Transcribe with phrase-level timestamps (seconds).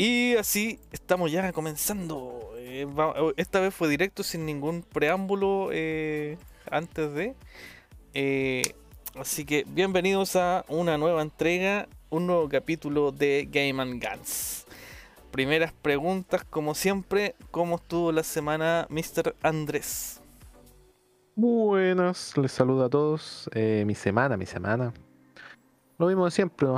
[0.00, 2.52] Y así estamos ya comenzando.
[2.56, 2.86] Eh,
[3.36, 6.38] esta vez fue directo sin ningún preámbulo eh,
[6.70, 7.34] antes de.
[8.14, 8.76] Eh,
[9.18, 14.66] así que bienvenidos a una nueva entrega, un nuevo capítulo de Game and Guns.
[15.32, 19.34] Primeras preguntas, como siempre, ¿cómo estuvo la semana, Mr.
[19.42, 20.20] Andrés?
[21.34, 23.50] Buenas, les saludo a todos.
[23.52, 24.92] Mi semana, mi semana.
[25.98, 26.68] Lo mismo de siempre.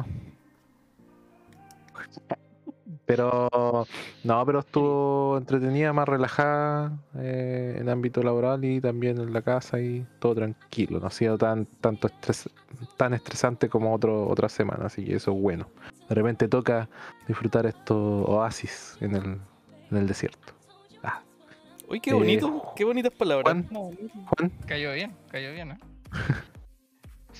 [3.11, 3.87] Pero
[4.23, 9.80] no, pero estuvo entretenida, más relajada eh, en ámbito laboral y también en la casa
[9.80, 11.01] y todo tranquilo.
[11.01, 12.48] No ha sido tan tanto estres-
[12.97, 15.67] tan estresante como otro, otra semana, así que eso es bueno.
[16.09, 16.89] De repente toca
[17.27, 19.25] disfrutar estos oasis en el,
[19.91, 20.53] en el desierto.
[21.03, 21.20] Ah,
[21.89, 23.55] Uy, qué Eh, bonito, qué bonitas palabras.
[23.55, 23.91] Juan, No,
[24.27, 25.79] Juan, cayó bien, cayó bien, ¿eh?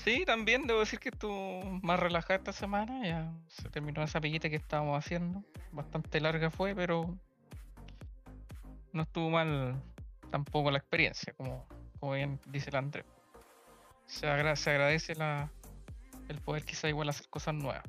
[0.03, 3.05] Sí, también debo decir que estuvo más relajada esta semana.
[3.05, 5.43] Ya se terminó esa pillita que estábamos haciendo.
[5.71, 7.15] Bastante larga fue, pero
[8.93, 9.81] no estuvo mal
[10.31, 11.65] tampoco la experiencia, como,
[11.99, 13.05] como bien dice el Andrés.
[14.07, 15.51] Se, agra- se agradece la,
[16.29, 17.83] el poder quizá igual hacer cosas nuevas.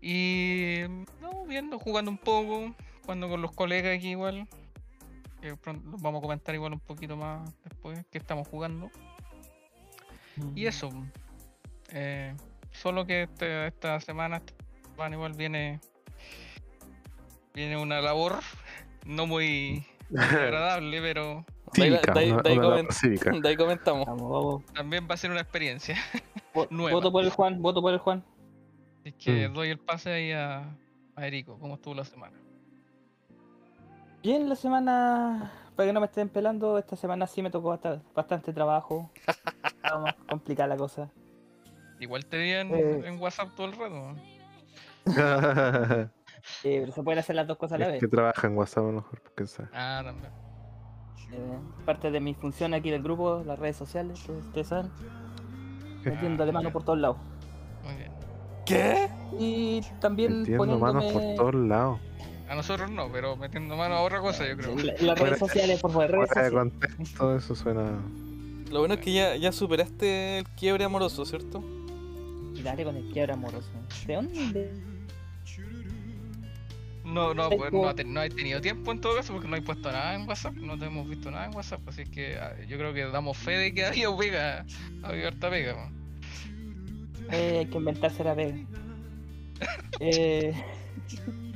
[0.00, 0.82] Y
[1.20, 4.48] no, viendo, jugando un poco, jugando con los colegas aquí igual.
[5.40, 8.90] que pronto los vamos a comentar igual un poquito más después que estamos jugando.
[10.54, 10.90] Y eso.
[11.90, 12.34] eh,
[12.70, 14.54] solo que este- esta semana esta
[14.90, 15.80] semana igual viene.
[17.54, 18.36] Viene una labor
[19.06, 19.84] no muy
[20.16, 21.44] agradable, pero
[21.74, 23.30] De ahí- cívica, de ahí- una- de ahí una labor coment- cívica.
[23.30, 24.06] De ahí comentamos.
[24.06, 24.64] Vamos, vamos.
[24.72, 25.96] también va a ser una experiencia.
[26.70, 26.92] Nueva.
[26.92, 28.24] Voto por el Juan, voto por el Juan.
[29.00, 29.52] Así que Mm.
[29.52, 30.74] doy el pase ahí a,
[31.16, 31.58] a Erico.
[31.58, 32.38] ¿Cómo estuvo la semana?
[34.22, 38.04] Bien, la semana, para que no me estén pelando, esta semana sí me tocó bastante,
[38.14, 39.10] bastante trabajo.
[40.02, 41.10] Más complicada la cosa.
[42.00, 43.02] Igual te en, Eh.
[43.06, 44.16] en WhatsApp todo el rato.
[45.06, 46.08] Eh,
[46.62, 48.00] pero se pueden hacer las dos cosas a la es vez.
[48.00, 49.68] que trabaja en WhatsApp a lo mejor, porque sabe.
[49.72, 50.32] Ah, también.
[51.32, 54.90] Eh, parte de mi función aquí del grupo, las redes sociales, ustedes saben.
[56.04, 57.16] Metiendo Ah, de mano por todos lados.
[57.84, 58.12] Muy bien.
[58.66, 59.08] ¿Qué?
[59.38, 62.00] Y también Metiendo manos por todos lados.
[62.52, 64.76] A nosotros no, pero metiendo mano a otra cosa, yo creo.
[64.76, 66.52] la- las Fuera- redes sociales, por favor, redes sociales.
[66.52, 67.92] contexto, eso suena.
[68.70, 71.64] Lo bueno es que ya, ya superaste el quiebre amoroso, ¿cierto?
[72.62, 73.70] Dale con el quiebre amoroso.
[74.06, 74.70] ¿De dónde?
[77.04, 79.90] No, no, pues, no, no he tenido tiempo en todo caso porque no he puesto
[79.90, 82.92] nada en WhatsApp, no te hemos visto nada en WhatsApp, así que ah, yo creo
[82.94, 84.66] que damos fe de que había pega,
[85.02, 85.74] había harta pega.
[85.74, 85.90] po.
[87.32, 88.56] Eh, hay que inventarse la pega.
[90.00, 90.52] eh...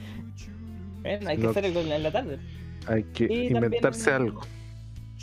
[1.06, 2.38] bueno, hay que hacer en la- tarde.
[2.86, 4.42] Hay que Y inventarse también- algo.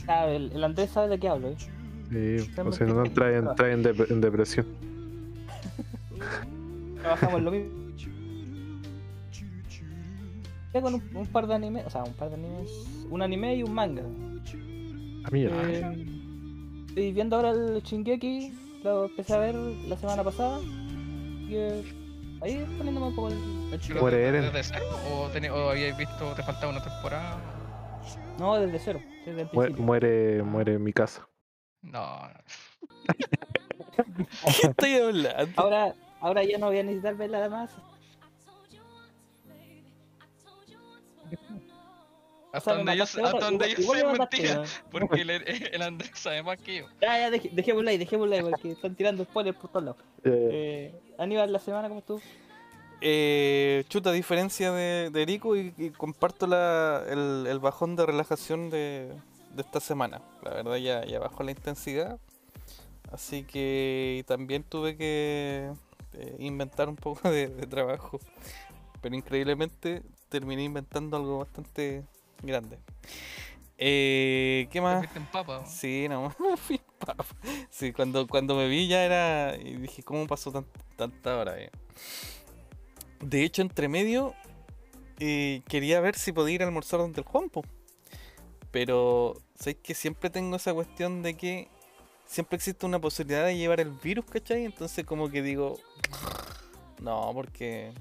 [0.08, 1.50] Ah, el, el Andrés sabe de qué hablo.
[1.50, 1.56] ¿eh?
[2.46, 3.30] Sí, o si no, no entra
[3.72, 4.66] en, depresión.
[7.02, 7.84] Trabajamos lo mismo.
[10.74, 12.70] Con un, un par de animes, o sea, un par de animes,
[13.10, 14.02] un anime y un manga.
[15.26, 16.06] A mí, Eh,
[16.88, 18.52] estoy viendo ahora el Shingeki,
[18.84, 20.60] lo empecé a ver la semana pasada.
[20.62, 21.84] Y eh,
[22.44, 24.02] ahí poniéndome un poco el, Pero.
[24.02, 27.38] Muere desde- cero, o, teni- o habíais visto, te faltaba una temporada.
[28.38, 29.84] No, desde cero, desde el Mu- principio.
[29.84, 31.28] muere, muere en mi casa.
[31.82, 32.20] No.
[34.62, 35.62] ¿Qué estoy hablando?
[35.62, 37.72] Ahora, ahora ya no voy a necesitar verla además.
[42.54, 46.58] hasta donde yo, hasta donde igual- yo sé mentira, porque el, el Andrés sabe más
[46.62, 46.86] que yo.
[47.02, 49.98] Ya, ya, dej- dejémosla ahí, dejémosla ahí, porque están tirando spoilers por todos lados.
[50.26, 52.22] Eh, Eh, Aníbal, la semana, ¿cómo estuvo?
[53.02, 58.06] Eh, chuta, a diferencia de, de Erico, y, y comparto la, el, el bajón de
[58.06, 59.12] relajación de,
[59.54, 60.22] de esta semana.
[60.42, 62.18] La verdad, ya, ya bajó la intensidad.
[63.12, 65.70] Así que también tuve que
[66.14, 68.20] eh, inventar un poco de, de trabajo.
[69.02, 72.04] Pero increíblemente terminé inventando algo bastante
[72.48, 72.80] grande.
[73.78, 75.00] Eh, ¿Qué Te más?
[75.00, 75.66] fuiste en papa.
[75.66, 77.26] Sí, no, me fui papa.
[77.70, 79.56] Sí, cuando, cuando me vi ya era.
[79.58, 81.60] Y dije, ¿cómo pasó tan- tanta hora?
[81.60, 81.72] eh?
[83.20, 84.34] De hecho, entre medio,
[85.20, 87.64] eh, quería ver si podía ir a almorzar donde el Juanpo.
[88.72, 91.68] Pero, ¿sabes que siempre tengo esa cuestión de que
[92.26, 94.66] siempre existe una posibilidad de llevar el virus, ¿cachai?
[94.66, 95.78] Entonces, como que digo,
[97.02, 97.94] no, porque,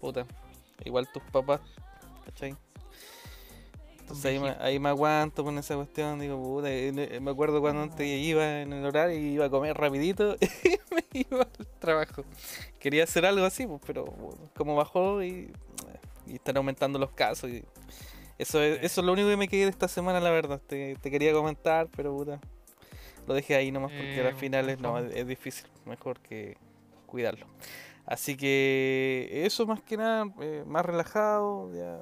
[0.00, 0.24] puta,
[0.84, 1.60] igual tus papás,
[2.24, 2.54] ¿cachai?
[4.08, 7.60] Entonces ahí me, ahí me aguanto con esa cuestión, digo, puta, eh, eh, me acuerdo
[7.60, 10.34] cuando antes iba en el horario y iba a comer rapidito
[10.64, 12.24] y me iba al trabajo.
[12.78, 14.06] Quería hacer algo así, pues, pero
[14.56, 15.52] como bajó y,
[16.26, 17.62] y están aumentando los casos y
[18.38, 20.60] eso es, eso es lo único que me quedé de esta semana, la verdad.
[20.66, 22.40] Te, te quería comentar, pero puta,
[23.26, 25.10] lo dejé ahí nomás porque Eh, al final es, no, mejor.
[25.12, 26.56] es, es difícil, mejor que
[27.06, 27.46] cuidarlo.
[28.06, 31.98] Así que eso más que nada, eh, más relajado ya,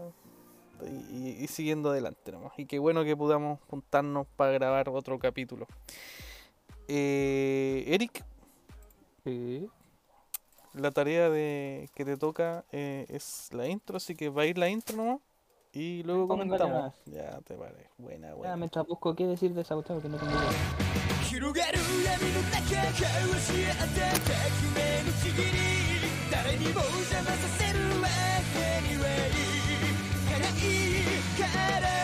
[0.88, 2.52] y, siguiendo adelante nomás.
[2.58, 5.66] Y qué bueno que podamos juntarnos para grabar otro capítulo.
[6.88, 8.24] Eh, Eric,
[9.24, 9.68] Sí.
[10.74, 14.56] la tarea de que te toca eh, es la intro, así que va a ir
[14.58, 15.20] la intro nomás.
[15.72, 16.94] Y luego comentamos.
[17.06, 17.90] Ya te parece.
[17.98, 18.56] Buena, Ya, buena.
[18.56, 21.56] mientras busco qué decir de esa cuestión porque no tengo idea
[30.38, 31.95] creí que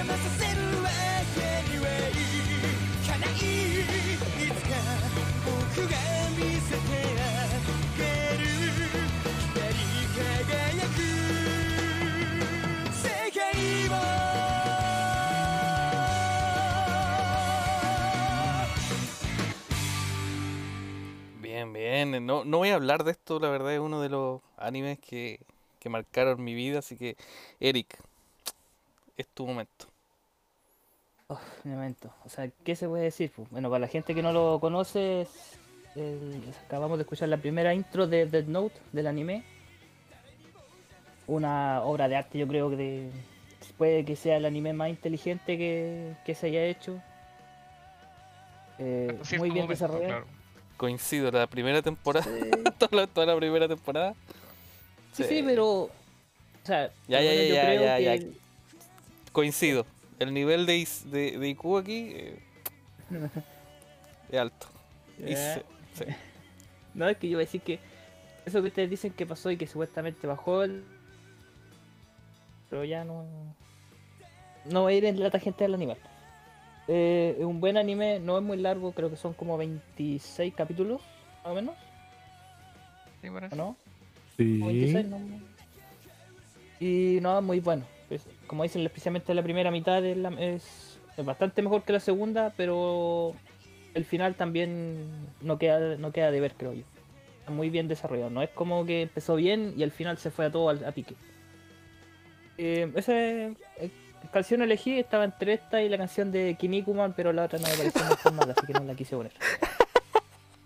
[0.00, 0.88] 邪魔させるわ
[1.34, 1.40] け
[1.70, 2.16] にはい
[3.06, 3.84] かないい
[4.48, 4.72] つか
[5.44, 5.52] 僕
[5.90, 5.94] が
[6.36, 6.80] 見せて
[7.18, 7.28] あ
[7.98, 8.00] げ
[8.38, 8.44] る
[9.52, 9.80] 光り
[10.16, 10.96] 輝く
[12.92, 13.44] 世界
[13.88, 13.92] を
[21.42, 22.26] Bien, bien.
[22.26, 25.40] No, no voy a hablar de esto, la verdad es uno de los animes que,
[25.80, 27.16] que marcaron mi vida, así que
[27.60, 27.98] Eric,
[29.16, 29.89] es tu momento.
[31.31, 32.13] Uf, un momento.
[32.25, 33.31] O sea, ¿qué se puede decir?
[33.51, 35.27] Bueno, para la gente que no lo conoce,
[35.95, 39.43] el- acabamos de escuchar la primera intro de Dead Note del anime.
[41.27, 43.11] Una obra de arte, yo creo que de-
[43.77, 46.99] puede que sea el anime más inteligente que, que se haya hecho.
[48.79, 50.07] Eh, muy bien momento, desarrollado.
[50.07, 50.25] claro.
[50.77, 52.31] Coincido, la primera temporada, Sí,
[52.79, 54.15] toda la, toda la primera temporada.
[55.13, 55.83] sí, sí, pero.
[55.83, 55.89] O
[56.65, 58.13] sea, Ya, ya, ya, yo ya, creo ya, que ya.
[58.15, 58.37] el-
[59.31, 59.85] Coincido.
[60.21, 62.39] El nivel de, de, de IQ aquí eh,
[64.31, 64.67] es alto.
[65.17, 65.35] Y Ya.
[65.55, 66.03] se- sí.
[66.93, 67.79] No, es que yo iba a decir que
[68.45, 70.83] eso que ustedes dicen que pasó y que supuestamente bajó el...
[72.69, 73.25] Pero ya no...
[74.65, 75.97] No voy a ir en la tangente del animal.
[76.87, 81.01] Eh, es un buen anime, no es muy largo, creo que son como 26 capítulos,
[81.43, 81.75] más o menos,
[83.21, 83.55] Sí, parece.
[83.55, 83.77] ¿o no?
[84.37, 84.59] Sí.
[84.59, 85.19] Como 26, ¿no?
[86.79, 87.85] Y no, muy bueno.
[88.51, 92.53] Como dicen, especialmente la primera mitad es, la- es- es bastante mejor que la segunda,
[92.57, 93.33] pero
[93.93, 95.05] el final también
[95.39, 96.83] no queda, no queda de ver, creo yo.
[97.39, 98.29] Está muy bien desarrollado.
[98.29, 100.91] No es como que empezó bien y al final se fue a todo al- a
[100.91, 101.15] pique.
[102.57, 103.53] Eh, esa eh,
[104.33, 107.73] canción elegí estaba entre esta y la canción de Kinikuman, pero la otra no me
[107.77, 109.31] pareció muy formal, así que no la quise poner.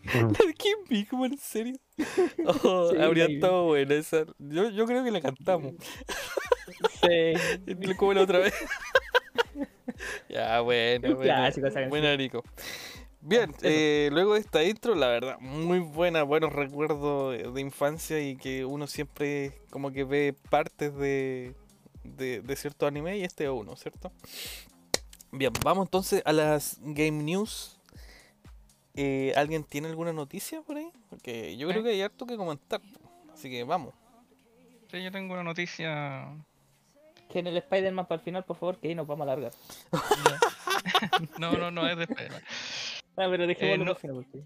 [0.57, 1.75] ¿Qué Bigman, en serio?
[2.63, 3.35] Oh, Sí, habría la vi.
[3.35, 4.25] estado buena esa.
[4.39, 5.73] Yo, yo creo que la cantamos.
[7.07, 7.95] Sí.
[7.97, 8.53] Como la otra vez.
[10.29, 11.21] ya, bueno, bueno.
[11.21, 11.67] clásico.
[11.89, 12.43] Buena, Nico.
[13.21, 18.21] Bien, eh, luego de esta intro, la verdad, muy buena, buenos recuerdos de- de infancia
[18.21, 21.55] y que uno siempre como que ve partes de,
[22.03, 24.11] de, de cierto anime y este es uno, ¿cierto?
[25.31, 27.79] Bien, vamos entonces a las Game News.
[28.93, 30.89] Eh, ¿Alguien tiene alguna noticia por ahí?
[31.09, 31.83] Porque yo creo ¿Eh?
[31.83, 32.79] que hay harto que comentar.
[33.33, 33.93] Así que vamos.
[34.91, 36.27] Sí, yo tengo una noticia.
[37.29, 39.51] Que en el Spider-Man para el final, por favor, que ahí nos vamos a alargar.
[41.39, 42.41] No, no, no es de Spider-Man.
[43.17, 44.43] Ah, pero dejémoslo no- porque-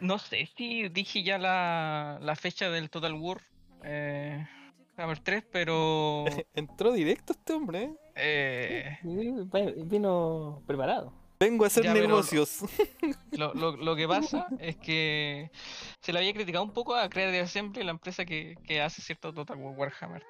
[0.00, 3.40] No, sé si dije ya la, la fecha del Total War
[3.82, 4.46] eh,
[4.96, 7.94] Hammer 3, pero Entró directo este hombre, ¿eh?
[8.16, 11.12] eh, Vino preparado.
[11.40, 12.60] Vengo a hacer Ya, negocios.
[13.32, 15.50] lo, lo- lo que pasa es que
[16.00, 19.32] se le había criticado un poco a Creative Assembly, la empresa que, que hace cierto
[19.34, 20.24] Total War Warhammer,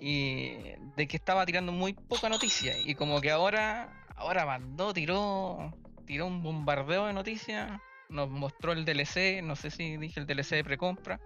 [0.00, 0.56] y
[0.96, 5.72] de que estaba tirando muy poca noticia, y como que ahora, ahora mandó, tiró,
[6.06, 7.78] tiró un bombardeo de noticias,
[8.08, 11.20] nos mostró el DLC, no sé si dije el DLC de precompra,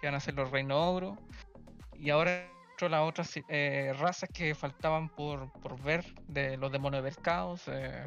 [0.00, 1.16] que van a ser los Reino Ogro,
[1.94, 7.02] y ahora mostró las otras eh, razas que faltaban por, por ver de los demonios
[7.02, 8.06] del caos, eh,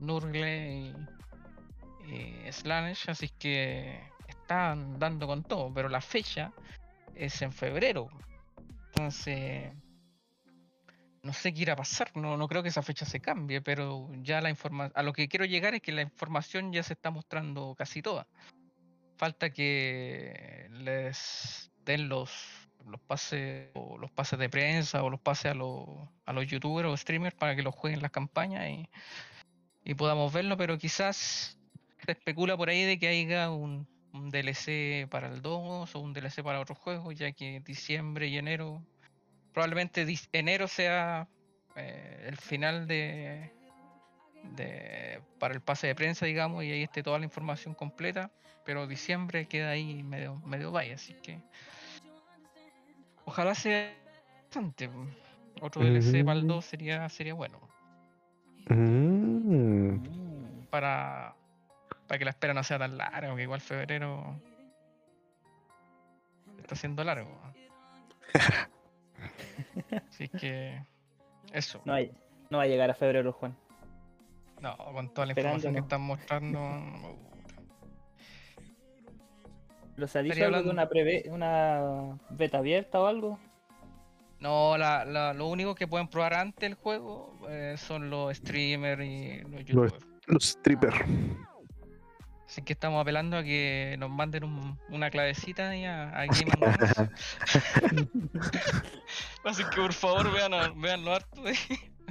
[0.00, 0.94] Nurgle
[2.06, 6.50] y, y Slanesh, así que están dando con todo, pero la fecha
[7.14, 8.08] es en febrero.
[8.94, 9.72] Entonces,
[11.22, 14.08] no sé qué irá a pasar, no, no creo que esa fecha se cambie, pero
[14.22, 17.10] ya la información, a lo que quiero llegar es que la información ya se está
[17.10, 18.26] mostrando casi toda.
[19.16, 22.30] Falta que les den los,
[22.86, 25.86] los pases o los pases de prensa o los pases a los,
[26.24, 28.88] a los youtubers o streamers para que los jueguen las campañas y,
[29.84, 31.58] y podamos verlo, pero quizás
[32.04, 36.12] se especula por ahí de que haya un, un DLC para el 2 o un
[36.12, 38.82] DLC para otros juegos, ya que diciembre y enero,
[39.52, 41.28] probablemente enero sea
[41.76, 43.50] eh, el final de,
[44.56, 48.30] de para el pase de prensa, digamos, y ahí esté toda la información completa,
[48.64, 51.38] pero diciembre queda ahí medio, medio vaya, así que
[53.24, 53.94] ojalá sea
[54.44, 54.90] bastante.
[55.60, 56.48] Otro DLC para el Mm.
[56.48, 57.60] 2 sería, sería bueno.
[58.68, 59.96] Mm.
[60.70, 61.34] Para,
[62.10, 64.34] para que la espera no sea tan larga, porque igual febrero
[66.58, 67.40] está siendo largo.
[70.08, 70.82] Así que
[71.52, 71.80] eso.
[71.84, 72.10] No, hay-
[72.50, 73.56] no va a llegar a febrero, Juan.
[74.60, 77.16] No, con toda la Esperando, información que están mostrando.
[79.94, 83.38] ¿Pero se ha dicho algo de una, preve- una beta abierta o algo?
[84.40, 89.00] No, la, la- lo único que pueden probar antes del juego eh, son los streamers
[89.04, 89.94] y los youtubers.
[90.26, 90.96] los strippers.
[92.50, 96.50] Así que estamos apelando a que nos manden un- una clavecita ahí a, a Game.
[99.44, 101.56] Así que por favor vean, veanlo harto de,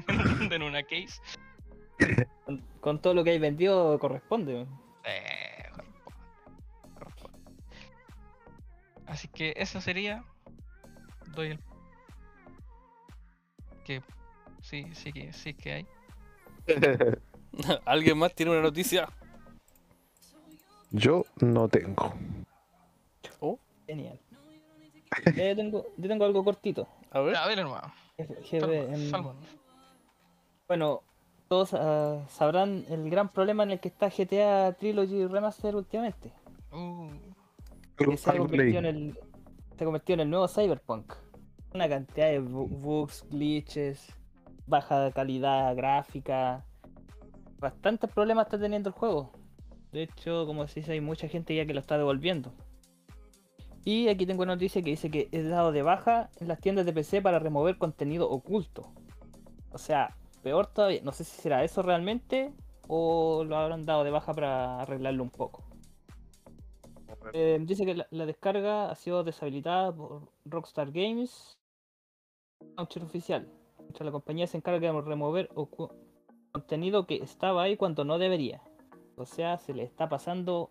[0.55, 1.19] en una case.
[2.45, 4.65] Con, con todo lo que hay vendido corresponde.
[5.03, 6.11] Eh, corresponde,
[6.97, 7.39] corresponde.
[9.07, 10.23] Así que eso sería.
[11.35, 11.59] Doy el.
[13.83, 14.01] Que
[14.61, 15.87] sí, sí que sí que hay.
[17.85, 19.09] ¿Alguien más tiene una noticia?
[20.91, 22.13] Yo no tengo.
[23.87, 24.19] Genial.
[25.35, 26.87] Eh, yo, tengo, yo tengo algo cortito.
[27.11, 27.35] A ver.
[27.35, 27.91] A ver, hermano.
[28.17, 29.33] GB, Salvo.
[30.67, 31.01] Bueno,
[31.47, 36.31] todos ah, sabrán el gran problema en el que está GTA Trilogy Remaster últimamente.
[36.71, 37.09] Uh,
[37.97, 39.19] Que se ha convertido en el,
[39.77, 41.13] se en nuevo Cyberpunk.
[41.73, 44.13] Una cantidad de bu- bugs, glitches,
[44.67, 46.63] baja calidad gráfica.
[47.57, 49.31] Bastantes problemas está teniendo el juego.
[49.91, 52.53] De hecho, como se dice, hay mucha gente ya que lo está devolviendo.
[53.85, 56.85] Y aquí tengo una noticia que dice que es dado de baja en las tiendas
[56.85, 58.93] de PC para remover contenido oculto.
[59.71, 61.01] O sea, peor todavía.
[61.03, 62.53] No sé si será eso realmente
[62.87, 65.63] o lo habrán dado de baja para arreglarlo un poco.
[67.33, 71.57] Eh, dice que la, descarga ha sido deshabilitada por Rockstar Games,
[72.77, 73.51] launcher oficial.
[73.99, 75.49] La compañía se encarga de remover
[76.51, 78.61] contenido que estaba ahí cuando no debería.
[79.19, 80.69] O sea, se le está pasando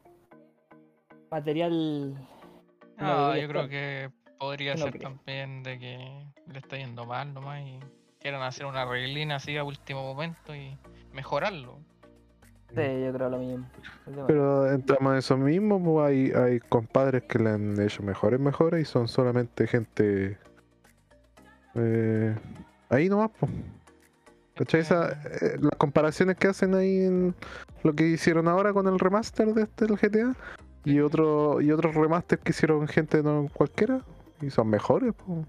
[1.30, 2.14] material.
[2.96, 7.04] no ah, yo creo que podría ¿Qué no ser también de que le está yendo
[7.04, 7.78] mal nomás y
[8.18, 10.78] quieran hacer una reglina así a último momento y
[11.12, 11.78] mejorarlo.
[12.74, 13.66] Sí, yo creo lo mismo.
[14.26, 18.80] Pero entramos en eso mismo, pues, hay, hay compadres que le han hecho mejores mejores
[18.80, 20.38] y son solamente gente
[21.74, 22.34] eh,
[22.88, 23.52] ahí nomás, pues.
[24.58, 24.80] ¿Cachai?
[24.80, 27.34] Esa, eh, las comparaciones que hacen ahí en
[27.84, 30.34] lo que hicieron ahora con el remaster de este del GTA
[30.84, 34.00] y otro y otros remaster que hicieron gente no cualquiera
[34.42, 35.46] y son mejores, pues.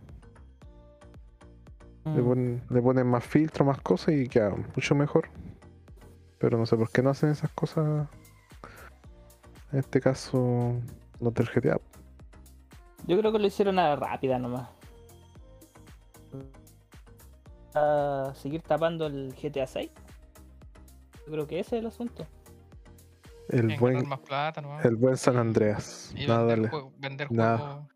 [2.05, 2.25] Le, Mm.
[2.27, 5.27] ponen, le ponen más filtro, más cosas y queda mucho mejor.
[6.37, 8.07] Pero no sé por qué no hacen esas cosas.
[9.71, 10.73] En este caso,
[11.19, 11.79] los del GTA.
[13.07, 14.69] Yo creo que lo hicieron a la rápida nomás.
[17.75, 19.89] A seguir tapando el GTA 6.
[21.25, 22.25] Yo creo que ese es el asunto.
[23.49, 24.85] El buen, más plata nomás.
[24.85, 26.13] el buen San Andreas.
[26.15, 27.87] y Nada, vender, le, juego- vender nada, juegos.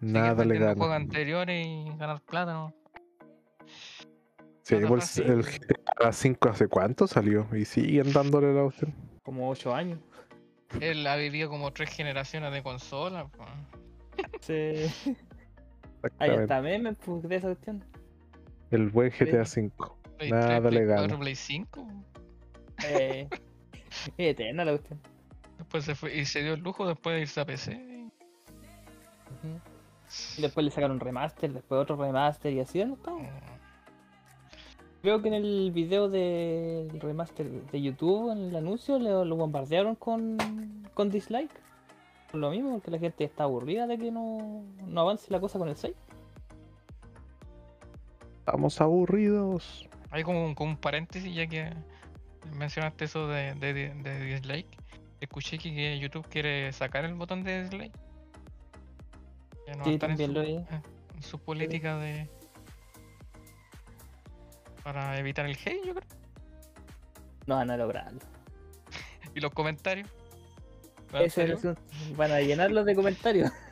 [0.00, 2.74] nada le vendiendo juegos anteriores y ganar plata, ¿no?
[4.62, 5.24] Sí, plata fácil.
[5.30, 8.94] el GTA 5 hace cuánto salió y siguen dándole la opción.
[9.22, 9.98] Como 8 años.
[10.80, 13.26] Él ha vivido como tres generaciones de consolas.
[13.36, 13.48] pues.
[14.40, 15.16] Sí.
[16.18, 17.84] Ahí está meme pues, de esa cuestión.
[18.70, 19.98] El buen GTA 5.
[20.18, 21.00] Play Nada 3, le Play gana.
[21.00, 21.88] 4, Play 5.
[22.86, 25.00] Eh, es eterna la cuestión.
[25.58, 27.90] Después se fue y se dio el lujo después de irse a PC.
[30.36, 33.22] Y después le sacaron un remaster, después otro remaster y así no estamos.
[33.22, 33.60] Mm,
[35.02, 39.94] Creo que en el video del remaster de YouTube, en el anuncio, lo, lo bombardearon
[39.94, 40.36] con,
[40.92, 41.50] con dislike.
[42.30, 45.58] Por lo mismo, porque la gente está aburrida de que no, no avance la cosa
[45.58, 45.94] con el 6.
[48.50, 49.88] Estamos aburridos.
[50.10, 51.72] Hay como un, como un paréntesis ya que
[52.56, 54.66] mencionaste eso de, de, de- de dislike.
[55.20, 57.92] Escuché que, que YouTube quiere sacar el botón de dislike.
[59.68, 60.54] Ya no Sí, estar en también su, lo vi.
[60.56, 60.82] eh,
[61.14, 62.28] en su política de
[64.82, 66.08] para evitar el hate, yo creo.
[67.46, 68.18] No van a lograrlo.
[69.34, 70.08] Y los comentarios.
[71.14, 71.62] ¿Va en Ese es.
[72.16, 73.52] Van a llenarlos de comentarios.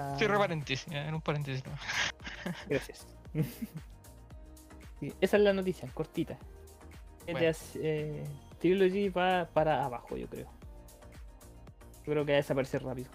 [0.00, 1.62] Ah, Cierro paréntesis, en un paréntesis.
[2.68, 3.06] Gracias.
[4.98, 6.38] Sí, esa es la noticia, cortita.
[7.24, 7.38] Bueno.
[7.38, 8.24] GTA eh,
[8.58, 10.48] Trilogy va para abajo, yo creo.
[12.06, 13.10] Yo creo que va a desaparecer rápido.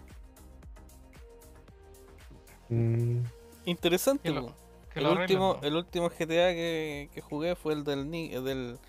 [2.70, 3.20] Mm,
[3.66, 4.24] Interesante.
[4.30, 4.56] Que lo- po.
[4.94, 5.68] Que El último, ¿no?
[5.68, 8.80] el último GTA que, que jugué fue el del del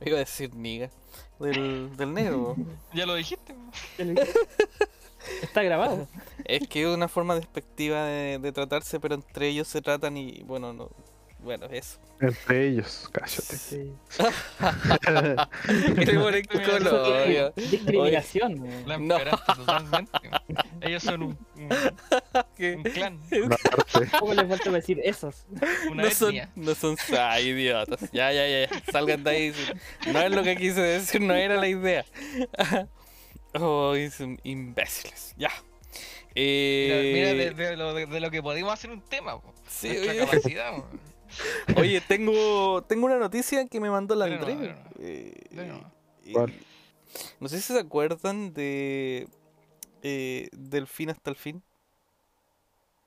[0.00, 0.90] me iba a decir niga.
[1.38, 2.54] Del, del negro.
[2.94, 3.54] Ya lo dijiste.
[5.42, 6.08] Está grabado.
[6.44, 10.42] es que es una forma despectiva de, de tratarse, pero entre ellos se tratan y
[10.44, 10.90] bueno, no.
[11.38, 11.98] Bueno, eso.
[12.20, 13.56] entre ellos, cállate.
[13.56, 13.92] Sí.
[16.04, 17.52] Qué bonito color.
[17.54, 18.66] Discriminación.
[18.86, 19.16] La No.
[19.54, 20.10] totalmente.
[20.80, 21.68] Ellos son un, un,
[22.78, 23.20] un clan.
[24.18, 25.44] ¿Cómo les falta decir esos?
[25.90, 26.50] una No son, etnia.
[26.56, 28.00] no son ay, idiotas.
[28.12, 28.82] Ya, ya, ya, ya.
[28.90, 29.52] Salgan de ahí.
[30.12, 32.04] No es lo que quise decir, no era la idea.
[33.60, 35.34] Oh, son imbéciles.
[35.36, 35.50] Ya.
[35.50, 35.64] Mira,
[36.34, 39.40] Eh, mira de, de lo, de, de lo que podemos hacer un tema.
[39.40, 39.52] po.
[39.68, 40.20] Sí, Nuestra oye.
[40.20, 40.76] capacidad.
[40.76, 40.86] po.
[41.76, 44.76] Oye, tengo, tengo una noticia que me mandó la André.
[45.00, 45.34] Eh.
[47.40, 49.28] No sé si se acuerdan de
[50.02, 51.62] eh, Del fin hasta el fin.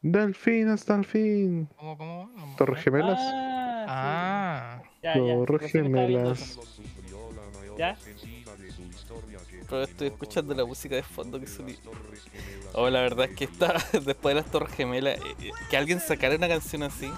[0.01, 1.69] Del fin hasta el fin.
[1.77, 2.29] ¿Cómo, cómo?
[2.35, 2.75] No, ¿eh?
[2.81, 3.19] gemelas.
[3.21, 4.89] Ah, Ah, sí.
[5.03, 6.59] Ya, ya, gemelas.
[7.77, 7.97] ¿Ya?
[9.69, 11.77] Pero estoy escuchando la música de fondo que subí.
[12.73, 13.73] Oh, la verdad es que está
[14.03, 15.19] después de las Torres Gemelas.
[15.19, 17.11] eh, eh, que alguien sacara una canción así.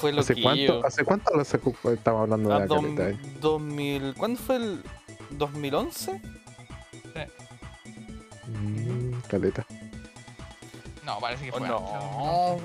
[0.00, 1.74] Fue lo ¿Hace que cuánto, ¿Hace cuánto lo sacó?
[1.92, 3.18] Estamos hablando de la caleta, eh.
[3.40, 4.82] 2000, ¿Cuándo fue el
[5.30, 6.20] 2011?
[8.48, 9.64] Mm, caleta.
[11.04, 11.76] no, parece que ¿O fue no?
[11.78, 12.62] antes,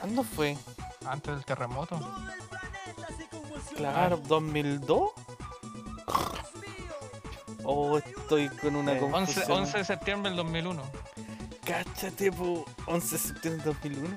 [0.00, 0.56] ¿Cuándo fue?
[1.06, 2.00] antes del terremoto.
[3.76, 5.10] Claro, 2002.
[7.64, 9.50] Oh, estoy con una Eh, 11, confusión.
[9.58, 10.82] 11 de septiembre del 2001.
[11.64, 12.64] Cáchate, po.
[12.86, 14.08] 11 de septiembre de 2001.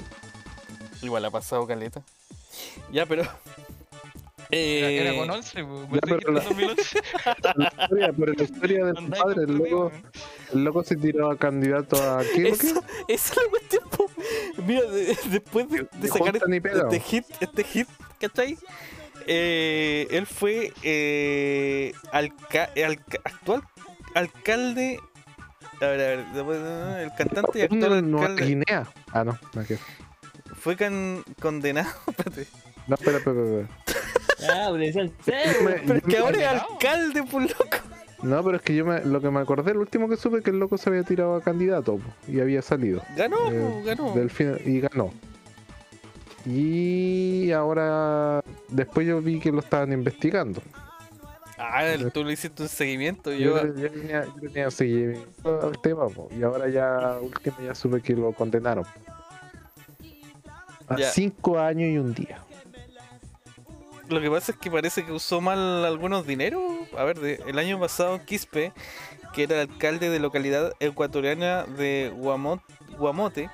[1.01, 2.01] Igual ha pasado caleta.
[2.91, 3.21] Ya, pero.
[3.23, 3.37] Era,
[4.51, 7.01] Eh, era con 11, po, ya, pero la- en 2011.
[7.55, 9.91] La historia, pero la historia del padre, el loco,
[10.53, 12.43] el loco se tiró a candidato a ¿qué?
[12.43, 12.49] ¿Qué?
[12.49, 14.05] Esa, es la cuestión, po.
[14.65, 17.87] Mira, de- después de, de sacar este, este hit, este hit,
[18.19, 18.57] ¿cachai?
[19.27, 23.63] Eh, él fue eh, alca- alca- actual
[24.13, 24.99] alcalde.
[25.81, 26.59] A ver, a ver, después,
[27.01, 28.87] el cantante y actual ¿Dónde en Nueva alcalde Guinea?
[29.11, 29.77] Ah, no, no que.
[30.55, 31.89] fue can- condenado.
[32.07, 32.47] espérate.
[32.87, 33.67] No, espera, espera, espera.
[34.53, 37.77] Ah, le decían, sí, Yo me- Pero es yo que ahora es alcalde, por loco.
[38.23, 40.49] No, pero es que yo me, lo que me acordé, el último que supe que
[40.51, 43.01] el loco se había tirado a candidato po, y había salido.
[43.15, 44.13] Ganó, Eh, po, ganó.
[44.15, 44.31] del
[44.65, 45.11] y ganó.
[46.45, 50.61] Y ahora, después yo vi que lo estaban investigando.
[51.57, 53.31] Ah, tú le hiciste un seguimiento.
[53.31, 57.73] Yo, Yo, yo tenía, yo tenía seguimiento al tema, po, y ahora ya, último ya
[57.73, 58.85] supe que lo condenaron.
[60.87, 61.09] A Ya.
[61.11, 62.39] cinco años y un día.
[64.09, 66.61] Lo que pasa es que parece que usó mal algunos dineros.
[66.95, 68.71] A ver, de- el año pasado Quispe,
[69.33, 72.61] que era el alcalde de localidad ecuatoriana de Guamo-
[72.99, 73.49] Guamote,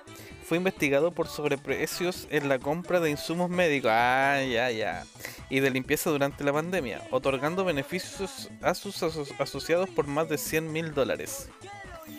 [0.52, 3.90] fue investigado por sobreprecios en la compra de insumos médicos.
[3.94, 5.06] Ah, ya, ya.
[5.50, 10.38] Y de limpieza durante la pandemia, otorgando beneficios a sus aso- asociados por más de
[10.38, 11.48] 100 mil dólares.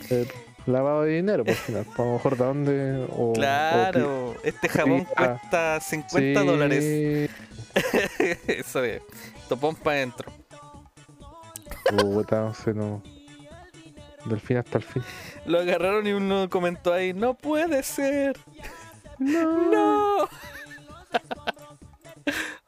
[0.09, 0.27] Eh,
[0.65, 1.85] lavado de dinero, por final.
[1.95, 3.05] A lo mejor de dónde.
[3.11, 7.29] O, o Claro, este jabón sí, ah, cuesta pi- 50 sí, dólares.
[8.47, 9.03] Eso es.
[9.47, 10.33] Topón para adentro.
[11.99, 13.03] Puta, no sé, no.
[14.25, 15.03] Del fin hasta el fin.
[15.45, 18.37] Lo agarraron y uno comentó ahí, no puede ser.
[19.19, 20.27] No.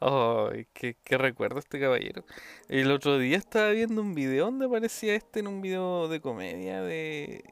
[0.52, 2.24] Ay, qué, qué recuerdo este caballero.
[2.68, 6.82] El otro día estaba viendo un video donde aparecía este en un video de comedia
[6.82, 7.42] de...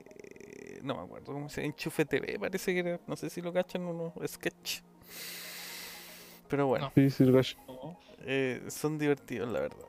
[0.83, 3.53] No me acuerdo cómo se llama, Enchufe TV parece que era, no sé si lo
[3.53, 4.81] cachan unos sketch.
[6.49, 7.57] Pero bueno, Sí, sí, lo cacho.
[8.21, 9.87] eh, son divertidos la verdad.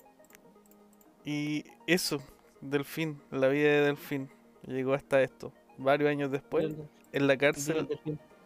[1.26, 2.22] Y eso,
[2.66, 4.30] Delfín, la vida de Delfín,
[4.66, 5.52] llegó hasta esto.
[5.78, 6.74] Varios años después,
[7.12, 7.88] en la cárcel,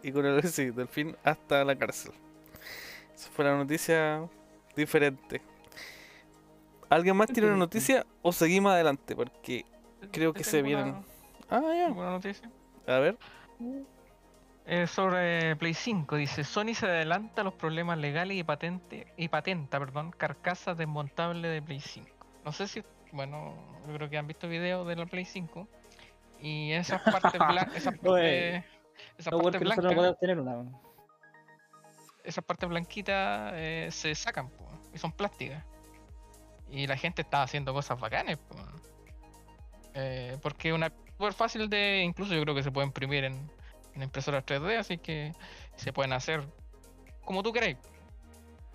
[0.04, 2.12] y con el sí, Delfín hasta la cárcel.
[3.14, 4.28] Esa fue la noticia
[4.76, 5.42] diferente.
[6.90, 9.16] ¿Alguien más tiene una noticia o seguimos adelante?
[9.16, 9.66] Porque
[10.12, 10.90] creo que se vienen.
[10.90, 11.04] una-
[11.50, 11.88] Ah, ya.
[11.88, 12.50] ¿Alguna noticia?
[12.88, 13.18] A ver.
[14.66, 19.28] Eh, sobre Play 5 dice Sony se adelanta a los problemas legales y patente y
[19.28, 22.08] patenta, perdón, carcasas desmontables de Play 5.
[22.46, 23.56] No sé si, bueno,
[23.88, 25.68] yo creo que han visto videos de la Play 5
[26.42, 28.64] y esas partes blancas, esas partes,
[29.18, 30.66] esas No, partes no blancas, podemos tener una.
[32.24, 35.64] esas partes blanquitas eh, se sacan po, y son plásticas.
[36.72, 38.56] Y la gente está haciendo cosas bacanes, po.
[39.96, 43.50] Eh, porque una súper fácil de, incluso yo creo que se puede imprimir en
[43.96, 45.34] en impresoras 3D, así que
[45.76, 46.44] se pueden hacer
[47.26, 47.78] como tú queráis.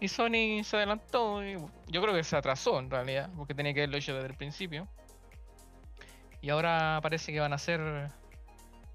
[0.04, 3.80] Y Sony se adelantó, y yo creo que se atrasó en realidad, porque tenía que
[3.80, 4.86] haberlo hecho desde el principio.
[6.42, 7.80] Y ahora parece que van a hacer,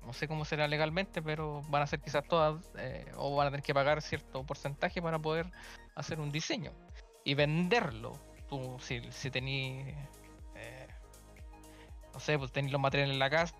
[0.06, 3.50] no sé cómo será legalmente, pero van a hacer quizás todas, eh, o van a
[3.50, 5.50] tener que pagar cierto porcentaje para poder
[5.96, 6.74] hacer un diseño
[7.24, 8.14] y venderlo.
[8.48, 9.88] Tú, si, si tenís,
[10.54, 10.88] eh,
[12.14, 13.56] no sé, pues tenés los materiales en la casa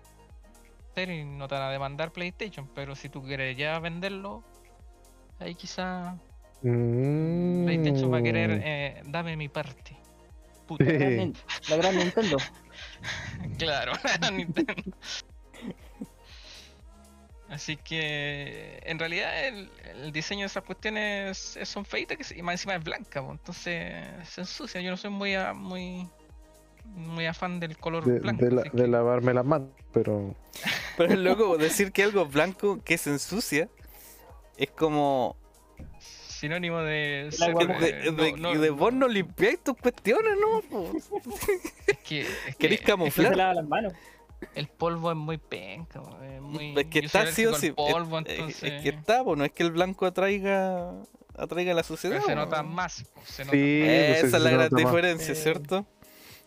[0.94, 4.44] y no te van a demandar PlayStation, pero si tú quieres ya venderlo,
[5.40, 5.56] ahí
[6.62, 8.62] quizá PlayStation va a querer, Mm.
[8.64, 9.96] eh, dame mi parte.
[10.66, 10.84] Puta.
[10.84, 11.16] La gran, Sí.
[11.18, 11.36] Nin-
[11.68, 12.36] la gran Nintendo.
[13.58, 13.92] Claro,
[14.32, 14.74] Nintendo.
[17.48, 22.54] Así que en realidad el, el diseño de esas cuestiones es- son feitas y más
[22.54, 23.92] encima es blanca, entonces
[24.28, 24.80] se ensucia.
[24.80, 26.08] Yo no soy muy a- muy
[26.84, 28.44] muy afán del color De, blanco.
[28.44, 30.34] de la- así de que- lavarme las manos, pero
[30.96, 33.68] Pero es loco decir que algo blanco que se ensucia
[34.56, 35.36] es como
[36.40, 40.60] sinónimo de, ser, de, de- no- que de vos no limpiáis tus cuestiones, ¿no?
[41.86, 43.36] es que, es Querés que Que camuflar.
[43.36, 43.92] las manos.
[44.54, 47.72] el polvo es muy penca, es muy Es que está sí o sí.
[47.72, 50.92] polvo, es- es- entonces es que está, po, no es que el blanco atraiga
[51.36, 52.16] atraiga la suciedad.
[52.16, 53.88] pero se nota más, se nota Sí, más.
[54.10, 54.82] pues, Esa es la gran más.
[54.84, 55.86] diferencia, ¿cierto?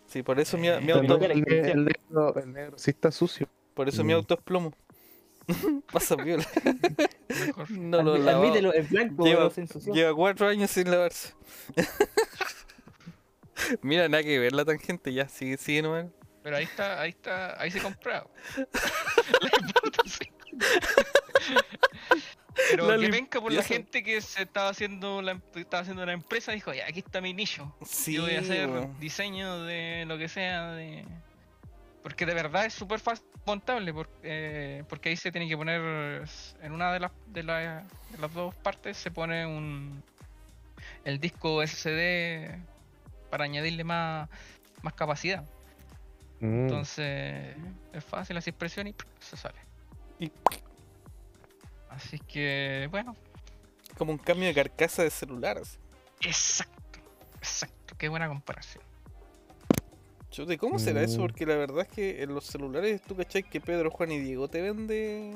[0.06, 2.90] Sí, por eso mi, mi eh, el, auto, el ne- el negro, el negro sí
[2.90, 3.48] está sucio.
[3.74, 4.16] por eso mi Mm.
[4.16, 4.72] auto es plomo.
[5.92, 6.44] Pasa viola.
[7.28, 7.70] mejor.
[7.70, 8.42] No lo lavo.
[8.44, 9.50] Admítelo, es blanco, Lleva,
[9.92, 11.34] lleva cuatro años sin lavarse.
[13.82, 16.06] Mira, nada que ver la tangente, ya, sigue, sigue nomás.
[16.42, 18.26] Pero ahí está, ahí está, ahí se compraba.
[18.56, 18.62] La
[19.66, 20.30] importa, sí.
[22.70, 26.04] Pero La que venga por la gente que se estaba haciendo la, em- estaba haciendo
[26.06, 27.74] la empresa dijo, ya aquí está mi nicho.
[27.84, 31.04] Sí, Yo voy a hacer diseño de lo que sea de.
[32.04, 36.22] Porque de verdad es súper fácil montable, porque, eh, porque ahí se tiene que poner
[36.60, 40.02] en una de las de, la- de las dos partes se pone un
[41.04, 42.58] el disco SSD
[43.30, 44.28] para añadirle más,
[44.82, 45.44] más capacidad.
[46.40, 46.64] Mm.
[46.66, 47.56] Entonces
[47.94, 49.58] es fácil, así presión y se sale.
[50.18, 50.30] Y-
[51.88, 53.16] Así que bueno,
[53.96, 55.56] como un cambio de carcasa de celular.
[55.56, 55.78] así.
[56.20, 56.98] exacto,
[57.38, 58.83] exacto, qué buena comparación.
[60.34, 61.18] Chuta, ¿y cómo será eso?
[61.18, 61.22] Mm.
[61.22, 64.48] Porque la verdad es que en los celulares, tú cachai que Pedro, Juan y Diego
[64.48, 65.32] te vende.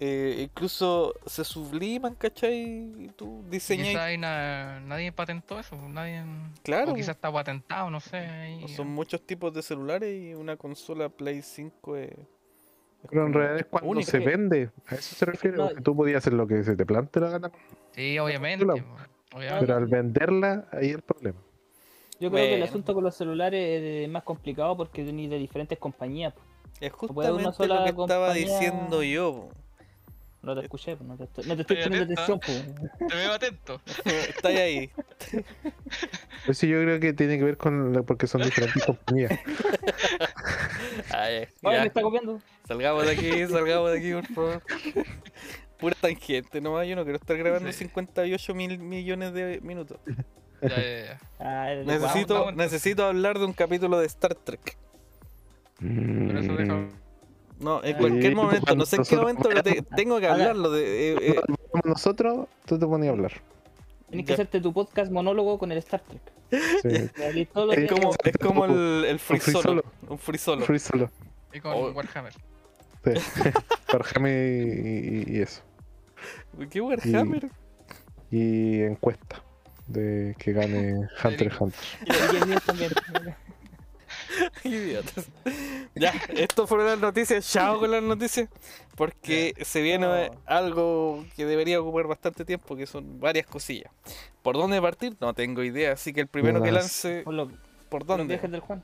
[0.00, 2.62] eh, incluso se subliman, ¿cachai?
[3.04, 4.18] Y tú diseñas.
[4.18, 6.22] Na- nadie patentó eso, pues, nadie.
[6.62, 8.28] Claro, O quizás está patentado, no sé.
[8.76, 12.10] Son muchos tipos de celulares y una consola Play 5 es.
[13.08, 14.10] Pero en realidad es cuando única.
[14.10, 14.70] se vende.
[14.88, 15.56] A eso se refiere.
[15.56, 17.50] No, porque tú podías hacer lo que se te plante la gana.
[17.92, 18.66] Sí, obviamente.
[18.66, 18.82] Pues,
[19.32, 19.60] obviamente.
[19.66, 21.38] Pero al venderla, ahí el problema.
[22.24, 25.78] Yo creo que el asunto con los celulares es más complicado porque tenéis de diferentes
[25.78, 26.32] compañías.
[26.80, 26.98] Es una
[27.52, 29.32] justamente lo que estaba diciendo yo.
[29.32, 29.48] po.
[30.42, 32.34] No te escuché, po, no te estoy, no te estoy Estoy poniendo atento.
[32.34, 32.76] atención.
[32.98, 33.06] po.
[33.08, 33.80] Te veo atento.
[34.28, 34.90] Está ahí.
[36.46, 38.04] Pues sí, yo creo que tiene que ver con.
[38.06, 39.32] porque son diferentes compañías.
[41.10, 42.40] Ay, Oye, me está copiando.
[42.68, 44.62] Salgamos de aquí, salgamos de aquí, por favor.
[45.78, 47.78] Pura tangente nomás, yo no quiero estar grabando Sí.
[47.78, 49.98] 58 mil millones de minutos.
[50.62, 51.20] Ya, ya, ya.
[51.40, 54.76] Ah, el- Necesito, vamos, necesito hablar de un capítulo de Star Trek.
[55.78, 56.74] Pero eso deja.
[56.74, 56.88] Mm.
[57.60, 60.70] No, en cualquier momento, no sé en qué momento, pero te- tengo que hablarlo.
[60.70, 61.40] De, eh, eh,
[61.70, 63.32] Como Nosotros, tú te ponías a hablar.
[64.08, 66.22] Tienes que hacerte tu podcast monólogo con el Star Trek.
[66.82, 67.10] Sí.
[67.32, 69.62] Es como, es como el, el free free solo.
[69.62, 69.84] solo.
[70.08, 70.64] Un free solo.
[70.64, 71.10] Free solo.
[71.52, 71.90] Y con Oh.
[71.90, 72.32] Warhammer.
[72.32, 73.12] Sí.
[73.92, 75.62] Warhammer y, y- y eso.
[76.70, 77.50] ¿Qué Warhammer?
[78.30, 79.42] Y encuesta
[79.86, 80.94] de que gane
[81.24, 81.80] Hunter x Hunter.
[82.32, 82.92] y el mío también.
[84.64, 85.26] Idiotas.
[85.94, 87.50] Ya, esto fueron las noticias.
[87.50, 88.48] Chao con las noticias.
[88.96, 90.40] Porque se viene No.
[90.46, 93.92] algo que debería ocupar bastante tiempo, que son varias cosillas.
[94.42, 95.16] ¿Por dónde partir?
[95.20, 95.92] No tengo idea.
[95.92, 97.48] Así que el primero que lance, Por los,
[97.88, 98.38] ¿por por los dónde?
[98.38, 98.82] del Juan.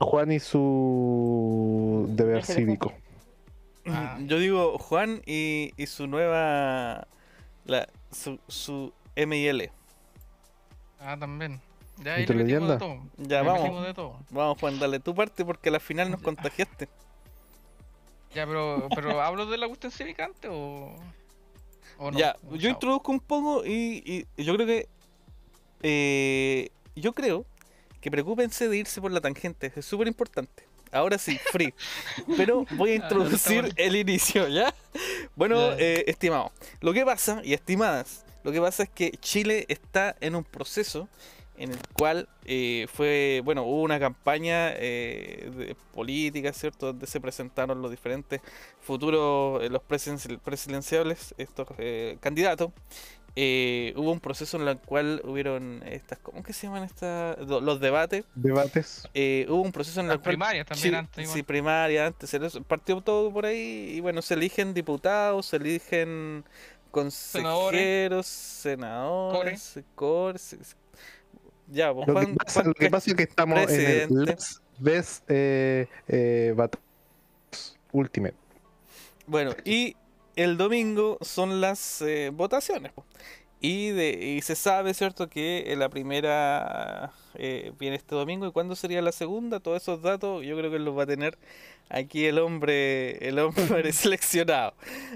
[0.00, 2.92] Juan y su deber Viaje de cívico.
[3.86, 4.18] Ah.
[4.22, 7.06] Yo digo Juan y, y su nueva.
[7.66, 9.70] La, su, su MIL.
[11.04, 11.60] Ah, también.
[11.98, 12.98] Ya ¿Y ahí tu le de todo.
[13.18, 13.62] Ya, Le vamos.
[13.62, 14.18] metimos de todo.
[14.30, 16.88] Vamos, Juan, dale tu parte porque a la final nos contagiaste.
[18.34, 20.96] Ya, pero, pero ¿hablo de la cuestión cívica antes o.?
[21.98, 22.18] o no?
[22.18, 22.70] Ya, yo chao.
[22.70, 24.88] introduzco un poco y, y yo creo que.
[25.82, 27.44] eh, yo creo
[28.00, 30.66] que preocúpense de irse por la tangente, es súper importante.
[30.92, 31.74] Ahora sí, free.
[32.36, 34.72] Pero voy a introducir el inicio, ¿ya?
[35.34, 40.14] Bueno, eh, estimados, lo que pasa, y estimadas, lo que pasa es que Chile está
[40.20, 41.08] en un proceso
[41.56, 46.86] en el cual eh, fue, bueno, hubo una campaña eh, de política, ¿cierto?
[46.86, 48.40] Donde se presentaron los diferentes
[48.80, 52.70] futuros, eh, los presiden- presidenciables, estos eh, candidatos.
[53.36, 57.36] Eh, hubo un proceso en el cual hubieron estas, ¿cómo que se llaman estas?
[57.40, 58.24] Los debates.
[58.36, 59.08] Debates.
[59.12, 61.22] Eh, hubo un proceso en el Las cual primarias también Sí, antes.
[61.24, 61.36] igual.
[61.36, 62.36] sí, primaria, antes,
[62.68, 66.44] partió todo por ahí y bueno, se eligen diputados, se eligen
[66.94, 70.56] consejeros, senadores, cores,
[71.68, 73.66] ya, pues, Lo que Juan- pasa, Juan lo que pasa es que estamos en el
[73.76, 74.14] presidente.
[74.14, 76.54] Let's Best eh, eh,
[77.92, 78.34] Ultimate.
[79.26, 79.96] Bueno, y
[80.36, 82.92] el domingo son las eh, votaciones.
[83.66, 88.46] Y, de, y se sabe, ¿cierto?, que la primera eh, viene este domingo.
[88.46, 89.58] ¿Y cuándo sería la segunda?
[89.58, 91.38] Todos esos datos yo creo que los va a tener
[91.88, 94.74] aquí el hombre, el hombre seleccionado.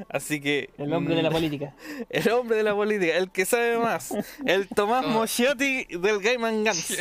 [0.09, 0.71] Así que...
[0.79, 1.75] El hombre de la mm, política.
[2.09, 4.15] El hombre de la política, el que sabe más.
[4.47, 5.11] El Tomás No.
[5.11, 6.97] Moschiotti del Game and Guns.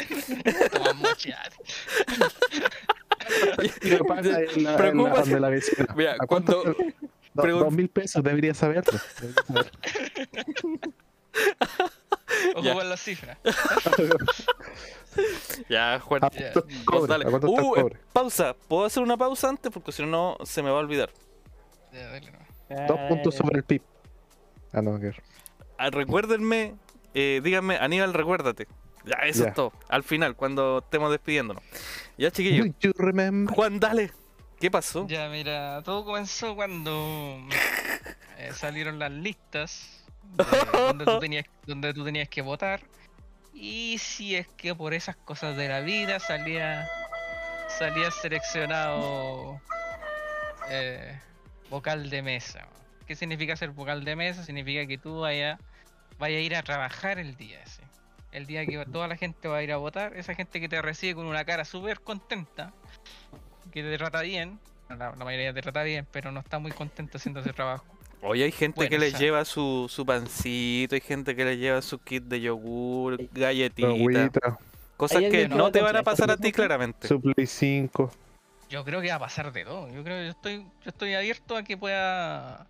[0.72, 1.56] Tomás Mochiati.
[3.84, 5.20] Y lo pasa en la, en la- Preocúpate.
[5.22, 5.88] donde la vecina.
[5.96, 6.84] Mira, ¿A cuánto- cuando-
[7.34, 9.00] do- pregun- dos mil pesos debería saberlo.
[9.22, 9.72] Debería saberlo.
[12.56, 13.38] Ojo con las cifras.
[15.70, 16.24] Ya, Juan.
[16.24, 16.52] ¿A Ya.
[16.56, 17.98] Uh, eh, cobre?
[18.14, 18.56] pausa.
[18.68, 19.72] ¿Puedo hacer una pausa antes?
[19.72, 21.10] Porque si no, no se me va a olvidar.
[21.92, 22.88] Ya, dale nomás.
[22.88, 23.82] Dos puntos Eh, sobre el PIB.
[24.74, 25.14] Ah, no, que
[25.80, 26.76] Ah, recuérdenme,
[27.16, 28.68] eh, díganme, Aníbal, recuérdate.
[29.06, 29.50] Ya, eso Ya.
[29.50, 29.74] es todo.
[29.90, 31.64] Al final, cuando estemos despidiéndonos.
[32.18, 32.66] Ya, chiquillo.
[32.66, 33.56] Do you remember?
[33.56, 34.12] Juan, dale.
[34.60, 35.08] ¿Qué pasó?
[35.08, 37.40] Ya, mira, todo comenzó cuando
[38.38, 39.97] eh, salieron las listas
[40.36, 42.82] de donde, tú tenías, donde tú tenías que votar.
[43.54, 46.88] Y si es que por esas cosas de la vida salía,
[47.70, 49.60] salía seleccionado
[50.70, 51.20] eh,
[51.70, 52.68] vocal de mesa.
[53.08, 54.44] ¿Qué significa ser vocal de mesa?
[54.44, 55.60] Significa que tú vayas
[56.20, 57.84] vaya a ir a trabajar el día ese.
[58.32, 60.82] El día que toda la gente va a ir a votar, esa gente que te
[60.82, 62.74] recibe con una cara súper contenta,
[63.72, 64.60] que te trata bien,
[64.90, 67.86] la, la mayoría te trata bien, pero no está muy contenta haciendo ese trabajo.
[68.22, 71.58] Hoy hay gente Bueno, que le esa- lleva su, su pancito, hay gente que le
[71.58, 73.88] lleva su kit de yogur, galletita.
[73.90, 74.58] Agüita,
[74.98, 77.08] Cosas ¿Hay que no te van a pasar a ti claramente.
[77.08, 78.12] su Play 5.
[78.70, 79.88] Yo creo que va a pasar de todo.
[79.94, 82.66] Yo creo que yo estoy, yo estoy abierto a que pueda,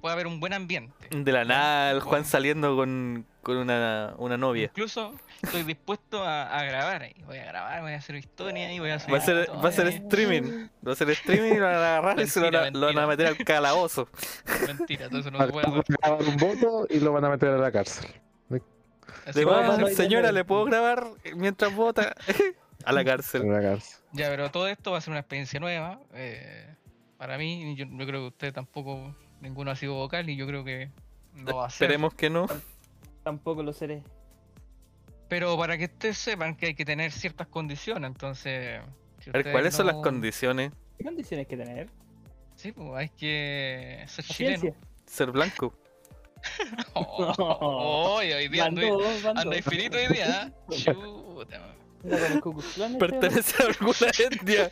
[0.00, 0.94] pueda haber un buen ambiente.
[1.10, 2.24] De la nada, el Juan Bueno.
[2.26, 4.64] saliendo con, con una, una novia.
[4.66, 7.14] Incluso estoy dispuesto a, a grabar ahí.
[7.26, 9.12] Voy a grabar, voy a hacer historia y voy a hacer.
[9.12, 10.08] Va a ser, va a ser historia.
[10.08, 10.68] streaming.
[10.86, 12.80] Va a ser streaming y lo van a agarrar y se lo van a, Mentira,
[12.80, 14.08] lo van a meter al calabozo.
[14.66, 15.96] Mentira, todo eso no se puede a hacer.
[16.00, 18.10] grabar un voto y lo van a meter a la cárcel.
[19.34, 20.32] Le a señora.
[20.32, 22.14] ¿le puedo grabar mientras vota?
[22.84, 23.48] a la A cárcel.
[23.48, 23.98] la cárcel.
[24.12, 26.00] Ya, pero todo esto va a ser una experiencia nueva.
[26.14, 26.74] eh,
[27.18, 30.46] para mí, y yo, yo creo que usted tampoco, ninguno ha sido vocal y yo
[30.46, 30.90] creo que
[31.34, 31.86] no va a ser.
[31.86, 32.46] Esperemos que no.
[33.22, 34.02] Tampoco lo seré.
[35.28, 38.80] Pero para que ustedes sepan que hay que tener ciertas condiciones, entonces.
[39.20, 40.72] si A ver, ¿cuáles son las condiciones?
[40.98, 41.88] ¿Qué condiciones hay que tener?
[42.56, 44.74] Sí, pues hay que ser chileno.
[45.06, 45.74] Ser blanco.
[46.94, 50.50] Oh, hoy hoy día ando, infinito hoy día.
[50.70, 50.74] ¿eh?
[50.84, 51.74] Chuta,
[52.98, 54.70] Pertenece a alguna etnia.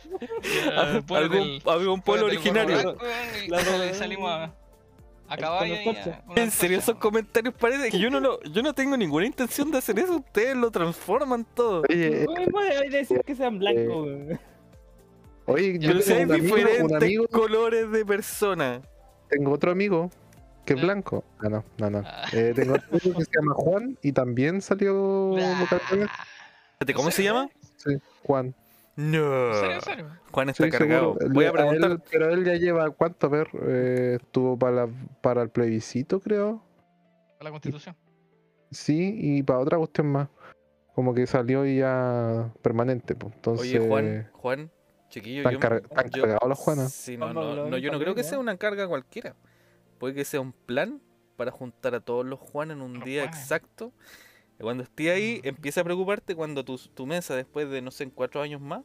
[1.05, 2.95] Ponete algún, el- algún pueblo originario.
[2.95, 3.05] blanco
[3.45, 4.53] y La- salimos a,
[5.29, 6.21] a el caballo con y a- antorcha.
[6.21, 9.25] con una En serio, esos comentarios parece que yo no lo, yo no tengo ninguna
[9.25, 10.17] intención de hacer eso.
[10.17, 11.83] Ustedes lo transforman todo.
[11.89, 12.27] Oye, eh,
[12.81, 13.87] hay que decir que sean blancos.
[14.05, 14.39] weón.
[15.45, 18.81] oye, yo tengo un amigo, un diferentes amigo, colores de persona.
[19.29, 20.09] tengo otro amigo
[20.65, 21.23] que es blanco.
[21.39, 22.03] Ah, no, no, no.
[22.05, 22.25] Ah.
[22.33, 25.35] Eh, tengo otro amigo que se llama Juan y también salió.
[25.37, 27.49] Espérate, ¿Cómo se llama?
[27.77, 28.53] Sí, Juan.
[28.99, 29.47] No.
[29.47, 30.05] ¿En serio, en serio?
[30.31, 31.13] Juan está Sí, cargado.
[31.19, 31.33] seguro.
[31.33, 32.03] Voy a él- preguntar.
[32.11, 33.27] pero él ya lleva, ¿cuánto?
[33.27, 34.89] A ver, eh, estuvo para, la-
[35.21, 36.61] para el plebiscito, creo.
[37.37, 37.95] Para la constitución.
[38.71, 40.27] Sí, y para otra cuestión más.
[40.93, 43.15] Como que salió y ya permanente.
[43.15, 43.33] Pues.
[43.35, 44.71] Entonces, Oye, Juan, Juan,
[45.07, 46.91] chiquillo, están, yo, car- están yo- cargados los Juanas.
[46.91, 49.33] Sí, no, no, yo no creo que sea una carga cualquiera.
[49.97, 50.99] Puede que sea un plan
[51.37, 53.93] para juntar a todos los Juan en un día exacto.
[54.59, 55.47] Cuando esté ahí, Mm.
[55.49, 58.81] empieza a preocuparte cuando tu, tu mesa, después de, no sé, en cuatro años más,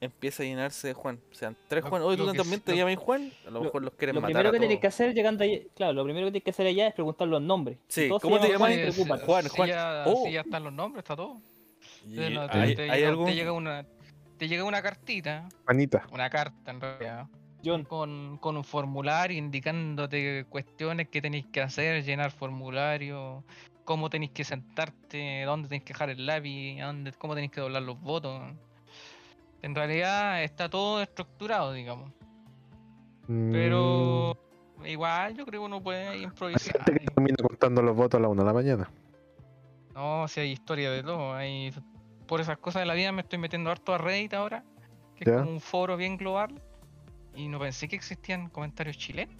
[0.00, 1.18] empieza a llenarse de Juan.
[1.30, 2.02] O sea, tres Lo- Juan.
[2.02, 3.32] Oye, tú lo también te lo- llamas Juan.
[3.42, 4.80] A lo lo- mejor los quieren Lo matar primero a que tienes todos.
[4.82, 7.40] que hacer llegando ahí, claro, lo primero que tienes que hacer allá es preguntar los
[7.40, 7.78] nombres.
[7.88, 8.74] Sí, Todos ¿cómo te llamas?
[9.24, 9.68] Juan, si Juan.
[9.68, 10.24] ya, Oh.
[10.26, 11.40] si ya están los nombres, está todo.
[12.06, 13.86] Y Te, no- te- ¿hay- te hay llega, algún- te llega una
[14.36, 16.06] te llega una cartita, Juanita.
[16.12, 17.26] una carta en realidad,
[17.64, 23.44] John, con, con un formulario indicándote cuestiones que tenéis que hacer, llenar formulario,
[23.84, 27.82] cómo tenéis que sentarte, dónde tenéis que dejar el lápiz, dónde, cómo tenéis que doblar
[27.82, 28.42] los votos.
[29.62, 32.10] En realidad está todo estructurado, digamos.
[33.28, 34.38] Mm, Pero
[34.84, 36.84] igual yo creo que uno puede hay improvisar.
[36.84, 38.90] gente que termina contando los votos a la una de la mañana.
[39.94, 41.34] No, si hay historia de todo.
[41.34, 41.72] Hay...
[42.26, 44.64] Por esas cosas de la vida me estoy metiendo harto a Reddit ahora,
[45.16, 45.32] que Ya.
[45.32, 46.60] es como un foro bien global.
[47.36, 49.34] Y no pensé que existían comentarios chilenos.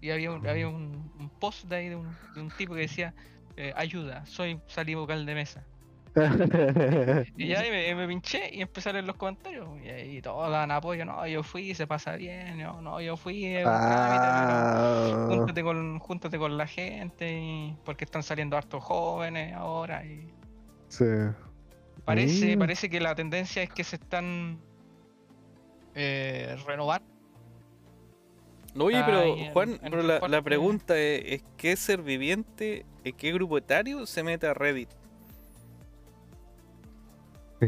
[0.00, 2.80] Y había un, había un, un post de ahí de un, de un tipo que
[2.80, 3.14] decía,
[3.60, 5.64] eh, ayuda, soy salí vocal de mesa.
[7.36, 9.68] Y ya me, me pinché y empecé a leer los comentarios.
[9.84, 13.42] Y ahí todos dan apoyo, no, yo fui, se pasa bien, no, no, yo fui,
[13.42, 20.04] pero Ah, júntate con, júntate con la gente, y- porque están saliendo hartos jóvenes ahora.
[20.04, 20.28] Y
[20.88, 21.04] sí.
[22.04, 22.58] parece, Mm.
[22.58, 24.58] parece que la tendencia es que se están
[25.94, 27.06] eh, renovando.
[28.78, 33.58] Oye, Está pero Juan, pero la, pregunta es, es ¿qué ser viviente, en qué grupo
[33.58, 34.88] etario se mete a Reddit?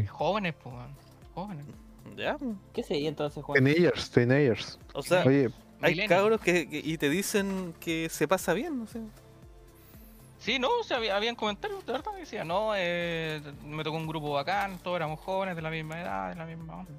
[0.09, 0.75] Jóvenes, pues,
[1.35, 1.65] jóvenes.
[2.17, 2.37] ¿Ya?
[2.73, 3.63] ¿Qué sería entonces, Juan?
[3.63, 4.79] Teenagers, teenagers.
[4.93, 5.49] O sea, Oye,
[5.81, 8.99] hay cabros que, que- y te dicen que se pasa bien, no sé.
[10.39, 13.95] Sí, no, o sea, había, habían comentarios de verdad que decían, no, eh, me tocó
[13.97, 16.91] un grupo bacán, todos éramos jóvenes de la misma edad, de la misma onda.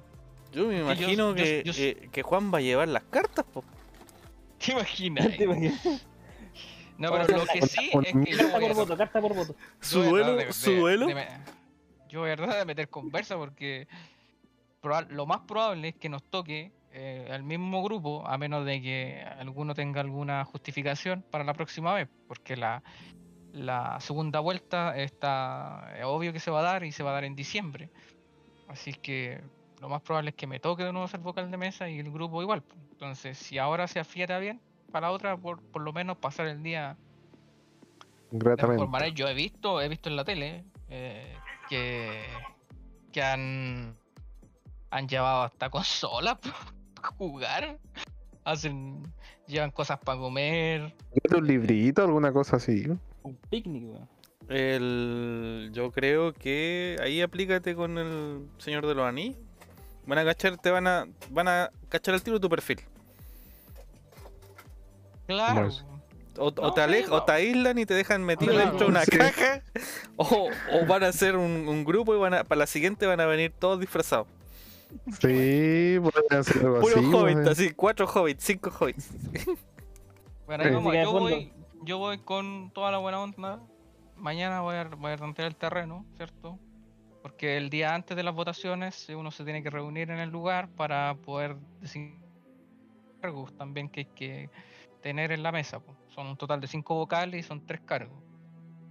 [0.51, 3.63] Yo me imagino yo- que, yo- eh, que Juan va a llevar las cartas, po.
[4.65, 5.27] ¿Te imaginas?
[5.37, 6.05] ¿Te imaginas?
[6.97, 9.55] No, pero lo que sí es que Carta por voto, carta por voto.
[9.81, 11.07] Su duelo, su duelo.
[12.09, 13.87] yo voy a tratar de meter conversa porque
[15.09, 19.25] lo más probable es que nos toque eh, al mismo grupo, a menos de que
[19.39, 22.83] alguno tenga alguna justificación para la próxima vez, porque la,
[23.51, 27.13] la segunda vuelta está es obvio que se va a dar y se va a
[27.15, 27.89] dar en diciembre.
[28.67, 29.41] Así que
[29.81, 32.11] lo más probable es que me toque de nuevo ser vocal de mesa y el
[32.11, 32.61] grupo igual.
[32.61, 32.79] pues.
[32.91, 36.63] Entonces, si ahora se afiata bien, para la otra, por, por lo menos pasar el
[36.63, 36.97] día
[38.31, 38.87] de gratamente.
[38.87, 39.13] manera.
[39.13, 41.35] Yo he visto, he visto en la tele eh,
[41.69, 42.23] que,
[43.11, 43.95] que han,
[44.89, 46.37] han llevado hasta consolas
[46.95, 47.79] para jugar.
[48.43, 49.01] Hacen,
[49.47, 50.93] llevan cosas para comer.
[51.35, 52.85] un librito, alguna cosa así.
[53.23, 53.89] Un picnic.
[54.47, 59.37] El, yo creo que ahí aplícate con el señor de los anillos.
[60.05, 62.79] Van a cachar, te van a, van a cachar al tiro tu perfil.
[65.27, 65.69] Claro.
[66.37, 67.23] O, o No, te sí, alejan, o no.
[67.23, 69.11] te aíslan y te dejan metido Claro, dentro de una sí.
[69.11, 69.61] caja.
[70.17, 73.19] O, o van a hacer un, un grupo y van a, para la siguiente van
[73.19, 74.27] a venir todos disfrazados.
[75.19, 77.13] Sí, pueden hacer algo Puros así.
[77.13, 77.47] hobbits, pues.
[77.47, 79.09] así, cuatro hobbits, cinco hobbits.
[80.45, 83.59] Bueno, ahí vamos, Música de yo, voy, yo voy con toda la buena onda.
[84.15, 86.59] Mañana voy a, voy a tantear el terreno, ¿cierto?
[87.23, 90.29] Porque el día antes de las votaciones eh, uno se tiene que reunir en el
[90.29, 92.19] lugar para poder designar
[93.21, 94.49] cargos también que hay que
[95.05, 95.79] tener en la mesa.
[95.79, 95.95] po.
[96.07, 98.17] Son un total de cinco vocales y son tres cargos.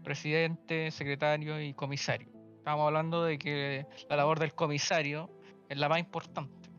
[0.05, 2.29] Presidente, secretario y comisario.
[2.59, 5.29] Estamos hablando de que la labor del comisario
[5.68, 6.70] es la más importante.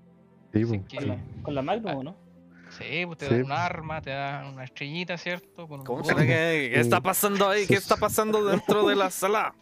[0.53, 1.97] Sí, Así que- Con la, con la Magnum, Ah.
[1.97, 2.17] ¿o ¿no?
[2.69, 3.33] Sí, pues te Sí.
[3.35, 5.67] dan un arma, te dan una estrellita, ¿cierto?
[5.67, 7.67] Con un ¿Cómo qué está pasando ahí?
[7.67, 9.53] ¿Qué está pasando dentro de la sala?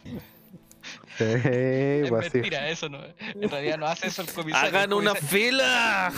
[1.18, 2.98] Es pues mentira, eso no.
[3.18, 4.68] En realidad no hace eso el comisario.
[4.68, 6.12] el ¡Hagan una fila!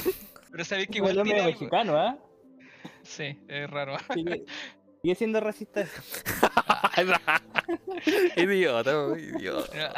[0.50, 1.52] Pero sabéis que Igual tiene algo.
[1.52, 2.16] mexicano, ¿ah?
[3.06, 3.96] Sí, es raro.
[4.14, 4.44] Sigue,
[5.02, 6.02] sigue siendo racista eso.
[8.36, 9.92] idiota, idiota.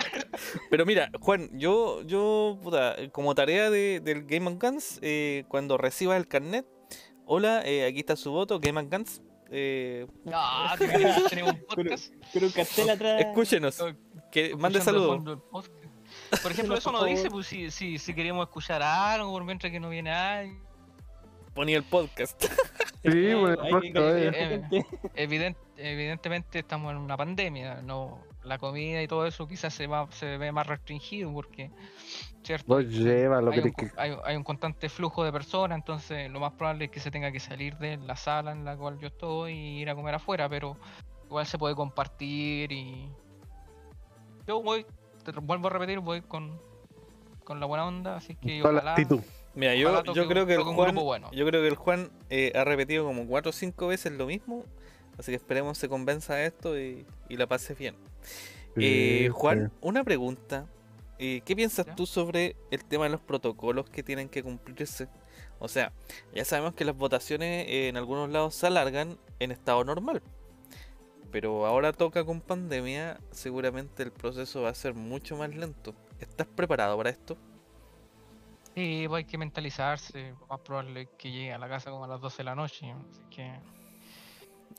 [0.71, 5.79] Pero mira, Juan, yo, yo, puta, como tarea de, del Game and Guns, eh, cuando
[5.79, 6.67] recibas el carnet,
[7.25, 9.23] hola, eh, aquí está su voto, Game and Guns.
[9.51, 10.41] eh, No,
[10.79, 12.13] tenemos, un podcast.
[12.91, 13.21] Atrás.
[13.21, 13.79] escúchenos,
[14.31, 15.41] que mande saludos.
[16.43, 19.81] Por ejemplo, eso no por dice pues, si, si, si queríamos escuchar algo mientras que
[19.81, 20.68] no viene alguien.
[21.59, 22.41] Ponía el podcast.
[23.03, 23.57] Sí, eh.
[23.93, 29.73] que- gente- Evident- evidentemente estamos en una pandemia, no la comida y todo eso quizás
[29.75, 31.71] se va se ve más restringido porque
[32.43, 36.31] cierto Vos lleva lo hay, que un, hay, hay un constante flujo de personas, entonces
[36.31, 38.99] lo más probable es que se tenga que salir de la sala en la cual
[38.99, 40.77] yo estoy y ir a comer afuera, pero
[41.27, 43.09] igual se puede compartir y
[44.47, 44.85] yo voy,
[45.25, 46.61] te vuelvo a repetir, voy con,
[47.45, 49.21] con la buena onda, así que Toda la ojalá, actitud.
[49.59, 51.31] Mira, yo, yo creo que Juan, bueno.
[51.33, 54.65] yo creo que el Juan eh, ha repetido como cuatro o cinco veces lo mismo,
[55.19, 57.97] así que esperemos se convenza de esto y, y la pases bien.
[58.77, 60.69] Eh, Sí, Juan, una pregunta.
[61.19, 61.97] Eh, ¿Qué piensas ¿Ya?
[61.97, 65.09] tú sobre el tema de los protocolos que tienen que cumplirse?
[65.59, 65.93] O sea,
[66.33, 70.23] ya sabemos que las votaciones en algunos lados se alargan en estado normal.
[71.33, 75.97] Pero ahora toca con pandemia, seguramente el proceso va a ser mucho más lento.
[76.21, 77.37] ¿Estás preparado para esto?
[78.79, 82.05] Sí, pues hay que mentalizarse, lo más probable es que llegue a la casa como
[82.05, 83.53] a las 12 de la noche, así que...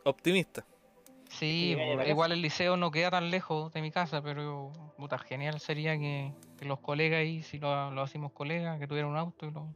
[0.05, 0.65] Optimista.
[1.29, 2.07] Sí, casa.
[2.07, 6.33] igual el liceo no queda tan lejos de mi casa, pero puta, genial sería que,
[6.57, 9.67] que los colegas ahí, si lo, lo hacemos colegas, que tuvieran un auto y lo,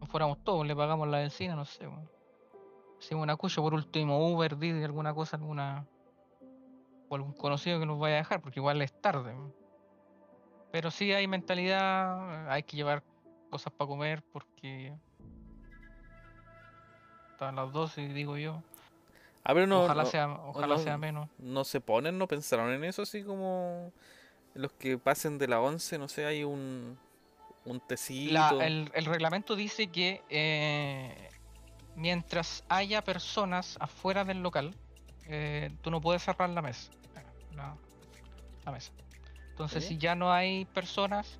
[0.00, 1.86] nos fuéramos todos, le pagamos la benzina, no sé.
[1.86, 2.08] weón.
[2.98, 5.86] Hacemos una cucha por último, Uber, Didi, alguna cosa, alguna
[7.08, 9.34] o algún conocido que nos vaya a dejar, porque igual es tarde.
[10.70, 13.02] Pero sí hay mentalidad, hay que llevar
[13.52, 14.94] cosas para comer porque
[17.32, 18.62] están las 12, digo yo.
[19.44, 21.28] Ah, pero no, ojalá no- sea, ojalá no- sea menos.
[21.38, 23.92] no se ponen, no pensaron en eso así como
[24.54, 26.98] los que pasen de la 11, no sé, hay un,
[27.66, 28.32] un tecito.
[28.32, 31.28] La- el, el reglamento dice que eh,
[31.94, 34.74] mientras haya personas afuera del local,
[35.26, 36.90] eh, tú no puedes cerrar la mesa.
[37.54, 37.76] La,
[38.64, 38.92] la mesa.
[39.50, 41.38] Entonces, si ya no hay personas,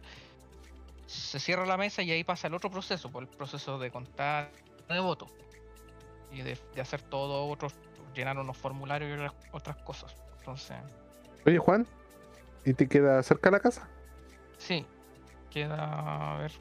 [1.12, 4.50] se cierra la mesa y ahí pasa el otro proceso, por el proceso de contar
[4.88, 5.26] de voto
[6.32, 7.74] y de, de hacer todo otros,
[8.14, 10.14] llenar unos formularios y otras, cosas.
[10.38, 10.76] Entonces,
[11.46, 11.86] Oye, Juan,
[12.64, 13.88] ¿y te queda cerca la casa?
[14.58, 14.86] Sí,
[15.50, 16.34] queda.
[16.34, 16.52] A ver.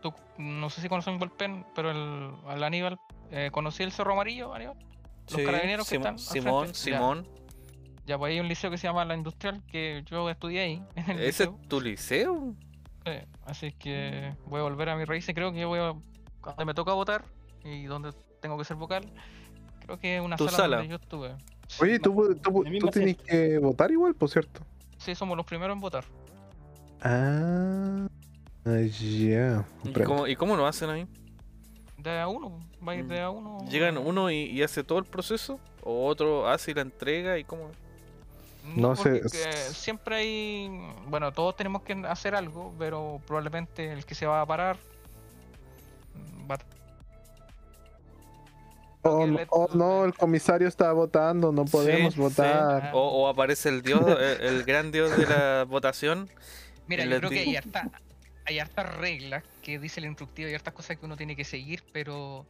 [0.00, 2.98] Tú, no sé si conoces un Volpen, pero el, al Aníbal.
[3.30, 4.76] Eh, ¿Conocí el Cerro Amarillo, Aníbal?
[5.30, 6.98] los Sí, carabineros que Simón, están Simón, frente, ya.
[6.98, 7.28] Simón.
[8.06, 10.82] Ya, pues hay un liceo que se llama La Industrial, que yo estudié ahí.
[10.96, 11.58] En el ¿Ese liceo.
[11.62, 12.54] es tu liceo?
[13.08, 15.34] Sí, así que voy a volver a mis raíces.
[15.34, 15.94] Creo que yo voy a.
[16.40, 17.24] Cuando me toca votar
[17.64, 19.04] y donde tengo que ser vocal,
[19.80, 20.76] creo que es una sala, sala.
[20.78, 21.36] donde yo estuve.
[21.68, 22.36] Sí, Oye, tú,
[22.92, 24.62] tienes que votar igual, por cierto.
[24.98, 26.04] Sí, somos los primeros en votar.
[27.02, 28.08] Ah,
[28.64, 29.64] ya.
[29.84, 31.06] ¿Y cómo, ¿Y cómo lo hacen ahí?
[31.98, 33.58] De a uno, va a ir de a uno.
[33.68, 35.60] ¿Llegan uno y, y hace todo el proceso?
[35.82, 37.38] ¿O otro hace y la entrega?
[37.38, 37.70] ¿Y cómo?
[38.76, 40.70] No sé, porque, eh, siempre hay.
[41.06, 44.76] Bueno, todos tenemos que hacer algo, pero probablemente el que se va a parar.
[46.14, 46.58] mm, va a-
[49.02, 52.82] Oh, que no, le- oh, no, el comisario está votando, no podemos Sí, votar.
[52.82, 52.88] sí.
[52.92, 56.28] O, o aparece el dios, el, el gran dios de la votación.
[56.88, 57.90] Mira, yo creo que hay harta,
[58.44, 61.84] hay hartas reglas que dice el instructivo y hartas cosas que uno tiene que seguir,
[61.92, 62.44] pero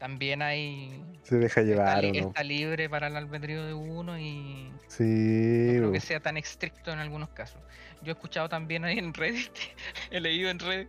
[0.00, 1.04] también hay.
[1.22, 2.28] Se deja Está, llevar li- no.
[2.28, 5.04] está libre para el albedrío de uno y no Sí,
[5.68, 5.92] creo bo.
[5.92, 7.60] que sea tan estricto en algunos casos.
[8.02, 9.52] Yo he escuchado también ahí en Reddit,
[10.10, 10.88] he leído en Reddit,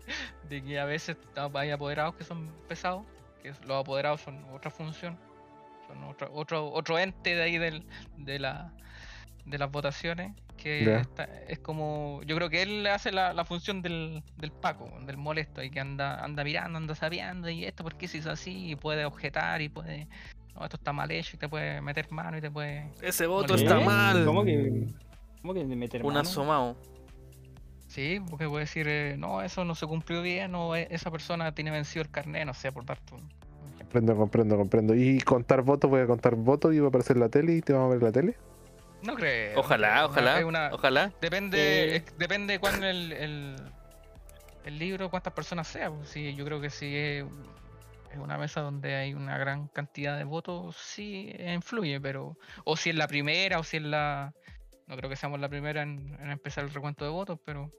[0.50, 1.18] de que a veces
[1.54, 3.06] hay apoderados que son pesados,
[3.44, 5.20] que los apoderados son otra función,
[5.88, 7.84] son otro, otro, otro ente de ahí del,
[8.18, 8.72] de, la,
[9.46, 10.32] de las votaciones,
[10.62, 14.90] que está- es como, yo creo que él hace la, la función del, del Paco,
[15.06, 18.32] del molesto, y que anda, anda mirando, anda sabiendo, y esto por qué se hizo
[18.32, 20.08] así, y puede objetar, y puede,
[20.56, 22.92] no, esto está mal hecho, y te puede meter mano, y te puede...
[23.02, 23.62] Ese voto ¿Qué?
[23.62, 24.24] está mal.
[24.26, 24.88] ¿Cómo que,
[25.42, 26.30] cómo que meter Un mano?
[26.30, 26.76] asomado.
[27.88, 31.54] Sí, porque puede decir, eh, no, eso no se cumplió bien, o e- esa persona
[31.54, 33.20] tiene vencido el carnet, no sé, por ejemplo.
[33.78, 34.96] comprendo, comprendo, comprendo.
[34.96, 37.74] Y contar votos, voy a contar votos y va a aparecer la tele y te
[37.74, 38.38] vamos a ver la tele.
[39.04, 39.54] No creo.
[39.56, 40.46] no Ojalá, creo, ojalá.
[40.46, 41.12] una- Ojalá.
[41.22, 41.96] Depende, Eh.
[41.98, 43.56] es- depende cuál el, el,
[44.66, 45.90] el libro, cuántas personas sea.
[45.92, 47.26] pues, Sí, yo creo que si es,
[48.16, 52.38] una mesa donde hay una gran cantidad de votos, sí influye, pero.
[52.66, 54.34] O si es la primera, o si es la.
[54.88, 57.72] No creo que seamos la primera en, en empezar el recuento de votos, pero.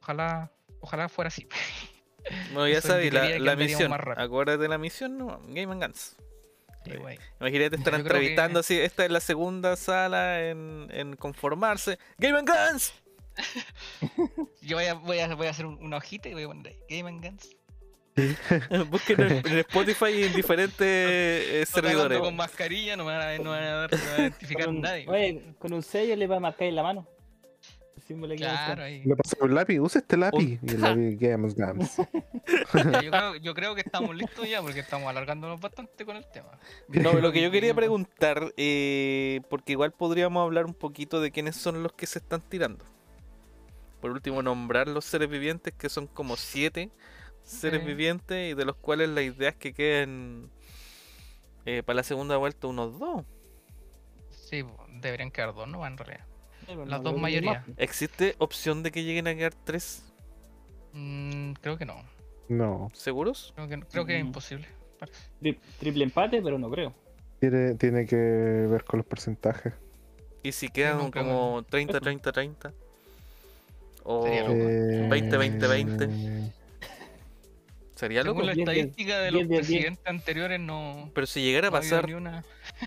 [0.00, 0.50] Ojalá,
[0.80, 1.46] ojalá fuera así.
[2.52, 3.92] Bueno, ya sabes, la, misión.
[4.16, 5.40] Acuérdate de la misión, no.
[5.48, 6.16] Game and Guns.
[6.84, 6.92] Sí.
[7.40, 8.78] Imagínate estar entrevistando que- así.
[8.80, 11.98] Esta es la segunda sala en, en conformarse.
[12.18, 12.92] Game and Guns.
[14.62, 16.66] Yo voy a, voy a, voy a hacer un- una hojita y voy a poner
[16.68, 17.56] ahí, Game and Guns.
[18.90, 22.18] Busquen en, en Spotify y en diferentes eh, servidores.
[22.20, 24.18] con mascarilla, no me van a, no me van a dar, no me van a
[24.20, 25.08] identificar Con un, nadie.
[25.08, 27.08] oye, con un sello le va a marcar en la mano.
[28.06, 28.84] Símbolo Claro, Thrones.
[28.84, 29.02] ahí.
[29.04, 30.58] Le pasé un lápiz, usa este lápiz.
[30.62, 31.96] Y el lápiz Games Games.
[32.74, 36.26] Ya, yo, creo, yo creo que estamos listos ya porque estamos alargándonos bastante con el
[36.26, 36.58] tema.
[36.88, 41.56] No, lo que yo quería preguntar, eh, porque igual podríamos hablar un poquito de quiénes
[41.56, 42.84] son los que se están tirando.
[44.00, 46.90] Por último, nombrar los seres vivientes, que son como siete
[47.44, 50.50] seres vivientes, y de los cuales la idea es que queden
[51.64, 53.24] eh, para la segunda vuelta unos dos.
[54.30, 54.64] Sí,
[55.00, 55.86] deberían quedar dos, ¿no?
[55.86, 56.26] En realidad.
[56.62, 57.64] Sí, pero Las no dos mayorías.
[57.76, 60.04] ¿Existe opción de que lleguen a quedar tres?
[60.92, 61.96] Mm, creo que no.
[62.48, 63.52] No, ¿Seguros?
[63.54, 64.26] Creo que, creo que es Mm.
[64.26, 64.68] imposible.
[64.98, 65.18] parece.
[65.40, 66.94] Tri- triple empate, pero no creo.
[67.40, 69.72] tiene, tiene que ver con los porcentajes.
[70.44, 72.00] ¿Y si quedan nunca como 30, Eso.
[72.00, 72.72] 30, 30?
[74.04, 74.54] O Sería loco.
[74.54, 76.08] Eh, 20, 20, 20.
[77.96, 78.40] sería loco.
[78.40, 79.66] Según la estadística de los diez de diez.
[79.68, 81.10] presidentes anteriores, no.
[81.14, 82.44] Pero si llegara a no pasar, ni una.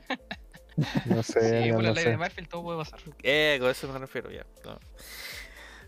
[1.05, 2.17] No sé, Sí, no, por la no ley de.
[2.17, 2.99] Murphy todo puede pasar.
[3.23, 4.45] Eh, con eso me refiero ya.
[4.65, 4.79] no.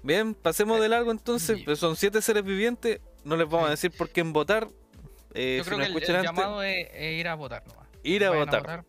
[0.04, 1.60] Bien, pasemos de largo entonces.
[1.66, 3.02] pues son siete seres vivientes.
[3.24, 4.70] No les vamos a decir por quién votar.
[5.34, 7.66] Eh, Yo si creo que el, escuchan el antes, llamado es, es ir a votar
[7.68, 7.88] nomás.
[8.04, 8.86] ir a votar.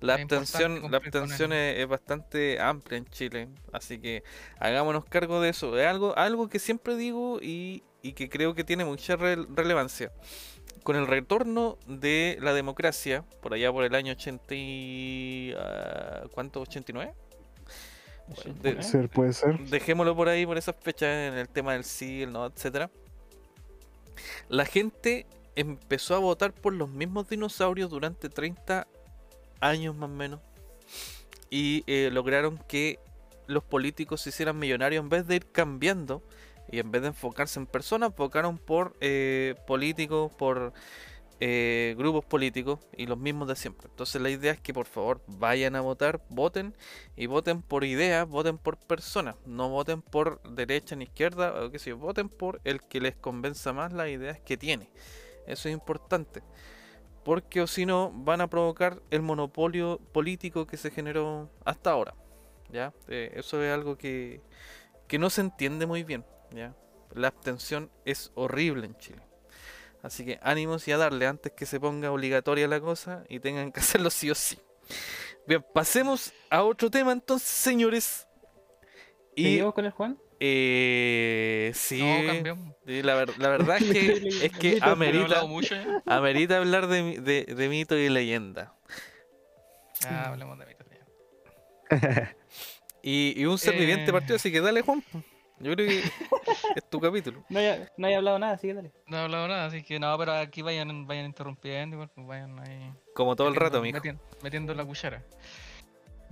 [0.00, 3.48] La es abstención, la abstención es, es bastante amplia en Chile.
[3.72, 4.22] Así que
[4.58, 5.78] hagámonos cargo de eso.
[5.78, 10.12] Es algo, algo que siempre digo y, y que creo que tiene mucha re- relevancia.
[10.82, 15.54] Con el retorno de la democracia, por allá por el año 80 y...
[15.58, 16.64] ah, ¿Cuánto?
[16.64, 17.12] ¿89?
[18.42, 18.72] Sí, de- ¿eh?
[18.74, 19.58] Puede ser, puede ser.
[19.58, 22.90] Dejémoslo por ahí, por esas fechas, en el tema del sí, el no, etcétera.
[24.48, 25.26] La gente
[25.56, 28.86] empezó a votar por los mismos dinosaurios durante 30
[29.60, 30.40] años más o menos.
[31.50, 32.98] Y eh, lograron que
[33.46, 36.22] los políticos se hicieran millonarios en vez de ir cambiando.
[36.70, 40.72] Y en vez de enfocarse en personas, enfocaron por eh, políticos, por
[41.42, 43.88] eh, grupos políticos y los mismos de siempre.
[43.90, 46.74] Entonces la idea es que por favor vayan a votar, voten
[47.16, 51.78] y voten por ideas, voten por personas, no voten por derecha ni izquierda, o qué
[51.78, 54.90] sé yo, voten por el que les convenza más las ideas que tiene.
[55.46, 56.42] Eso es importante.
[57.24, 62.14] Porque o si no, van a provocar el monopolio político que se generó hasta ahora.
[62.70, 62.92] ¿Ya?
[63.08, 64.42] Eh, eso es algo que,
[65.08, 66.22] que no se entiende muy bien.
[66.52, 66.74] ¿Ya?
[67.14, 69.22] La abstención es horrible en Chile.
[70.02, 73.72] Así que ánimos y a darle antes que se ponga obligatoria la cosa y tengan
[73.72, 74.58] que hacerlo sí o sí.
[75.46, 78.26] Bien, pasemos a otro tema entonces, señores.
[79.34, 80.18] Y ¿Seguimos con el Juan?
[80.40, 82.56] eh, sí, No,
[83.02, 85.74] la, ver- la verdad es que, es Mito, amerita, mucho
[86.06, 88.74] amerita hablar de, mi- de, de mito y leyenda.
[90.06, 90.86] Ah, hablemos de mitos
[91.90, 92.36] ya.
[93.02, 94.12] Y, y un ser viviente Eh.
[94.12, 95.04] partido, así que dale, Juan.
[95.60, 95.98] Yo creo que
[96.76, 97.44] es tu capítulo.
[97.50, 98.92] No haya, no hablado nada, así que dale.
[99.06, 102.58] No he hablado nada, así que no, pero aquí vayan, vayan interrumpiendo, igual, pues vayan
[102.60, 102.92] ahí.
[103.14, 103.96] Como todo el rato, mijo.
[103.98, 105.22] Metiendo, metiendo la cuchara.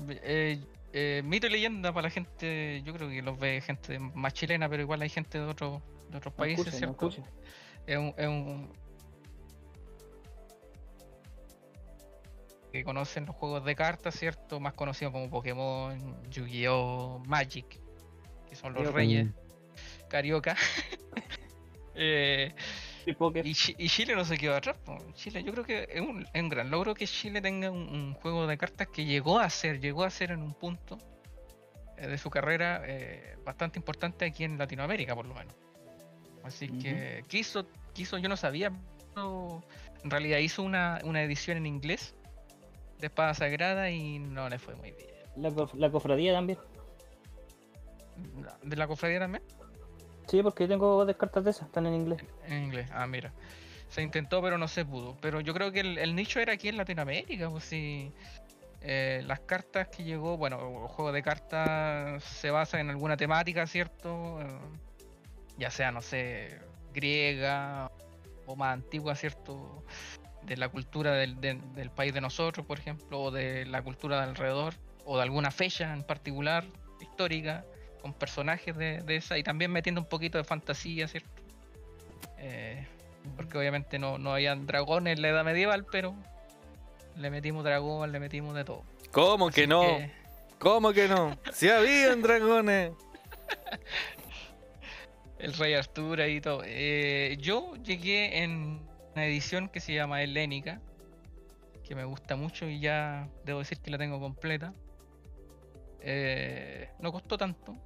[0.09, 0.59] Eh,
[0.93, 4.68] eh, mito y leyenda para la gente, yo creo que los ve gente más chilena,
[4.68, 7.09] pero igual hay gente de otros de otros No países, no ¿cierto?
[7.09, 7.24] escuchen.
[7.87, 8.72] es un, es un-
[12.72, 14.61] que conocen los juegos de cartas, ¿cierto?
[14.61, 17.81] Más conocidos como Pokémon, Yu-Gi-Oh, Magic,
[18.49, 19.28] que son los reyes,
[20.09, 20.57] Carioca.
[22.01, 22.55] Eh,
[23.44, 24.76] y, Chi- y Chile no se quedó atrás.
[24.84, 24.96] po.
[25.14, 28.14] Chile, yo creo que es un, es un gran logro que Chile tenga un, un
[28.14, 30.96] juego de cartas que llegó a ser, llegó a ser en un punto
[31.96, 35.55] eh, de su carrera eh, bastante importante aquí en Latinoamérica, por lo menos.
[36.44, 38.70] Así que quiso, quiso, yo no sabía,
[39.12, 39.64] pero
[40.05, 42.14] en realidad hizo una, una edición en inglés
[43.01, 45.09] de Espada Sagrada y no le fue muy bien.
[45.36, 46.59] La, cof- la cofradía también.
[48.62, 49.43] ¿De la cofradía también?
[50.27, 52.23] Sí, porque yo tengo dos cartas de esas, están en inglés.
[52.45, 53.33] En inglés, ah, mira.
[53.89, 55.16] Se intentó, pero no se pudo.
[55.23, 58.12] Pero yo creo que el, el nicho era aquí en Latinoamérica, pues sí.
[58.81, 63.66] Eh, las cartas que llegó, bueno, el juego de cartas se basa en alguna temática,
[63.66, 64.41] ¿cierto?
[64.41, 64.59] Eh,
[65.57, 66.61] ya sea, no sé,
[66.93, 67.91] griega
[68.47, 69.83] o más antigua, ¿cierto?
[70.43, 74.19] De la cultura del, del- del país de nosotros, por ejemplo, o de la cultura
[74.19, 76.64] de alrededor, o de alguna fecha en particular,
[77.01, 77.64] histórica,
[78.01, 81.42] con personajes de, de esa, y también metiendo un poquito de fantasía, ¿cierto?
[82.38, 82.86] Eh,
[83.36, 86.14] porque obviamente no, no habían dragones en la edad medieval, pero
[87.16, 88.84] le metimos dragón, le metimos de todo.
[89.12, 89.82] ¿Cómo que no?
[89.82, 90.11] que,
[90.59, 91.36] ¿Cómo que no?
[91.53, 92.92] Si habían dragones.
[95.38, 96.62] el rey Arturo y todo.
[96.64, 98.80] Eh, yo llegué en
[99.14, 100.80] una edición que se llama Helénica,
[101.84, 104.74] que me gusta mucho y ya debo decir que la tengo completa.
[106.01, 107.76] Eh, no costó tanto,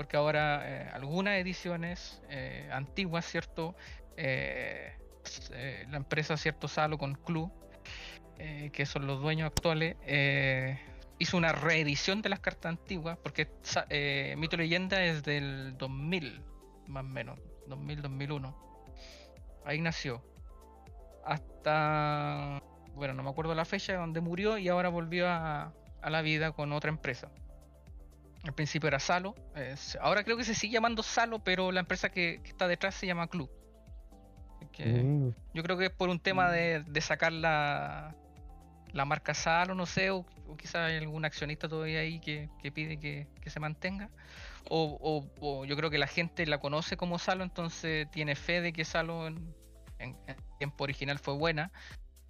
[0.00, 3.76] porque ahora eh, algunas ediciones eh, antiguas, ¿cierto?
[4.16, 4.94] Eh,
[5.90, 6.68] la empresa, ¿cierto?
[6.68, 7.52] Salo con Club,
[8.72, 9.96] que son los dueños actuales,
[11.18, 13.46] hizo una reedición de las cartas antiguas, porque
[14.38, 16.44] Mito Leyenda es del 2000,
[16.86, 17.38] más o menos,
[17.68, 18.56] 2000-2001.
[19.66, 20.24] Ahí nació.
[21.26, 22.62] Hasta,
[22.94, 26.72] bueno, no me acuerdo la fecha donde murió y ahora volvió a la vida con
[26.72, 27.30] otra empresa.
[28.44, 32.08] Al principio era Salo, eh, ahora creo que se sigue llamando Salo, pero la empresa
[32.10, 33.50] que, que está detrás se llama Club.
[34.72, 38.14] Que Mm, yo creo que es por un tema de, de sacar la,
[38.92, 42.72] la marca Salo, no sé, o, o quizás hay algún accionista todavía ahí que, que
[42.72, 44.08] pide que, que se mantenga.
[44.68, 48.60] O, o- o yo creo que la gente la conoce como Salo, entonces tiene fe
[48.62, 49.54] de que Salo en,
[49.98, 51.70] en- en tiempo original fue buena.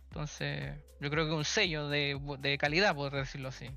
[0.08, 3.70] Entonces, yo creo que un sello de, de calidad, por decirlo así.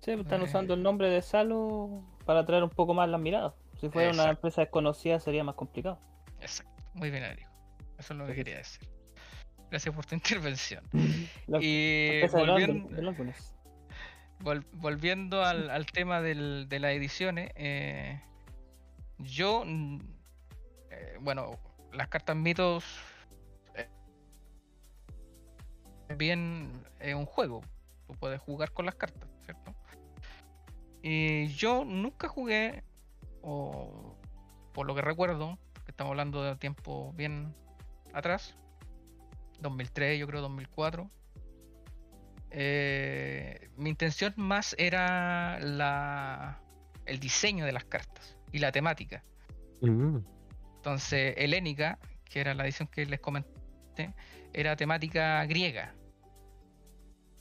[0.00, 0.44] Sí, pues están Eh.
[0.44, 3.54] usando el nombre de Salo para atraer un poco más las miradas.
[3.80, 5.98] Si fuera una empresa desconocida sería más complicado.
[6.40, 7.48] Exacto, muy bien, Eric.
[7.98, 8.88] Eso es lo que quería decir.
[9.70, 10.84] Gracias por tu intervención.
[11.60, 13.54] Y empresa de Londres, volviendo, de Londres.
[14.40, 18.20] Vol- volviendo al, al tema del- de las ediciones, eh,
[19.18, 19.98] yo, mm,
[20.90, 21.58] eh, bueno,
[21.92, 22.84] las cartas mitos,
[23.74, 23.88] eh,
[26.16, 26.70] bien
[27.00, 27.62] es un juego,
[28.06, 29.74] tú puedes jugar con las cartas, ¿cierto?
[31.02, 32.82] Y yo nunca jugué,
[33.42, 34.16] o
[34.72, 37.54] por lo que recuerdo, porque estamos hablando de tiempo bien
[38.12, 38.56] atrás,
[39.60, 41.10] 2003, yo creo 2004.
[42.50, 46.60] Eh, mi intención más era la,
[47.04, 49.22] el diseño de las cartas y la temática.
[49.82, 50.18] Mm.
[50.76, 54.14] Entonces, Helénica, que era la edición que les comenté,
[54.52, 55.94] era temática griega.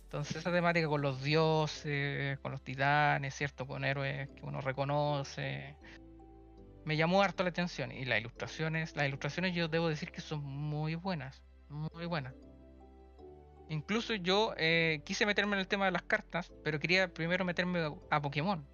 [0.07, 3.67] Entonces, esa temática con los dioses, con los titanes, ¿cierto?
[3.67, 5.75] Con héroes que uno reconoce.
[6.85, 7.91] Me llamó harto la atención.
[7.91, 11.43] Y las ilustraciones, las ilustraciones yo debo decir que son muy buenas.
[11.67, 12.33] Muy buenas.
[13.67, 17.91] Incluso yo eh, quise meterme en el tema de las cartas, pero quería primero meterme
[18.09, 18.65] a- Pokémon.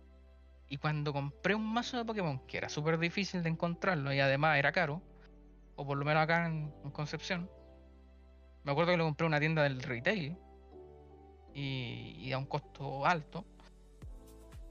[0.69, 4.59] Y cuando compré un mazo de Pokémon, que era súper difícil de encontrarlo y además
[4.59, 5.01] era caro,
[5.77, 7.49] o por lo menos acá en, en Concepción,
[8.63, 10.37] me acuerdo que lo compré en una tienda del retail
[11.53, 13.45] y, y a un costo alto.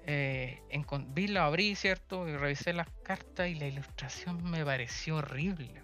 [0.05, 0.61] Eh,
[1.09, 2.29] vi, lo abrí, ¿cierto?
[2.29, 5.83] Y revisé las cartas y la ilustración me pareció horrible.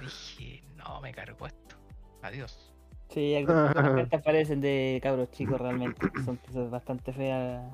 [0.00, 1.76] Dije, no, me cargo esto.
[2.22, 2.72] Adiós.
[3.08, 6.08] Sí, algunas cartas parecen de cabros chicos realmente.
[6.24, 7.72] Son cosas bastante feas.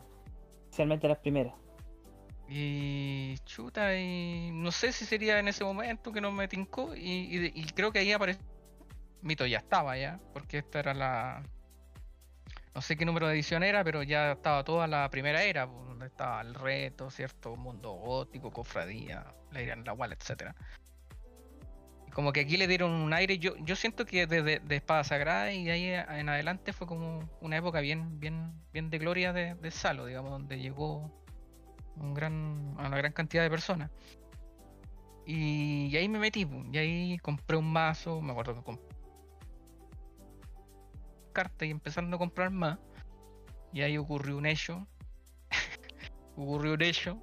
[0.64, 1.54] Especialmente las primeras.
[2.48, 6.94] Y chuta, y no sé si sería en ese momento que no me tincó.
[6.94, 8.44] Y, y creo que ahí apareció.
[9.22, 11.42] Mito ya estaba ya, porque esta era la.
[12.74, 16.06] No sé qué número de edición era, pero ya estaba toda la primera era, donde
[16.06, 17.54] estaba el reto, ¿cierto?
[17.56, 20.54] Mundo gótico, cofradía, la en la wall, etcétera.
[22.08, 23.38] Y como que aquí le dieron un aire.
[23.38, 27.28] Yo, yo siento que desde de Espada Sagrada y de ahí en adelante fue como
[27.42, 31.12] una época bien, bien, bien de gloria de, de Salo, digamos, donde llegó
[31.96, 33.90] un gran, a una gran cantidad de personas.
[35.26, 38.91] Y, y ahí me metí, y ahí compré un mazo, me acuerdo que compré
[41.32, 42.78] cartas y empezando a comprar más.
[43.72, 44.86] Y ahí ocurrió un hecho,
[46.36, 47.22] ocurrió un hecho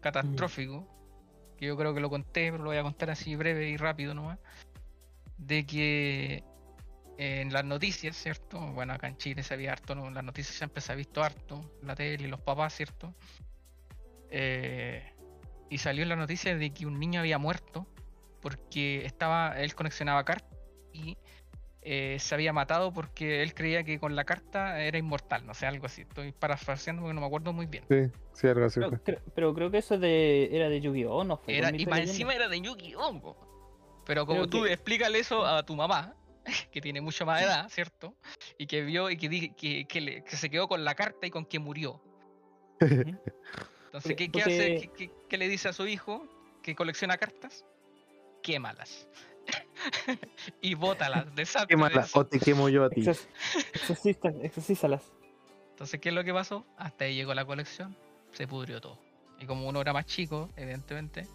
[0.00, 0.88] catastrófico,
[1.56, 4.14] que yo creo que lo conté, pero lo voy a contar así breve y rápido
[4.14, 4.38] nomás,
[5.38, 6.44] de que
[7.16, 8.58] en las noticias, ¿cierto?
[8.72, 10.10] Bueno, acá en Chile se había harto, ¿no?
[10.10, 13.14] Las noticias siempre se ha visto harto, la tele y los papás, ¿cierto?
[14.30, 15.12] Eh,
[15.70, 17.86] y salió en la noticia de que un niño había muerto
[18.40, 20.58] porque estaba, él conexionaba cartas
[20.92, 21.16] y
[21.84, 25.66] eh, se había matado porque él creía que con la carta era inmortal, no sé,
[25.66, 26.02] algo así.
[26.02, 27.84] Estoy parafraseando porque no me acuerdo muy bien.
[27.90, 28.80] Sí, sí, algo así.
[29.34, 31.24] Pero, creo que eso de, era de Yu-Gi-Oh!
[31.24, 31.36] ¿no?
[31.36, 33.36] Fue Era, y más encima era de Yu-Gi-Oh!
[34.06, 36.14] Pero como Creo tú que- explícale eso a tu mamá,
[36.72, 38.14] que tiene mucha más edad, ¿cierto?
[38.58, 41.30] Y que vio y que, que, que le- que se quedó con la carta y
[41.30, 42.02] con que murió.
[42.80, 43.18] Entonces,
[43.92, 44.72] Porque- ¿qué, qué hace?
[44.72, 46.26] porque- ¿Qué, qué- qué le dice a su hijo
[46.62, 47.64] que colecciona cartas?
[48.42, 49.08] Quémalas.
[50.60, 52.18] y bótalas, deshazte Qué de mala, eso.
[52.18, 53.04] o te quemo yo a ti.
[54.42, 55.02] Exorcízalas.
[55.70, 56.64] Entonces, ¿qué es lo que pasó?
[56.76, 57.96] Hasta ahí llegó la colección,
[58.32, 58.98] se pudrió todo.
[59.40, 61.26] Y como uno era más chico, evidentemente,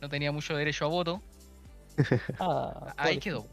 [0.00, 1.22] no tenía mucho derecho a voto,
[2.40, 3.46] Ah, ahí quedó.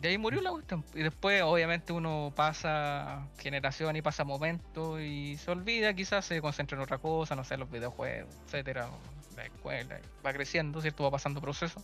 [0.00, 0.84] De ahí murió la cuestión.
[0.94, 6.76] Y después, obviamente, uno pasa generación y pasa momentos y se olvida, quizás se concentra
[6.76, 8.90] en otra cosa, no sé, los videojuegos, etcétera,
[9.36, 11.04] la escuela, va creciendo, ¿cierto?
[11.04, 11.80] Va pasando proceso.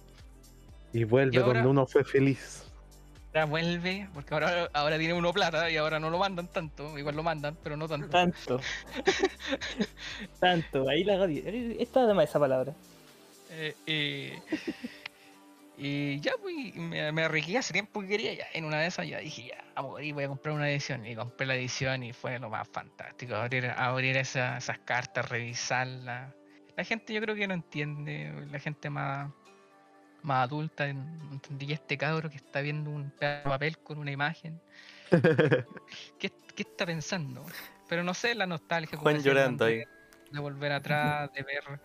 [0.92, 2.64] Y vuelve Y ahora- donde uno fue feliz.
[3.34, 7.14] Ahora vuelve, porque ahora, ahora tiene uno plata y ahora no lo mandan tanto, igual
[7.14, 8.08] lo mandan, pero no tanto.
[8.08, 8.60] Tanto.
[10.40, 10.88] Tanto.
[10.88, 12.72] Ahí la Está de más esa palabra.
[13.50, 14.38] Eh, eh,
[15.76, 19.06] y ya, pues, me, me arriesgué hace tiempo que quería, ya en una de esas
[19.06, 21.06] ya dije, ya, vamos a ir, voy a comprar una edición.
[21.06, 26.34] Y compré la edición y fue lo más fantástico, abrir, abrir esa- esas cartas, revisarlas.
[26.76, 29.30] La gente yo creo que no entiende, la gente más,
[30.22, 33.10] más adulta, entendí "Y este cabro que está viendo un
[33.44, 34.60] papel con una imagen.
[36.18, 37.44] ¿Qué, qué está pensando?
[37.88, 38.90] Pero no sé, la nostalgia.
[38.98, 39.82] como Juan llorando ahí.
[40.30, 41.80] de volver atrás, de ver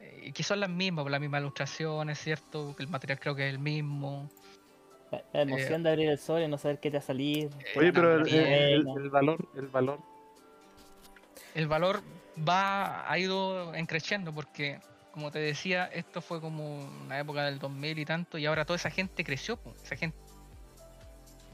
[0.00, 2.74] eh, que son las mismas, las mismas ilustraciones, ¿cierto?
[2.76, 4.28] Que el material creo que es el mismo.
[5.32, 7.48] La, emoción de abrir el sol y no saber qué te va a salir.
[7.60, 10.00] Eh, Oye, pero el, el- valor, el valor.
[11.54, 12.02] el valor
[12.46, 14.80] va ha ido creciendo porque,
[15.14, 18.78] como te decía, esto fue como una época del 2000 y tanto, y ahora toda
[18.78, 19.72] esa gente creció, po.
[19.84, 20.18] esa gente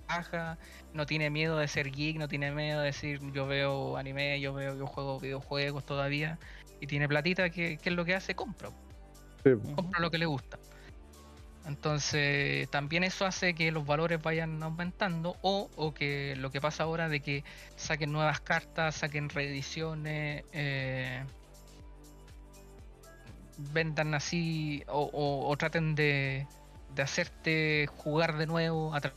[0.08, 0.56] baja,
[0.94, 4.54] no tiene miedo de ser geek, no tiene miedo de decir yo veo anime, yo
[4.54, 6.38] veo, yo juego videojuegos todavía,
[6.80, 8.34] y tiene platita, que ¿qué es lo que hace?
[8.34, 8.70] Compra.
[9.44, 9.50] Sí.
[9.76, 10.58] compra lo que le gusta.
[11.66, 16.84] Entonces, también eso hace que los valores vayan aumentando o, o que lo que pasa
[16.84, 17.44] ahora de que
[17.76, 21.22] saquen nuevas cartas, saquen reediciones, eh,
[23.72, 26.46] vendan así o, o- traten de,
[26.94, 29.12] de hacerte jugar de nuevo a tra-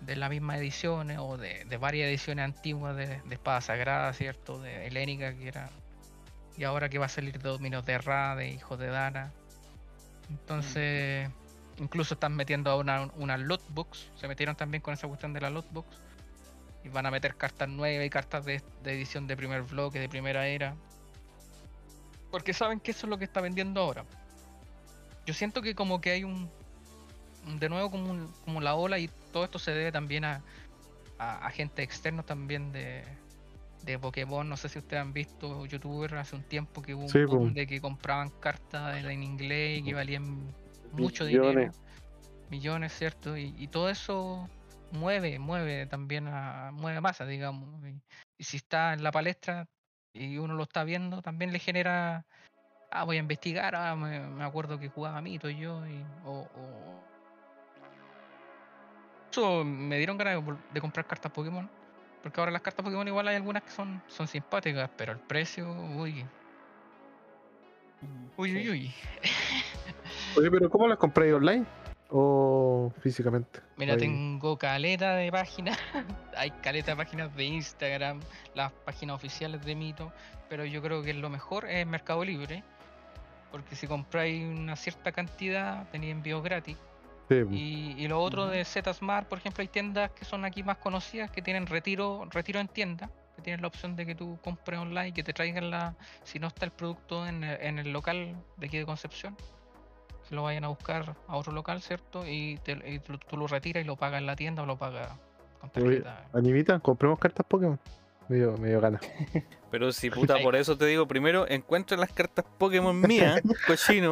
[0.00, 4.60] de las mismas ediciones o de, de varias ediciones antiguas de, de Espada Sagrada, ¿cierto?
[4.60, 5.70] De Helénica, que era
[6.56, 9.32] y ahora que va a salir de Dominios de Ra, de Hijos de Dana.
[10.28, 11.30] Entonces,
[11.78, 14.10] Incluso están metiendo ahora una, una lootbox.
[14.16, 15.88] Se metieron también con esa cuestión de la lootbox.
[16.84, 20.08] Y van a meter cartas nuevas y cartas de, de edición de primer bloque, de
[20.08, 20.76] primera era.
[22.32, 24.04] Porque saben que eso es lo que está vendiendo ahora.
[25.26, 26.50] Yo siento que como que hay un...
[27.46, 30.42] un- De nuevo como, un- como la ola y todo esto se debe también a,
[31.18, 33.04] a, a gente externa también de,
[33.82, 34.48] de Pokémon.
[34.48, 37.48] No sé si ustedes han visto youtubers hace un tiempo que hubo un Sí, boom
[37.50, 37.54] po.
[37.54, 40.52] de que compraban cartas en, en inglés y que valían
[40.92, 41.52] mucho Millones.
[41.52, 41.72] dinero.
[42.50, 43.36] Millones, ¿cierto?
[43.36, 44.48] Y, y todo eso
[44.90, 47.68] mueve, mueve también a, mueve masa, digamos.
[47.86, 47.94] Y,
[48.38, 49.66] y si está en la palestra
[50.14, 52.24] y uno lo está viendo, también le genera,
[52.90, 57.02] ah, voy a investigar, ah, me, me acuerdo que jugaba Mito yo, y, o, o-
[59.32, 60.44] Eso me dieron ganas
[60.74, 61.66] de, comprar cartas Pokémon.
[62.22, 65.72] Porque ahora las cartas Pokémon igual hay algunas que son, son simpáticas, pero el precio,
[65.96, 66.24] uy,
[68.36, 68.94] uy, uy, uy.
[70.36, 71.64] Oye, pero ¿cómo las compráis online?
[72.14, 73.60] ¿O físicamente?
[73.78, 74.00] Mira, Ahí.
[74.00, 75.78] tengo caleta de páginas.
[76.36, 78.20] Hay caleta de páginas de Instagram,
[78.54, 80.12] las páginas oficiales de Mito.
[80.50, 82.62] Pero yo creo que lo mejor es Mercado Libre.
[83.50, 86.76] Porque si compráis una cierta cantidad, tenéis envíos gratis.
[87.30, 87.50] Sí, po.
[87.50, 91.30] Y, y lo otro de Zsmart, por ejemplo, hay tiendas que son aquí más conocidas
[91.30, 93.10] que tienen retiro, retiro en tienda.
[93.36, 95.94] Que tienen la opción de que tú compres online y que te traigan la.
[96.24, 99.34] Si no está el producto en el, en el local de aquí de Concepción,
[100.28, 102.26] que lo vayan a buscar a otro local, ¿cierto?
[102.26, 104.76] Y, te- y tú, tú lo retiras y lo pagas en la tienda o lo
[104.76, 105.08] pagas
[105.60, 106.24] con Oye, tarjeta.
[106.32, 107.78] Animita, compremos cartas Pokémon.
[108.28, 109.00] Me dio, me dio ganas.
[109.70, 114.10] Pero si puta, por eso te digo, primero encuentra las cartas Pokémon mías, cochino.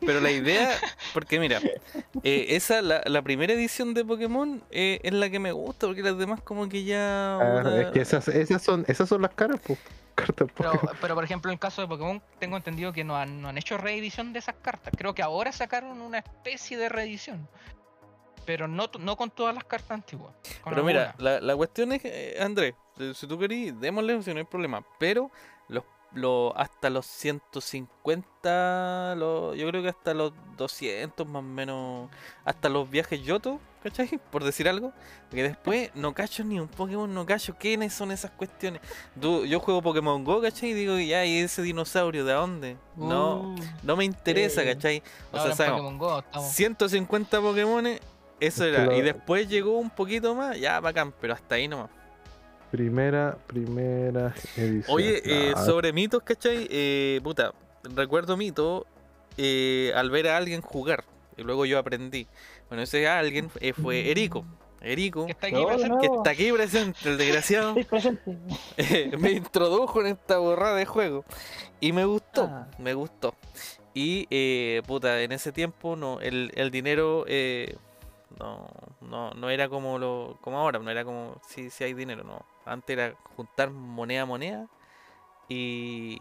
[0.00, 0.70] Pero la idea,
[1.14, 1.60] porque mira,
[2.24, 6.02] eh, esa, la, la primera edición de Pokémon eh, es la que me gusta, porque
[6.02, 7.36] las demás como que ya...
[7.36, 9.78] Ah, es que esas, esas son, esas son las caras, pues.
[10.16, 10.96] Cartas Pero, Pokémon.
[11.00, 13.58] pero por ejemplo, en el caso de Pokémon, tengo entendido que no han, no han
[13.58, 14.92] hecho reedición de esas cartas.
[14.96, 17.48] Creo que ahora sacaron una especie de reedición.
[18.44, 20.34] Pero no, no con todas las cartas antiguas.
[20.64, 22.74] Pero mira, la, la cuestión es, eh, Andrés,
[23.08, 24.84] si, si tú querís, démosle, si no hay problema.
[24.98, 25.30] Pero
[25.68, 25.84] los,
[26.14, 32.10] los, hasta los 150, los, yo creo que hasta los 200 más o menos,
[32.44, 34.20] hasta los viajes Yoto, ¿cachai?
[34.30, 34.92] Por decir algo.
[35.28, 38.80] Porque después no cacho ni un Pokémon, no cacho quiénes son esas cuestiones.
[39.20, 40.70] Tú- yo juego Pokémon Go, ¿cachai?
[40.70, 42.76] Y digo, ya, ¿y ese dinosaurio de dónde?
[42.96, 44.66] No, Uh, no me interesa, sí.
[44.68, 45.02] ¿cachai?
[45.32, 46.50] O ahora sea, sabemos, Pokémon Go estamos.
[46.52, 48.00] 150 Pokémones,
[48.40, 48.94] eso era.
[48.96, 51.90] Y después llegó un poquito más, ya bacán, pero hasta ahí nomás.
[52.72, 54.96] Primera, primera edición.
[54.96, 56.66] Oye, eh, Ah, sobre mitos, ¿cachai?
[56.70, 57.52] Eh, puta,
[57.84, 58.86] recuerdo mito
[59.36, 61.04] eh, al ver a alguien jugar.
[61.36, 62.26] Y luego yo aprendí.
[62.68, 64.44] Bueno, ese alguien eh, fue Erico.
[64.80, 65.98] Erico, Que está aquí No, presente.
[66.00, 66.16] que no.
[66.16, 68.38] está aquí presente, el desgraciado, presente.
[68.78, 71.24] eh, me introdujo en esta borrada de juego.
[71.78, 72.66] Y me gustó, Ah.
[72.78, 73.34] me gustó.
[73.94, 77.76] Y, eh, puta, en ese tiempo no, el, el dinero eh,
[78.40, 78.66] no,
[79.02, 82.42] no, no era como lo como ahora, no era como si, si hay dinero, no.
[82.64, 84.66] Antes era juntar moneda a moneda
[85.48, 86.20] y,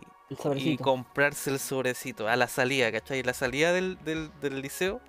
[0.56, 3.24] y comprarse el sobrecito a la salida, ¿cachai?
[3.24, 5.02] La salida del, del, del liceo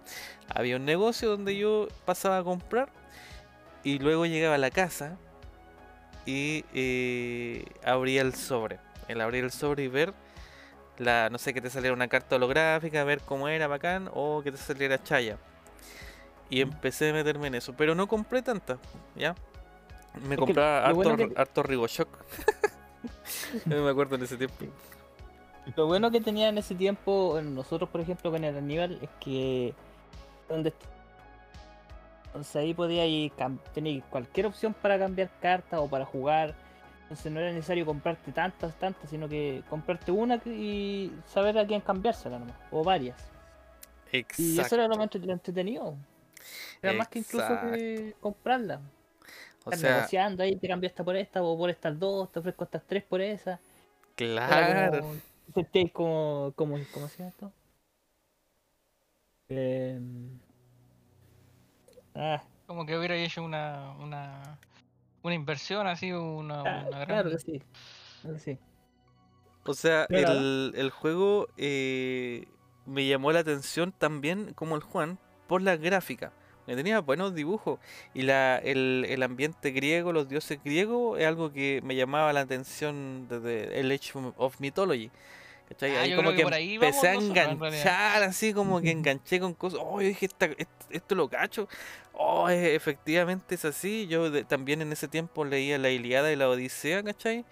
[0.55, 2.93] había un negocio donde yo pasaba a comprar
[3.85, 5.17] y luego llegaba a la casa
[6.27, 8.79] y eh, abría el sobre.
[9.09, 10.15] El abrir el sobre y ver
[10.99, 14.53] la, no sé, que te saliera una carta holográfica, ver cómo era bacán o que
[14.53, 15.39] te saliera chaya.
[16.49, 18.79] Y empecé a meterme en eso, pero no compré tantas,
[19.17, 19.35] ¿ya?
[20.21, 22.09] Me compraba harto, bueno que- harto Rigoshock.
[23.67, 24.67] no me acuerdo en ese tiempo.
[25.77, 29.11] Lo bueno que tenía en ese tiempo, en nosotros por ejemplo con el Aníbal, es
[29.21, 29.75] que
[30.49, 30.73] donde
[32.27, 33.31] entonces ahí podía ir
[33.75, 36.55] tener cualquier opción para cambiar cartas o para jugar.
[37.03, 41.83] Entonces no era necesario comprarte tantas, tantas, sino que comprarte una y saber a quién
[41.83, 43.19] cambiársela nomás, o varias.
[44.39, 45.95] Y eso era lo más entretenido.
[46.81, 48.81] Era más que incluso que comprarla.
[49.65, 52.65] O sea, negociando ahí, te cambio esta por esta, o por estas dos, te ofrezco
[52.65, 53.61] estas tres por esa.
[54.15, 55.01] Claro.
[55.03, 55.15] como,
[55.55, 57.53] senté como, como, ¿cómo se llama esto?
[59.49, 60.39] Em,
[62.15, 64.59] ah, Como que hubiera hecho una, una,
[65.23, 67.07] una inversión así, una, ah, una gran...
[67.07, 67.63] claro que sí.
[68.23, 68.59] claro que sí.
[69.65, 72.47] O sea, el, el juego eh,
[72.85, 76.33] me llamó la atención también como el Juan por la gráfica.
[76.67, 77.79] Que tenía buenos dibujos.
[78.15, 82.41] Y la, el, el ambiente griego, los dioses griegos, es algo que me llamaba la
[82.41, 85.11] atención desde el Age of Mythology.
[85.69, 85.97] ¿Cachai?
[85.97, 89.81] Ah, Ahí como que ahí empecé a en enganchar, así como que enganché con cosas.
[89.83, 91.67] Oh, yo dije, esta- est- esto lo cacho.
[92.13, 94.07] Oh, e- efectivamente es así.
[94.07, 97.45] Yo de- también en ese tiempo leía la Iliada y la Odisea, ¿cachai?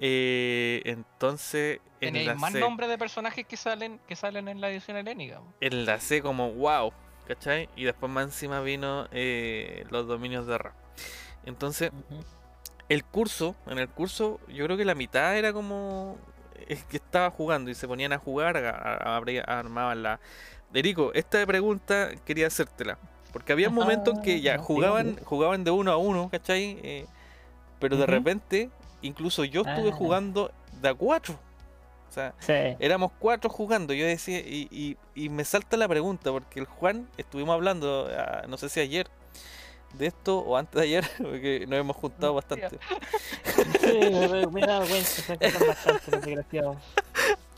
[0.00, 4.96] Eh, entonces Tenéis más enlacé, nombres de personajes que salen, que salen en la edición
[4.96, 5.40] helénica.
[5.60, 6.92] enlacé como, wow,
[7.26, 7.68] ¿cachai?
[7.76, 10.72] Y después más encima vino eh, los dominios de Ra.
[11.44, 11.90] Entonces,
[12.88, 16.18] el curso, en el curso, yo creo que la mitad era como
[16.68, 20.20] es que estaba jugando y se ponían a jugar, a- a- abría- armaban la.
[20.74, 22.98] Erico, esta pregunta quería hacértela.
[23.32, 26.78] Porque había momentos en que ya Ah, sí, jugaban, jugaban de uno a uno, ¿cachai?
[26.82, 27.06] Eh,
[27.78, 28.70] pero de repente,
[29.00, 29.94] incluso yo estuve Ah.
[29.94, 30.50] jugando
[30.82, 31.38] de a cuatro.
[32.12, 32.76] O sea, Sí.
[32.78, 33.94] éramos cuatro jugando.
[33.94, 38.42] Yo decía, y, y- y me salta la pregunta, porque el Juan, estuvimos hablando, ah,
[38.48, 39.06] no sé si ayer,
[39.94, 42.78] de esto o antes de ayer, porque nos hemos juntado bastante.
[43.80, 43.98] Sí,
[44.52, 45.36] me, dado cuenta, se
[45.66, 46.76] bastante los desgraciados.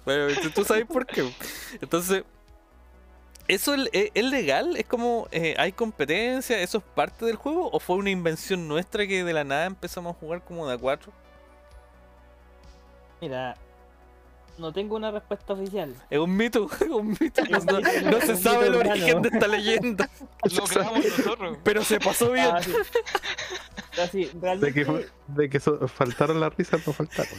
[0.04, 1.28] Bueno, tú, tú sabes por qué.
[1.80, 2.22] Entonces,
[3.48, 4.76] ¿eso es, es- es legal?
[4.76, 6.60] ¿Es como, eh, hay competencia?
[6.60, 7.70] ¿Eso es parte del juego?
[7.72, 10.78] ¿O fue una invención nuestra que de la nada empezamos a jugar como de a
[10.78, 11.12] cuatro?
[13.20, 13.56] Mira,
[14.58, 15.94] no tengo una respuesta oficial.
[16.10, 17.42] Es un mito, es un mito.
[17.48, 19.20] No, Es un mito, no es se sabe el origen urbano.
[19.20, 20.10] de esta leyenda.
[20.56, 21.58] Lo creamos nosotros.
[21.64, 22.46] Pero se pasó bien.
[22.52, 22.72] Ah, sí.
[23.98, 24.30] Ah, sí,
[24.60, 27.34] De que, fue- de que so- faltaron las risas, no faltaron.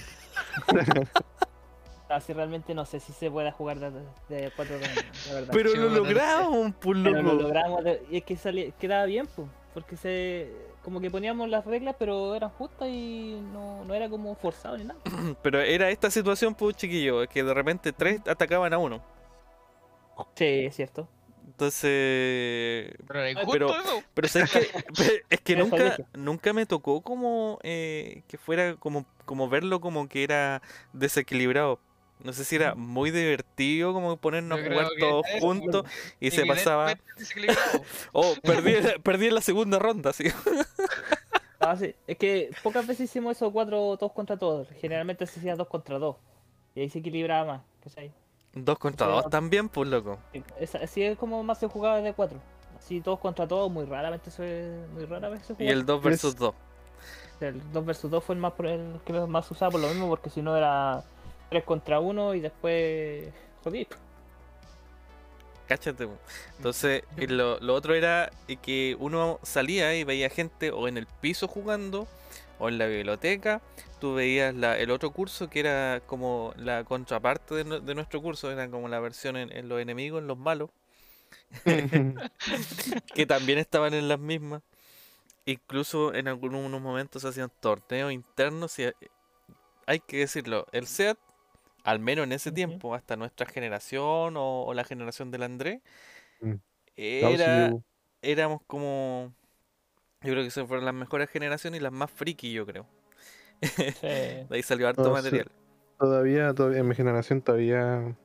[2.09, 3.91] ah, sí, realmente no sé si se puede jugar de,
[4.29, 4.77] de cuatro
[5.27, 5.49] la verdad.
[5.53, 7.41] Pero lo logramos, pues Pero lo loco.
[7.43, 10.51] logramos de- y es que salía, quedaba bien, pues, porque se
[10.85, 14.85] como que poníamos las reglas, pero eran justas y no, no era como forzado ni
[14.85, 14.99] nada.
[15.41, 19.03] Pero era esta situación, pues chiquillo, que de repente tres atacaban a uno.
[20.35, 21.09] Sí, es cierto.
[21.47, 24.03] Entonces, Pero era injusto Pero- eso.
[24.13, 24.59] Pero ¿sabes qué?
[24.97, 30.07] Pe- es que nunca, nunca me tocó como eh, que fuera como, como verlo como
[30.07, 30.61] que era
[30.93, 31.79] desequilibrado.
[32.23, 35.85] No sé si era muy divertido como ponernos a jugar todos juntos
[36.19, 36.95] y se pasaba.
[37.17, 37.81] Desequilibrado.
[38.13, 40.25] Oh, perdí, perdí en la segunda ronda, sí.
[41.59, 41.95] Ah, sí.
[42.05, 44.67] Es que pocas veces hicimos eso cuatro todos contra todos.
[44.79, 46.17] Generalmente se hacía dos contra dos.
[46.75, 48.11] Y ahí se equilibraba más, ¿cachai?
[48.53, 50.19] Dos contra O sea, dos también, pues loco.
[50.81, 52.39] Así es como más se jugaba de cuatro.
[52.77, 55.71] Así todos contra todos, muy raramente se, muy rara vez se Y jugaba.
[55.73, 56.53] el 2 versus 2.
[57.39, 60.29] El 2 versus 2 fue el más el que más usaba por lo mismo, porque
[60.29, 61.03] si no era
[61.49, 63.33] 3 contra 1 y después
[63.63, 63.87] jodí.
[65.67, 66.07] Cáchate.
[66.57, 68.31] Entonces, lo, lo otro era
[68.61, 72.07] que uno salía y veía gente o en el piso jugando
[72.59, 73.61] o en la biblioteca.
[73.99, 78.21] Tú veías la- el otro curso que era como la contraparte de, nue- de nuestro
[78.21, 80.69] curso, era como la versión en, en los enemigos, en los malos,
[83.13, 84.61] que también estaban en las mismas.
[85.45, 88.85] Incluso en algunos momentos hacían torneos internos y
[89.87, 91.17] hay que decirlo, el SEAT,
[91.85, 95.81] al menos en ese tiempo, hasta nuestra generación o, o la generación del Andrés,
[96.41, 96.55] Mm.
[96.95, 97.77] era,
[98.21, 99.33] éramos como,
[100.21, 102.87] yo creo que se fueron las mejores generaciones y las más friki, yo creo.
[104.01, 104.07] Sí.
[104.49, 105.21] De ahí salió harto No, sí.
[105.23, 105.51] material.
[105.99, 108.17] Todavía, todavía, en mi generación todavía.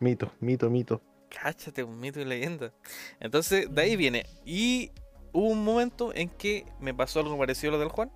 [0.00, 1.02] Mito, mito, mito.
[1.28, 2.72] Cáchate, un mito y leyenda.
[3.20, 4.26] Entonces, de ahí viene.
[4.44, 4.92] Y
[5.32, 8.10] hubo un momento en que me pasó algo parecido a lo del Juan.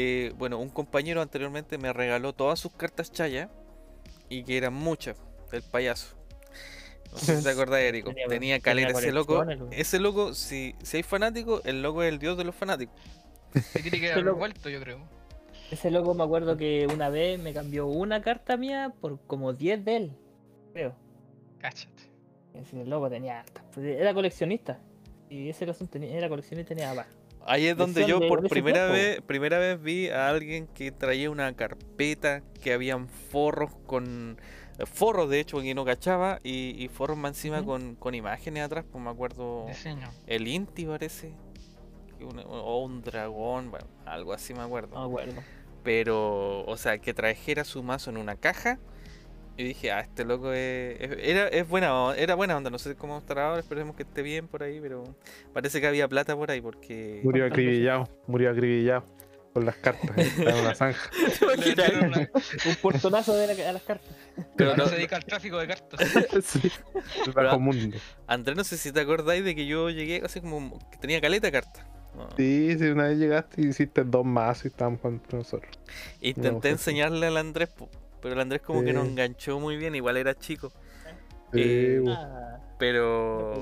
[0.00, 3.50] Eh, bueno, un compañero anteriormente me regaló todas sus cartas chaya
[4.28, 5.16] y que eran muchas
[5.50, 6.14] del payaso.
[7.10, 8.12] No sé si te acordás, Erico.
[8.28, 9.44] Tenía- caleta ese loco.
[9.72, 12.94] Ese loco, si, si hay fanático, el loco es el dios de los fanáticos.
[13.72, 15.00] Se tiene que haber vuelto, yo creo.
[15.72, 19.84] Ese loco me acuerdo que una vez me cambió una carta mía por como 10
[19.84, 20.12] de él,
[20.74, 20.94] creo.
[21.58, 22.04] Cáchate.
[22.54, 23.64] Ese loco tenía hartas.
[23.74, 24.78] pues, Era coleccionista.
[25.28, 27.06] Y ese era coleccionista y tenía más.
[27.48, 28.92] Ahí es donde yo por primera tiempo.
[28.92, 34.38] vez, primera vez vi a alguien que traía una carpeta, que habían forros con
[34.78, 38.62] eh, forros de hecho porque no cachaba y, y forros más encima con, con imágenes
[38.64, 40.10] atrás, pues me acuerdo Diseño.
[40.26, 41.32] el Inti parece
[42.20, 44.94] o un dragón, bueno, algo así me acuerdo.
[44.94, 45.42] No me acuerdo.
[45.84, 48.78] Pero, o sea, que trajera su mazo en una caja.
[49.58, 52.94] Y dije, ah, este loco es, es- era, es buena, era buena onda, no sé
[52.94, 55.02] cómo estará ahora, esperemos que esté bien por ahí, pero
[55.52, 57.20] parece que había plata por ahí porque...
[57.24, 59.04] Murió acribillado, murió acribillado
[59.52, 60.10] con las cartas.
[60.16, 61.10] Está en una zanja.
[62.06, 62.30] Una-
[62.66, 64.08] Un portonazo de la- a las cartas.
[64.56, 66.00] Pero no- se dedica al tráfico de cartas.
[66.44, 66.70] sí.
[67.26, 67.96] El bajo mundo.
[68.28, 71.48] Andrés, no sé si te acordáis de que yo llegué así como que tenía caleta
[71.48, 71.84] de cartas.
[72.14, 72.28] ¿no?
[72.36, 75.72] Sí, sí, una vez llegaste y hiciste dos más y estábamos con nosotros.
[76.20, 77.70] Intenté enseñarle al Andrés,
[78.20, 80.72] pero el Andrés como que no enganchó muy bien, igual era chico.
[81.52, 82.02] Sí, Eh,
[82.78, 83.54] Pero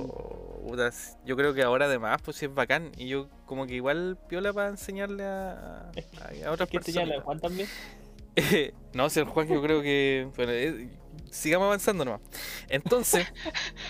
[1.24, 2.92] yo creo que ahora además pues sí es bacán.
[2.96, 7.22] Y yo como que igual piola para enseñarle a, a, a otras ¿Qué te personas.
[7.22, 7.68] Juan también?
[8.92, 10.28] no, si el Juan yo creo que...
[10.36, 10.90] Bueno, eh,
[11.30, 12.20] sigamos avanzando nomás.
[12.68, 13.26] Entonces,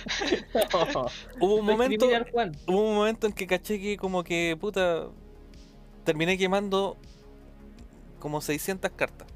[1.40, 2.06] hubo un momento...
[2.32, 2.52] Juan.
[2.66, 5.08] hubo un momento en que caché que como que, puta,
[6.04, 6.98] terminé quemando
[8.18, 9.28] como 600 cartas.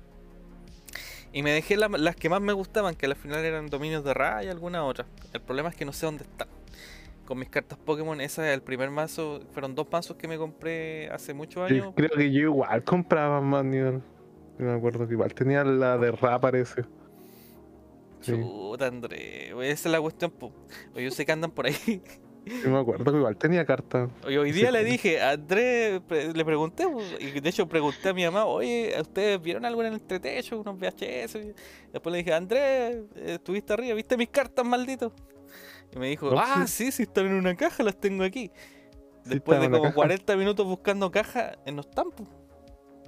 [1.33, 4.13] Y me dejé la- las que más me gustaban, que al final eran dominios de
[4.15, 5.07] Ra y alguna otra.
[5.33, 6.49] El problema es que no sé dónde están.
[7.27, 8.21] con mis cartas Pokémon.
[8.21, 9.41] Ese es el primer mazo.
[9.53, 11.93] Fueron dos mazos que me compré hace muchos Yo años.
[11.95, 14.03] creo que yo igual compraba Manual.
[14.59, 16.83] Yo me acuerdo que igual tenía la de Ra, parece.
[18.21, 18.33] Sí.
[18.33, 19.51] Chuta, André.
[19.71, 20.33] Esa es la cuestión.
[20.33, 20.53] po.
[20.97, 21.77] Yo sé que andan por ahí.
[22.47, 24.09] Yo me acuerdo que igual tenía carta.
[24.25, 26.01] Hoy Sí, día le dije, a Andrés,
[26.35, 29.89] le pregunté, po, y de hecho pregunté a mi mamá, oye, ¿ustedes vieron algo en
[29.89, 30.59] el entretecho?
[30.61, 31.39] Unos VHS.
[31.93, 35.13] Después le dije, Andrés, eh, estuviste arriba, ¿viste mis cartas, maldito?
[35.95, 38.51] Y me dijo, No, ah, sí, sí, están en una caja, las tengo aquí.
[39.25, 39.95] Sí, Después de como caja.
[39.95, 42.27] 40 minutos buscando cajas, en los tampos.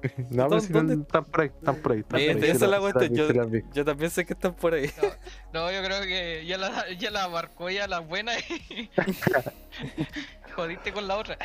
[0.31, 0.95] No, pero si no, ¿Dónde?
[1.03, 2.01] están por ahí, están por ahí.
[2.01, 2.79] están Oye, por ahí, esa sí es la
[3.73, 4.91] yo- también sé que están por ahí.
[5.53, 8.91] No, yo creo que ya la, ya la marcó ya la buena y
[10.57, 11.39] jodiste con la otra.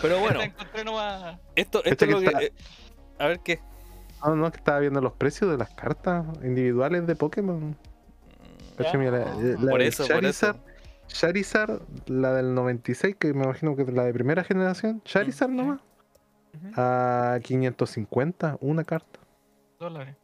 [0.00, 0.40] Pero bueno,
[0.84, 1.38] nomás.
[1.54, 2.26] esto, esto es que lo que...
[2.26, 2.52] está- eh,
[3.18, 3.60] a ver qué.
[4.24, 7.76] No, no, que estaba viendo los precios de las cartas individuales de Pokémon.
[8.94, 10.46] Mira, la- la Por eso, por eso.
[10.46, 10.56] Charizard,
[11.06, 15.56] Charizard, la del 96, que me imagino que es la de primera generación, Charizard Mm,
[15.56, 15.80] nomás.
[16.76, 19.20] A 550, una carta.
[19.78, 20.16] Dólares.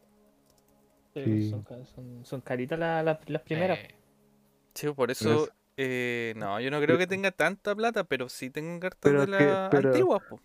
[1.13, 1.49] Sí.
[1.49, 1.65] Son,
[1.95, 3.77] son- son caritas la- la- las primeras.
[3.79, 3.95] Eh,
[4.73, 5.49] Sí, por eso...
[5.75, 9.25] Eh, no, yo no creo que tenga tanta plata, pero sí tengo cartas de es
[9.25, 10.39] que- las pero- antiguas, po.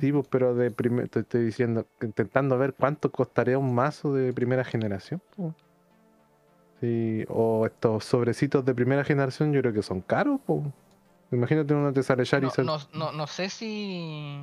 [0.00, 4.32] Sí, pues, pero de primer, te estoy diciendo, intentando ver cuánto costaría un mazo de
[4.32, 5.20] primera generación.
[5.36, 5.54] po.
[6.80, 10.40] Sí, o estos sobrecitos de primera generación, yo creo que son caros.
[10.44, 10.62] po.
[11.30, 12.64] Imagínate uno te sale no, Charizard.
[12.66, 14.40] no, no, no sé si.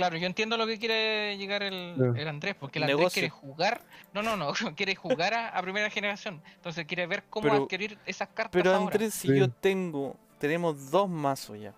[0.00, 3.04] Claro, yo entiendo lo que quiere llegar el, Andrés, porque el Negocio.
[3.08, 3.82] Andrés quiere jugar.
[4.14, 6.40] No, no, no, quiere jugar a, a primera generación.
[6.54, 8.52] Entonces quiere ver cómo Pero- adquirir esas cartas.
[8.52, 8.82] Pero ahora.
[8.86, 9.38] Andrés, si Sí.
[9.38, 11.74] yo tengo, tenemos dos mazos ya.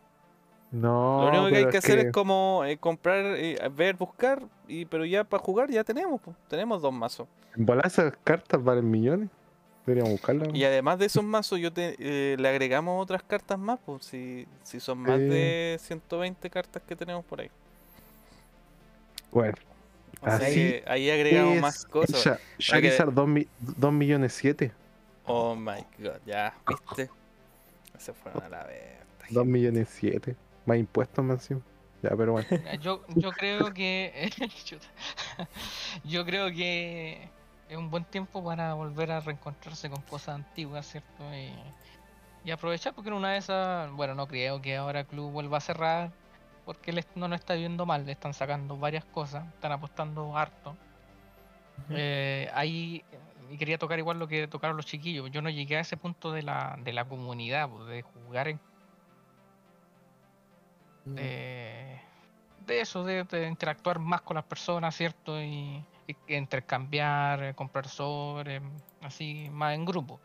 [0.70, 4.84] No, Lo único que hay que hacer es como eh, comprar, eh, ver, buscar, y
[4.84, 6.32] pero ya para jugar ya tenemos, po.
[6.46, 7.26] tenemos dos mazos.
[7.56, 9.30] En esas cartas valen millones.
[9.84, 10.48] Deberíamos buscarlas.
[10.54, 14.46] Y además de esos mazos, yo te, eh, le agregamos otras cartas más, pues si,
[14.62, 17.50] si son más de 120 cartas que tenemos por ahí.
[19.32, 19.54] Bueno,
[20.20, 22.22] O sea Así que ahí agregamos más cosas.
[22.22, 24.72] Cha- Charizard 2 millones 7.
[25.24, 27.10] Oh my god, ya, viste.
[27.98, 28.98] Se fueron a la vez.
[29.30, 30.36] 2 millones 7.
[30.66, 31.62] Más impuestos, mansión.
[32.02, 32.48] Ya, pero bueno.
[32.80, 34.30] Yo, yo creo que.
[36.04, 37.28] Yo creo que
[37.68, 41.22] es un buen tiempo para volver a reencontrarse con cosas antiguas, ¿cierto?
[41.34, 41.52] Y,
[42.44, 43.90] y aprovechar, porque en una de esas.
[43.92, 46.10] Bueno, no creo que ahora el club vuelva a cerrar,
[46.64, 50.76] porque le- no lo está viendo mal, le están sacando varias cosas, están apostando harto.
[51.78, 51.94] Ujú.
[51.96, 53.04] Eh, ahí,
[53.50, 55.30] y quería tocar igual lo que tocaron los chiquillos.
[55.30, 58.60] Yo no llegué a ese punto de la, de la comunidad, pues, de jugar en
[61.04, 61.14] Mm.
[61.16, 62.00] de,
[62.58, 65.40] de eso, de, de interactuar más con las personas, ¿cierto?
[65.42, 65.84] Y,
[66.26, 68.62] intercambiar, eh, comprar sobres,
[69.00, 70.20] así, más en grupo.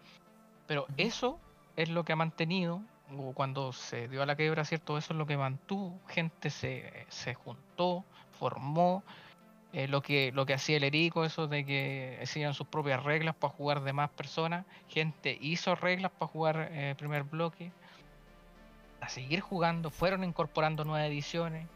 [0.66, 1.40] Pero eso
[1.76, 2.82] es lo que ha mantenido,
[3.34, 4.97] cuando se dio a la quiebra, ¿cierto?
[4.97, 9.03] Eso es lo que mantuvo, gente se, se juntó, formó.
[9.74, 13.36] eh, lo que lo que hacía el Erico, eso de que hacían sus propias reglas
[13.36, 17.72] para jugar de más personas, gente hizo reglas para jugar eh, primer bloque,
[19.01, 21.68] a seguir jugando, fueron incorporando nuevas ediciones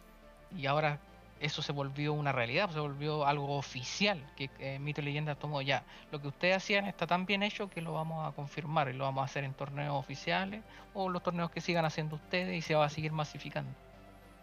[0.52, 1.00] y ahora
[1.42, 5.62] eso se volvió una realidad, se volvió algo oficial que eh, Mito y Leyenda tomó
[5.62, 5.84] ya.
[6.12, 9.04] Lo que ustedes hacían está tan bien hecho que lo vamos a confirmar y lo
[9.06, 10.62] vamos a hacer en torneos oficiales
[10.94, 13.72] o los torneos que sigan haciendo ustedes y se va a seguir masificando.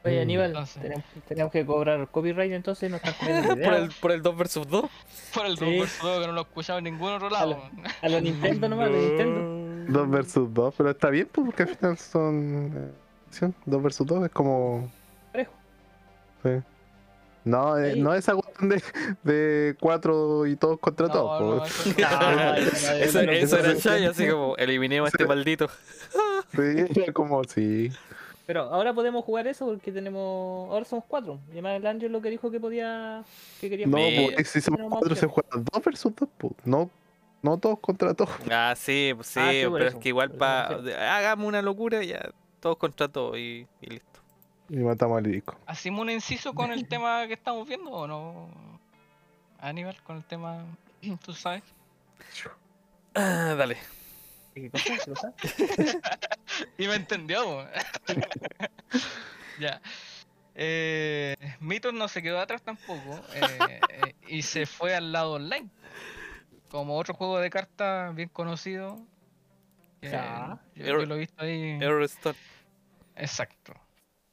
[0.04, 0.22] Oye, Mm.
[0.22, 2.98] Aníbal, Entonces- tenemos, tenemos que cobrar copyright entonces, no
[3.64, 4.84] por, el, por el 2 versus 2.
[5.34, 5.64] Por el Sí.
[5.76, 7.60] 2 vs 2 que no lo he escuchado en ningún otro lado.
[8.02, 9.92] A los Nintendo nomás, a los Nintendo.
[9.92, 10.74] 2 versus 2.
[10.76, 12.92] Pero está bien, pues, porque al final son.
[13.66, 14.88] 2 versus 2 es como.
[15.32, 15.52] Parejo.
[16.44, 16.50] Sí.
[17.44, 18.00] No, eh, Sí.
[18.00, 18.82] no esa cuestión de,
[19.22, 21.40] de 4 y todos contra No, todos.
[21.40, 21.86] no, pues.
[21.86, 22.54] eso no.
[22.54, 24.10] Eso no, Eso, era no.
[24.10, 25.68] así como eliminemos a este maldito.
[26.52, 26.58] Sí,
[27.02, 27.90] era como sí.
[28.46, 30.70] Pero ahora podemos jugar eso porque tenemos.
[30.70, 31.38] Ahora somos cuatro.
[31.48, 33.22] Y además el Ángel lo que dijo que podía.
[33.60, 35.34] que quería No, pues, si somos 4 se opciones.
[35.52, 36.52] juega 2 versus 2, pues.
[36.64, 36.90] No,
[37.42, 38.30] no todos contra todos.
[38.50, 40.80] Ah, sí, pues sí, Ah, sí, por pero eso, es que igual para
[41.18, 42.30] hagamos una locura ya
[42.60, 44.20] todos contra todos y, y listo.
[44.68, 45.56] Y matamos al disco.
[45.66, 48.48] ¿Hacemos un inciso con el tema que estamos viendo o no?
[49.60, 50.64] Aníbal, con el tema,
[51.24, 51.62] tú sabes.
[53.14, 53.76] Ah, dale.
[54.54, 54.84] ¿Qué cosa?
[54.84, 55.34] ¿Qué cosa?
[56.78, 57.66] Y me entendió.
[59.60, 59.80] ya.
[60.60, 65.68] Eh, Mitos no se quedó atrás tampoco eh, eh, y se fue al lado online.
[66.68, 68.98] Como otro juego de cartas bien conocido.
[70.00, 70.58] que Ya.
[70.74, 71.78] yo, Error- yo lo he visto ahí.
[71.80, 72.08] Error.
[73.16, 73.74] Exacto.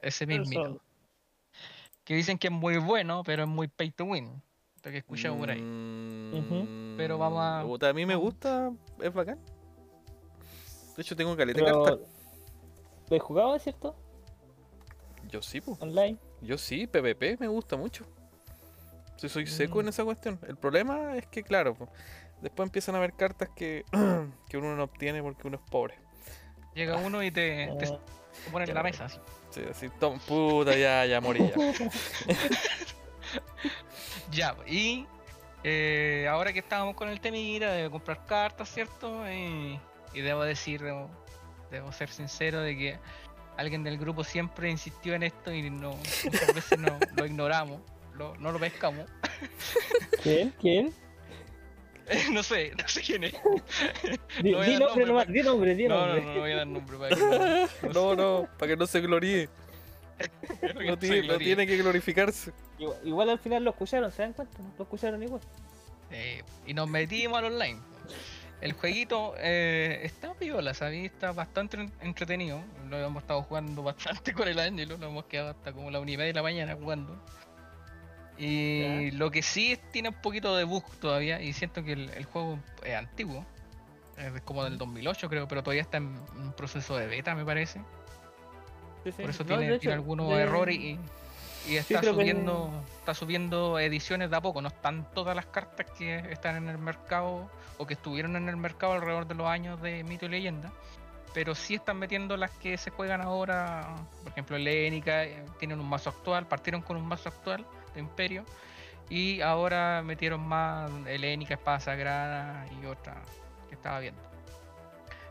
[0.06, 0.80] Ese mismo.
[2.04, 4.42] Que dicen que es muy bueno, pero es muy pay to win.
[4.84, 5.60] Lo que he escuchado por ahí.
[5.62, 9.40] Mm, Pero vamos a- a mí me gusta, es bacán.
[10.96, 12.08] De hecho tengo caleta de Pero, cartas.
[13.10, 13.96] ¿Lo he jugado, cierto?
[15.28, 15.82] Yo sí, pues.
[15.82, 16.18] Online.
[16.42, 18.06] Yo sí, PvP me gusta mucho.
[19.18, 19.90] Si soy seco en Mm.
[19.90, 20.40] esa cuestión.
[20.48, 21.90] El problema es que, claro, po,
[22.42, 23.84] después empiezan a haber cartas que,
[24.50, 25.96] que uno no obtiene porque uno es pobre.
[26.76, 28.00] Llega uno y te, te Ah,
[28.52, 29.20] pone en la mesa así.
[29.56, 31.56] Sí, así, toma, puta, ya, ya morí ya.
[34.32, 35.06] Ya, y
[35.64, 39.24] eh, ahora que estábamos con el temita de comprar cartas, ¿cierto?
[39.32, 39.80] Y,
[40.14, 41.10] y debo decir, debo,
[41.72, 43.00] debo ser sincero de que
[43.56, 45.92] alguien del grupo siempre insistió en esto y no,
[46.26, 47.80] muchas veces no, lo ignoramos,
[48.14, 49.06] lo- no lo pescamos.
[50.22, 50.54] ¿Quién?
[50.60, 50.94] ¿Quién?
[52.32, 53.34] no sé, no sé quién es.
[54.44, 56.22] Di, No di nombre nombre, nomás, di nombre, di No, no, nombre.
[56.26, 59.02] no, no voy a dar nombre para que no, No, no, para que no se
[59.02, 59.50] gloríe.
[60.62, 61.46] para que No se tiene, no gloríe.
[61.48, 62.52] tiene que glorificarse.
[62.78, 64.58] Igual, igual al final lo escucharon, ¿se dan cuenta?
[64.78, 65.42] Lo escucharon igual.
[66.12, 67.80] Eh, y nos metimos al online.
[68.62, 71.06] El jueguito eh, está piola, ¿sabes?
[71.06, 72.62] Está bastante en- entretenido.
[72.90, 76.12] Lo hemos estado jugando bastante con el Ángelo, nos hemos quedado hasta como la una
[76.12, 77.20] y media de la mañana jugando.
[78.38, 82.26] Y lo que sí tiene un poquito de bug todavía, y siento que el, el
[82.26, 83.46] juego es antiguo,
[84.18, 87.80] es como del 2008 creo, pero todavía está en un proceso de beta, me parece.
[89.04, 89.22] Sí, sí.
[89.22, 91.00] Por eso No, tiene, tiene algunos de- errores y,
[91.68, 94.62] y está que- subiendo está subiendo ediciones de a poco.
[94.62, 98.58] No están todas las cartas que están en el mercado o que estuvieron en el
[98.58, 100.72] mercado alrededor de los años de Mito y Leyenda.
[101.34, 103.96] Pero sí están metiendo las que se juegan ahora.
[104.24, 107.66] Por ejemplo, Helénica eh, tienen un mazo actual, partieron con un mazo actual
[108.00, 108.46] Imperio.
[109.10, 113.22] Y ahora metieron más Helénica, Espada Sagrada y otra
[113.70, 114.22] que estaba viendo.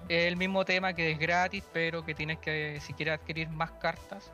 [0.09, 4.31] El mismo tema que es gratis, pero que tienes que, si quieres adquirir más cartas,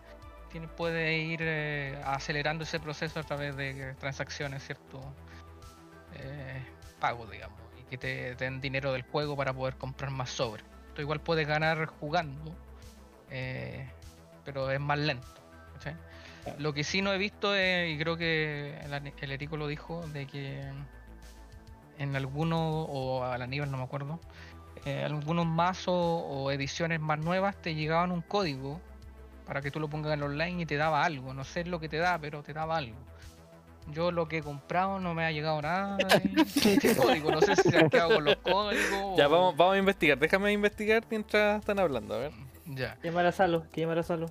[0.51, 5.01] tienes, puedes ir eh, acelerando ese proceso a través de transacciones, ¿cierto?
[6.17, 6.63] Eh,
[6.99, 10.65] pago, digamos, y que te den dinero del juego para poder comprar más sobre.
[10.95, 12.53] Tú igual puedes ganar jugando,
[13.31, 13.89] eh,
[14.45, 15.29] pero es más lento.
[16.59, 20.07] Lo que sí no he visto, es, y creo que el, el Erico lo dijo,
[20.09, 20.63] de que
[21.99, 24.19] en algunos, o a la nivel no me acuerdo,
[24.87, 28.81] eh, algunos mazos o ediciones más nuevas te llegaban un código
[29.47, 31.35] para que tú lo pongas en online y te daba algo.
[31.35, 32.97] No sé lo que te da, pero te daba algo.
[33.93, 37.31] Yo lo que he comprado no me ha llegado nada de, de código.
[37.33, 39.19] No sé si se han quedado con los códigos.
[39.19, 40.19] Ya, o- vamos, vamos a investigar.
[40.19, 42.33] Déjame investigar mientras están hablando, a ver.
[42.67, 42.97] Ya.
[43.03, 44.27] Llamar a Salo, que llamar a Salo.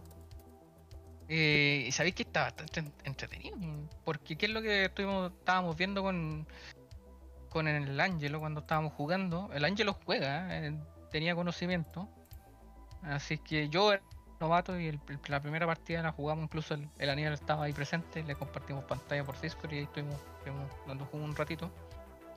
[1.29, 3.55] Eh, y sabéis que está bastante en- entretenido.
[4.03, 6.47] Porque qué es lo que estuvimos, estábamos viendo con,
[7.49, 9.49] con el Ángelo cuando estábamos jugando.
[9.53, 10.75] El Ángelo juega, eh,
[11.11, 12.09] tenía conocimiento.
[13.03, 14.01] Así que yo era
[14.39, 18.23] novato y el- la primera partida la jugamos, incluso el, el Aníbal estaba ahí presente,
[18.23, 21.69] le compartimos pantalla por Discord y ahí estuvimos, estuvimos dando juego un ratito.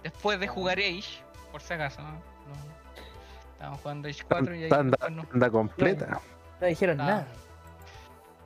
[0.02, 2.10] Después de jugar Age, por si acaso, ¿no?
[2.10, 2.82] No-
[3.52, 6.20] estábamos jugando Age 4 y ahí Tanda, después no- tanda completa.
[6.60, 7.04] No dijeron Ah.
[7.06, 7.26] nada.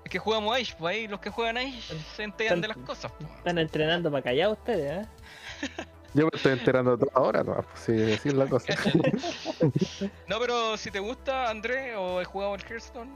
[0.07, 1.81] Es que jugamos Age, pues ahí los que juegan Age
[2.15, 3.11] se enteran de las cosas.
[3.19, 3.29] pues.
[3.39, 5.09] Están entrenando para callar ustedes, ¿eh?
[6.15, 8.73] Yo me estoy enterando todo ahora, no, pues sí, decir la cosa.
[10.29, 13.11] No, pero si te gusta, André, o he jugado el Hearthstone,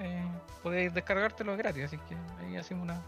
[0.00, 0.24] eh,
[0.62, 3.02] podéis descargártelo gratis, así que ahí hacemos una,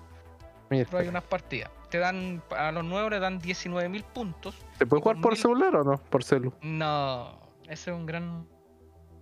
[0.70, 1.70] Mira, pero hay unas partidas.
[1.88, 4.56] Te dan, a los nuevos le dan 19.000 puntos.
[4.76, 5.98] ¿Se puede jugar por mil- celular o no?
[6.10, 6.52] Por celu.
[6.62, 7.38] No,
[7.68, 8.44] ese es un gran.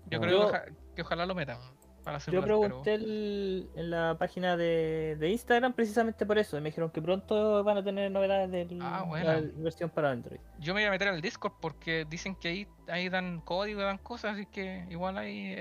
[0.06, 1.58] Yo creo Yo- que, que ojalá lo metan.
[2.02, 6.56] Para Yo pregunté el- en la página de, de Instagram precisamente por eso.
[6.56, 9.40] y Me dijeron que pronto van a tener novedades de Ah, la buena.
[9.56, 10.38] versión para Android.
[10.60, 13.98] yo me voy a meter al Discord porque dicen que ahí, ahí dan código, dan
[13.98, 15.56] cosas, así que igual hay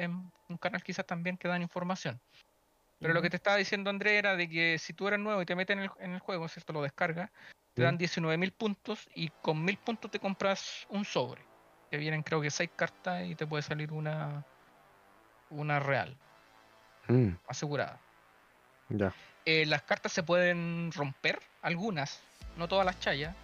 [0.48, 2.20] un canal quizás también que dan información.
[3.00, 5.46] Pero lo que te estaba diciendo André era de que si tú eres nuevo y
[5.46, 6.74] te metes en el, en el juego, ¿cierto?
[6.74, 7.30] Lo descargas,
[7.74, 11.42] te dan 19.000 puntos y con 1.000 puntos te compras un sobre.
[11.92, 14.46] Que vienen creo que 6 cartas y te puede salir una,
[15.50, 16.16] una real,
[17.08, 18.00] Mm, asegurada.
[18.90, 19.14] ya.
[19.46, 22.20] Eh, las cartas se pueden romper, algunas,
[22.58, 23.36] no todas las chayas.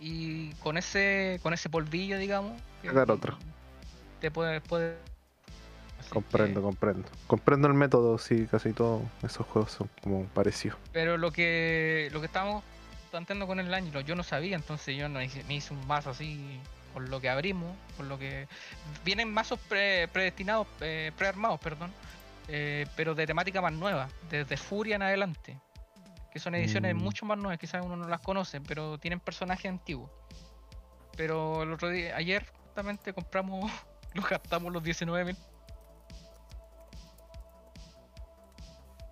[0.00, 2.60] Y con ese, con ese polvillo, digamos,
[3.08, 3.36] otra.
[4.20, 4.98] Te puede, puede
[6.10, 7.08] Comprendo, que- comprendo.
[7.26, 10.78] Comprendo el método, sí, casi todos esos juegos son como parecidos.
[10.92, 12.62] Pero lo que lo que estábamos
[13.10, 16.10] planteando con el Ángelo, yo no sabía, entonces yo no hice, me hice un mazo
[16.10, 16.60] así
[16.92, 18.48] con lo que abrimos, con lo que
[19.04, 21.92] vienen mazos pre- predestinados, eh, prearmados, perdón,
[22.48, 25.58] eh, pero de temática más nueva, desde Furia en adelante,
[26.32, 26.98] que son ediciones Mm.
[26.98, 30.10] mucho más nuevas, quizás uno no las conoce, pero tienen personajes antiguos.
[31.16, 33.70] Pero el otro día, ayer justamente compramos,
[34.14, 35.36] los gastamos los 19 mil.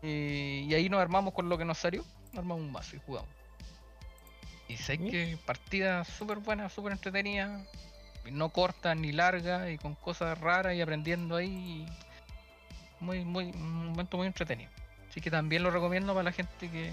[0.03, 3.01] Y, y ahí nos armamos con lo que nos salió, nos armamos un mazo y
[3.05, 3.31] jugamos.
[4.69, 5.11] Y sé ¿Sí?
[5.11, 7.61] que partida súper buena, súper entretenida.
[8.31, 11.87] no cortas ni largas y con cosas raras y aprendiendo ahí.
[12.99, 14.71] Muy, muy, un momento muy entretenido.
[15.09, 16.91] Así que también lo recomiendo para la gente que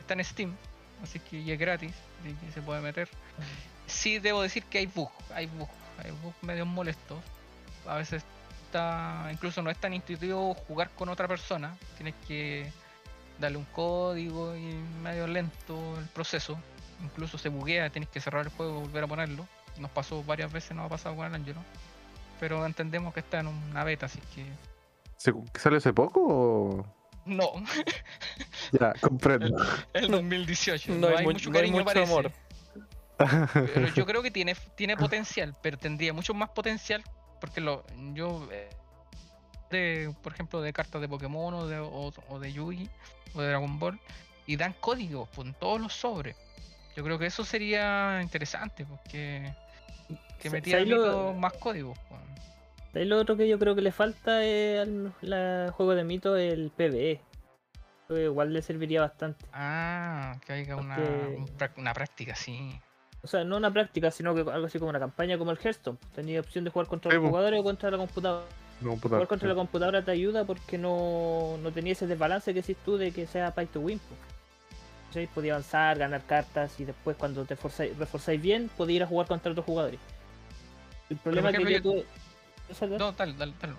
[0.00, 0.56] está en Steam.
[1.02, 3.08] Así que y es gratis, así que se puede meter.
[3.86, 5.72] Sí debo decir que hay bugs, hay bugs,
[6.02, 7.18] hay bugs medio molestos.
[7.86, 8.24] A veces
[8.66, 11.76] está, incluso no es tan intuitivo jugar con otra persona.
[11.96, 12.72] Tienes que
[13.38, 16.58] darle un código y medio lento el proceso.
[17.02, 19.46] Incluso se buguea, tienes que cerrar el juego y volver a ponerlo.
[19.78, 21.60] Nos pasó varias veces, nos ha pasado con el Angelo.
[22.40, 24.44] Pero entendemos que está en una beta, así que
[25.16, 26.86] ¿Se- ¿Sale hace poco o...?
[27.24, 27.52] no,
[28.80, 29.56] Ya, comprendo.
[29.94, 30.94] el 2018.
[30.94, 32.12] No hay, mucho, mucho no hay cariño, mucho parece.
[32.12, 32.32] amor.
[33.74, 37.02] Pero yo creo que tiene, tiene potencial, pero tendría mucho más potencial
[37.40, 38.70] porque lo, yo, eh,
[39.70, 42.88] de, por ejemplo, de cartas de Pokémon o de, o, o de Yugi
[43.34, 43.98] o de Dragon Ball,
[44.46, 46.36] y dan códigos pues, en todos los sobres.
[46.96, 49.52] Yo creo que eso sería interesante, porque
[50.40, 51.98] que ¿sabes lo- más códigos.
[52.08, 52.20] pues.
[52.92, 56.36] ¿Sabes lo otro que yo creo que le falta es al la juego de mito
[56.36, 57.20] el PvE.
[58.08, 59.46] Que igual le serviría bastante.
[59.52, 62.78] Ah, que haya una, Porque- una práctica, sí.
[63.22, 65.96] O sea, no una práctica, sino que algo así como una campaña como el Hearthstone.
[66.14, 68.44] Tenía opción de jugar contra los jugadores o contra la computadora.
[68.80, 69.48] No, puta, Jugar contra sí.
[69.50, 73.28] la computadora te ayuda porque no, no tenía ese desbalance que decís tú de que
[73.28, 74.00] sea pay to win.
[75.34, 79.26] Podía avanzar, ganar cartas y después cuando te forzáis- reforzáis bien, podía ir a jugar
[79.26, 80.00] contra otros jugadores.
[81.10, 82.98] El problema ejemplo, que yo tuve...
[82.98, 83.76] No, tal, tal, tal.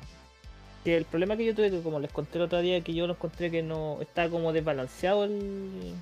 [0.84, 3.08] Que el problema que yo tuve, que como les conté el otro día, que yo
[3.08, 5.94] lo encontré que no está como desbalanceado el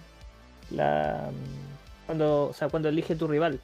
[0.71, 1.29] la
[2.05, 3.59] cuando, o sea, cuando elige tu rival,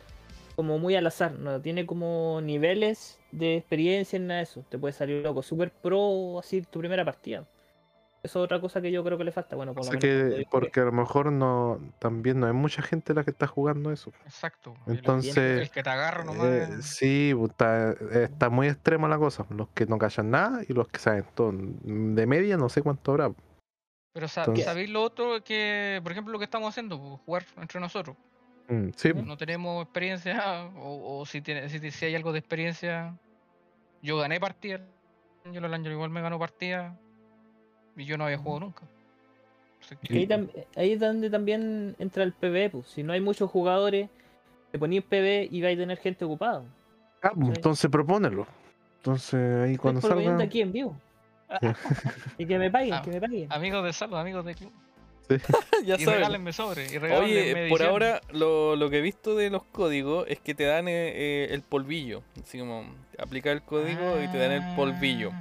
[0.56, 4.64] como muy al azar, no tiene como niveles de experiencia en nada de eso.
[4.70, 7.44] Te puede salir loco, super pro así tu primera partida.
[8.28, 9.56] Eso es otra cosa que yo creo que le falta.
[9.56, 13.14] Bueno, por lo menos que, porque a lo mejor no, también no hay mucha gente
[13.14, 14.12] la que está jugando eso.
[14.26, 14.74] Exacto.
[14.86, 16.46] Entonces, el que te agarra nomás.
[16.46, 17.92] Eh, sí, está,
[18.22, 19.46] está muy extrema la cosa.
[19.50, 21.54] Los que no callan nada y los que saben todo.
[21.54, 23.32] De media no sé cuánto habrá.
[24.14, 26.98] Pero sa- Entonces- ¿sabéis lo otro que, por ejemplo, lo que estamos haciendo?
[27.26, 28.18] jugar entre nosotros.
[28.68, 33.18] Mm, sí, No tenemos experiencia, o, o si, tiene, si, si hay algo de experiencia.
[34.02, 34.82] Yo gané partida,
[35.52, 37.00] yo el Ángel igual me ganó partida,
[37.98, 38.84] y yo no había jugado nunca.
[40.04, 42.70] Que- ahí, tam- ahí es donde también entra el PvE.
[42.70, 42.88] Pues.
[42.88, 44.10] Si no hay muchos jugadores,
[44.72, 46.64] te ponías PvE y vais a tener gente ocupada.
[47.22, 48.46] Ah, pues, entonces propónelo.
[48.98, 50.44] Entonces ahí cuando Estoy salga.
[50.44, 50.98] aquí en vivo.
[52.38, 53.52] y que me paguen, Ah, que me paguen.
[53.52, 54.72] Amigos de salud, amigos de club.
[55.86, 56.16] ya Y saben.
[56.20, 56.86] regálenme sobre.
[56.92, 57.90] Y regálenme Oye, por edición.
[57.90, 61.48] ahora lo, lo que he visto de los códigos es que te dan eh, eh,
[61.52, 62.24] el polvillo.
[62.42, 62.84] Así como
[63.18, 65.32] aplicar el código y te dan el polvillo.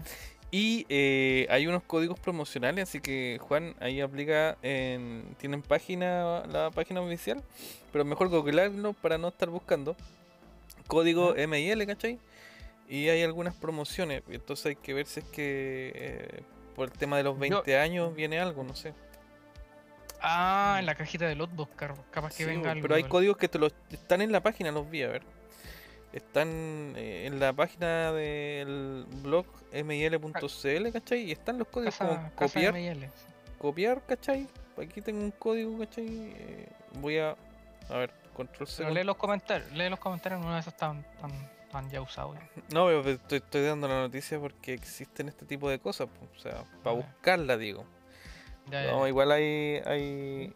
[0.56, 5.34] Y eh, hay unos códigos promocionales, así que Juan, ahí aplica en...
[5.38, 7.42] Tienen página, la página oficial,
[7.92, 9.94] pero mejor googlearlo para no estar buscando.
[10.86, 12.18] Código MIL, ¿cachai?
[12.88, 16.42] Y hay algunas promociones, entonces hay que ver si es que eh,
[16.74, 18.94] por el tema de los 20 años viene algo, no sé.
[20.22, 22.80] Ah, en la cajita de Lotbox, car- capaz que Sí, venga algo.
[22.82, 25.22] pero hay códigos que te los están en la página, los vi a ver.
[26.12, 31.24] Están eh, en la página del blog mil.cl, ¿cachai?
[31.24, 33.08] Y están los códigos como Casa, copiar, ML,
[33.58, 34.46] copiar, ¿cachai?
[34.80, 36.06] Aquí tengo un código, ¿cachai?
[36.08, 36.68] Eh,
[37.00, 37.36] voy a.
[37.88, 38.82] A ver, control C.
[38.82, 41.30] Pero lee los comentarios, lee los comentarios, una de esas están, están,
[41.64, 42.36] están ya usados.
[42.72, 46.64] No, pero estoy, estoy dando la noticia porque existen este tipo de cosas, o sea,
[46.82, 47.84] para buscarla, digo.
[48.70, 49.08] Ya, ya, No, ya.
[49.08, 49.80] igual hay.
[49.84, 50.52] hay...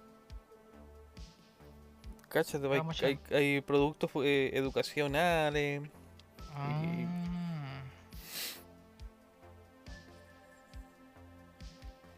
[3.32, 5.82] Hay, productos eh, educacionales.
[6.54, 6.82] Ah.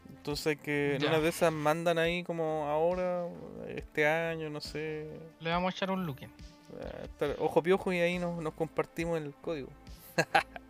[0.09, 0.95] Entonces que.
[0.95, 1.09] En Ya.
[1.09, 3.25] una de esas mandan ahí como ahora,
[3.67, 5.09] este año, no sé.
[5.39, 6.21] Le vamos a echar un look.
[6.21, 6.27] eh,
[7.03, 9.69] estar- ojo piojo y ahí nos, nos compartimos el código.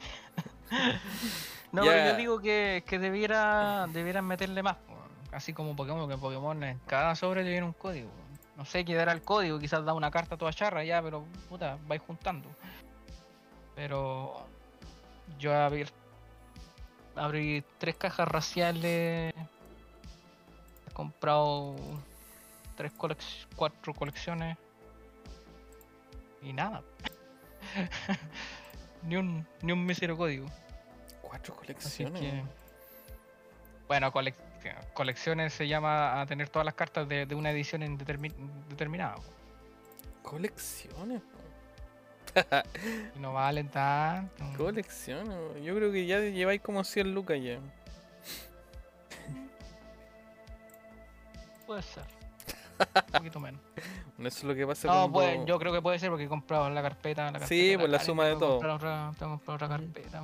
[1.71, 4.77] No, pero yo digo que, que debiera, debieran meterle más.
[5.31, 8.09] Así como Pokémon, que Pokémon en cada sobre viene un código.
[8.55, 11.77] No sé qué dará el código, quizás da una carta toda charra ya, pero puta,
[11.87, 12.47] vais juntando.
[13.75, 14.45] Pero
[15.39, 15.85] yo abrí,
[17.15, 19.33] abrí tres cajas raciales.
[20.87, 21.75] He comprado
[22.75, 24.57] tres colec- cuatro colecciones.
[26.43, 26.83] Y nada.
[29.03, 30.45] ni un ni un mísero código.
[31.21, 32.21] Cuatro colecciones.
[32.21, 32.43] que,
[33.87, 34.35] bueno, colec-
[34.93, 38.33] colecciones se llama a tener todas las cartas de, de una edición indetermi-
[38.69, 39.15] determinada.
[40.21, 41.21] Colecciones.
[43.19, 44.43] no valen tanto.
[44.57, 45.63] Colecciones.
[45.63, 47.59] Yo creo que ya lleváis como 100 lucas ya.
[51.67, 52.03] Puede ser.
[52.95, 53.61] Un poquito menos.
[54.19, 55.45] Eso es lo que pasa No, cuando...
[55.45, 57.31] yo creo que puede ser porque he comprado la carpeta.
[57.31, 58.59] La Sí, pues, la suma de todo.
[58.59, 60.21] comprar otra- tengo que comprar otra carpeta.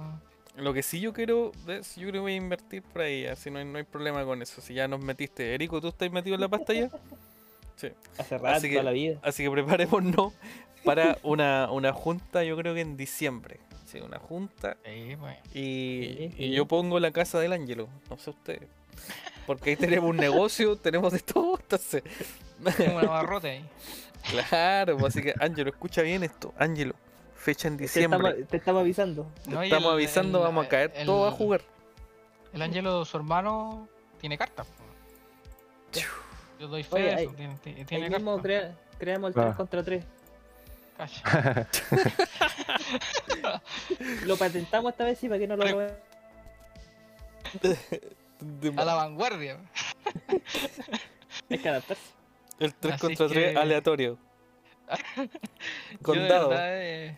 [0.58, 1.96] Lo que sí yo quiero, ¿ves?
[1.96, 4.42] yo creo que voy a invertir por ahí, así no hay, no hay problema con
[4.42, 4.60] eso.
[4.62, 6.90] Si ya nos metiste, Erico, ¿tú estás metido en la pasta ya?
[7.78, 7.90] Sí.
[8.18, 9.20] Hace rato, Así que- toda la vida.
[9.24, 10.34] Así que preparémonos
[10.84, 13.60] para una, una junta, yo creo que en diciembre.
[13.86, 14.76] Sí, una junta.
[14.86, 15.38] Sí, pues.
[15.56, 18.68] Y, Sí, y yo pongo la casa del Ángelo, no sé ustedes.
[19.48, 22.04] Porque ahí tenemos un negocio, tenemos de todo, entonces.
[22.78, 23.66] Tengo una barrote ahí.
[24.50, 26.54] Claro, pues, así que Ángelo, escucha bien esto.
[26.58, 26.94] Ángelo,
[27.40, 28.46] fecha en Te estamos, diciembre.
[28.46, 29.28] te estamos avisando.
[29.48, 31.62] No, y Estamos el- avisando, el- vamos a caer el- todos a jugar.
[32.54, 33.88] El Ángelo, su hermano,
[34.20, 34.68] tiene cartas.
[34.68, 34.84] po.
[36.60, 37.34] Yo doy fe Oye, ahí- eso.
[37.36, 37.56] Tiene,
[37.86, 39.46] tiene- Ahí mismo crea- creamos el Ah.
[39.46, 40.04] 3 contra 3.
[40.98, 41.24] Cacha.
[44.26, 45.64] Lo patentamos esta vez sí para que no lo.
[45.64, 45.94] De-
[48.78, 49.58] A la vanguardia.
[51.50, 52.04] Hay que adaptarse.
[52.60, 54.18] el 3 así contra 3 que- aleatorio.
[56.02, 57.18] Con yo de verdad, eh,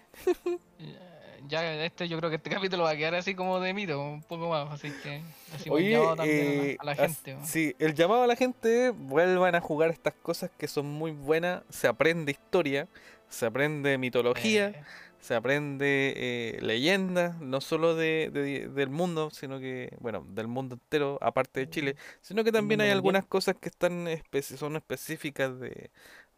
[1.47, 4.21] ya este yo creo que este capítulo va a quedar así como de mito, un
[4.23, 5.21] poco más, así que
[5.53, 7.33] así Oye, llamado también a la- eh, a la, as- gente.
[7.35, 7.45] ¿no?
[7.45, 11.63] sí, el llamado a la gente, vuelvan a jugar estas cosas que son muy buenas,
[11.69, 12.87] se aprende historia,
[13.27, 14.83] se aprende mitología, Eh,
[15.19, 20.75] se aprende eh, leyendas, no solo de, de- del mundo, sino que, bueno, del mundo
[20.75, 25.59] entero, aparte de Chile, sino que también hay algunas cosas que están especi- son específicas
[25.59, 25.91] de,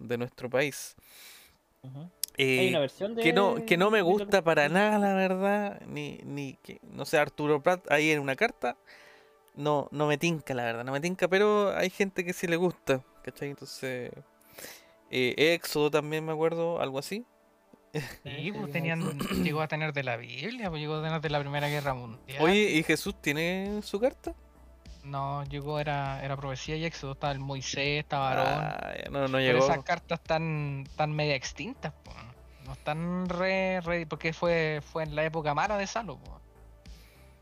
[0.04, 0.96] de nuestro país.
[1.84, 1.90] Hay
[2.38, 3.24] Eh, una versión de.
[3.24, 7.18] que no, que no me gusta para nada, la verdad, ni, ni que, no sé,
[7.18, 8.78] Arturo Prat ahí en una carta,
[9.56, 12.56] no, no me tinca, la verdad, no me tinca, pero hay gente que sí le
[12.56, 13.50] gusta, ¿cachai?
[13.50, 14.12] Entonces,
[15.12, 17.26] eh, Éxodo también me acuerdo, algo así.
[18.24, 21.40] Sí, pues tenían, llegó a tener de la Biblia, pues llegó a tener de la
[21.40, 22.42] Primera Guerra Mundial.
[22.42, 24.34] Oye, ¿y Jesús tiene su carta?
[25.04, 28.64] No, llegó, era, era profecía y éxodo, estaba el Moisés, estaba Aarón.
[28.64, 28.94] Ah,
[29.28, 32.12] no, pero esas cartas están tan media extintas, po.
[32.66, 36.16] no están re, re- porque fue, fue en la época mala de Salo.
[36.18, 36.40] po.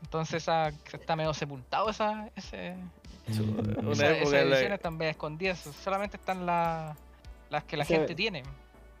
[0.02, 2.74] Entonces esa, está medio sepultado esa, ese,
[3.28, 6.96] Una esa, época esas la- ediciones están medio escondidas, solamente están la-
[7.48, 8.42] las que la Esa- gente tiene.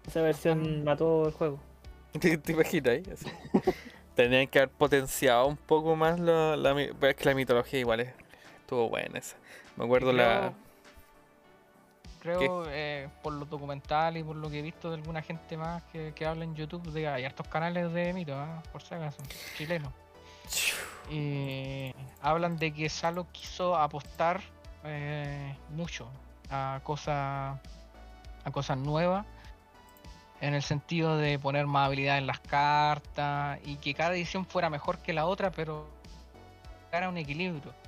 [0.06, 1.58] Esa versión mató el juego.
[2.20, 2.92] ¿Te, te imaginas?
[2.94, 3.02] ahí?
[3.12, 3.26] Así.
[4.14, 8.12] Tenían que haber potenciado un poco más la, la, es que la mitología igual es,
[8.72, 9.36] estuvo buena esa.
[9.76, 10.52] Me acuerdo la...
[12.20, 15.82] Creo, eh, por los documentales y por lo que he visto de alguna gente más
[15.92, 19.18] que, que habla en YouTube, de, hay hartos canales de mito, ah, por si acaso,
[19.58, 19.92] chilenos.
[21.10, 24.40] Y hablan de que Salo quiso apostar
[24.84, 26.08] eh, mucho
[26.48, 27.58] a cosas
[28.44, 29.26] a cosas nuevas
[30.40, 34.70] en el sentido de poner más habilidad en las cartas y que cada edición fuera
[34.70, 35.88] mejor que la otra pero
[36.92, 37.81] era un equilibrio.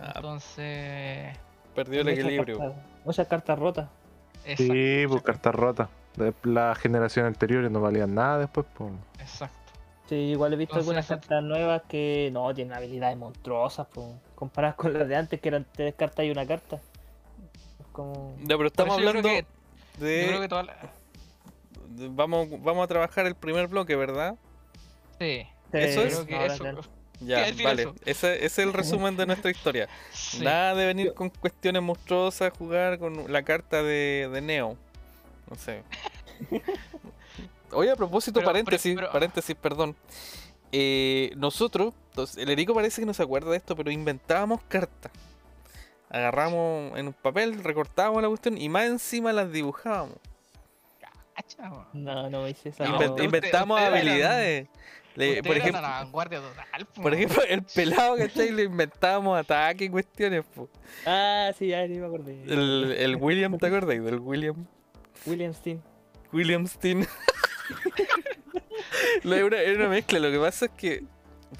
[0.00, 1.36] Ah, entonces
[1.74, 2.58] Perdió el Muchas equilibrio.
[2.58, 3.88] cartas- Muchas cartas rotas.
[4.44, 5.88] exacto, Sí, pues cartas rotas.
[6.16, 8.92] De la generación anterior no valían nada después, pues.
[9.18, 9.56] exacto.
[10.08, 14.92] Sí, igual he visto algunas cartas nuevas que no tienen habilidades monstruosas, po, comparadas con
[14.92, 16.76] las de antes, que eran tres cartas y una carta.
[17.80, 18.34] Es Como...
[18.40, 19.44] Ya, pero estamos yo hablando creo
[19.98, 20.76] que- de, Yo creo que toda la-
[21.88, 24.34] de- Vamos, vamos a trabajar el primer bloque, ¿verdad?
[25.18, 26.64] Sí, Eso es- creo que eso.
[27.24, 27.82] Ya, vale.
[27.82, 27.94] eso.
[28.04, 29.88] Ese, ese es el resumen de nuestra historia.
[30.12, 30.40] sí.
[30.42, 34.76] Nada de venir con cuestiones monstruosas, jugar con la carta de, de Neo.
[35.50, 35.82] No sé.
[37.72, 39.96] Oye, a propósito, Pero- pero- paréntesis, pero- paréntesis, perdón.
[40.72, 45.12] Eh, nosotros, entonces, el Erico parece que no se acuerda de esto, pero inventábamos cartas.
[46.10, 50.16] Agarramos en un papel, recortábamos la cuestión y más encima las dibujábamos.
[51.42, 51.70] Cacha.
[51.92, 52.84] No, no hice esa.
[52.84, 54.68] No, Inven- usted- inventamos habilidades.
[55.14, 56.86] Le- por ejemplo, la vanguardia total.
[56.86, 57.02] po.
[57.02, 58.50] por ejemplo, el pelado, ¿cachai?
[58.50, 60.44] Le inventábamos ataques y cuestiones.
[60.54, 60.70] po.
[61.04, 62.42] Ah, sí, ya ni me acordé.
[62.44, 64.02] El, el William, ¿te acordáis?
[64.02, 64.66] Del William.
[65.26, 65.82] William Steen.
[66.32, 67.06] William Steen.
[69.24, 70.18] No, era, una, era una mezcla.
[70.18, 71.04] Lo que pasa es que,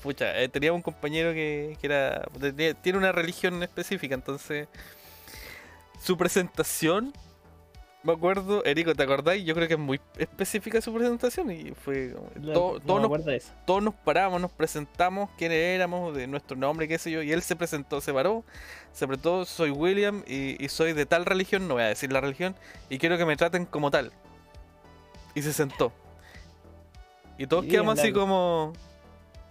[0.03, 4.69] pucha, eh, teníamos un compañero que, que era tenía- tiene una religión específica, entonces
[6.01, 7.13] su presentación,
[8.05, 9.45] me acuerdo, Erico, ¿te acordáis?
[9.45, 13.05] Yo creo que es muy específica su presentación y fue No, todo- no todos, nos,
[13.07, 13.53] acuerdo de eso.
[13.65, 17.43] todos nos paramos, nos presentamos, quiénes éramos, de nuestro nombre, qué sé yo, y él
[17.43, 18.45] se presentó, se paró,
[18.93, 22.21] se apretó, soy William y, y soy de tal religión, no voy a decir la
[22.21, 22.57] religión,
[22.91, 24.13] y quiero que me traten como tal.
[25.35, 25.93] Y se sentó.
[27.39, 28.73] Y todos Y quedamos así como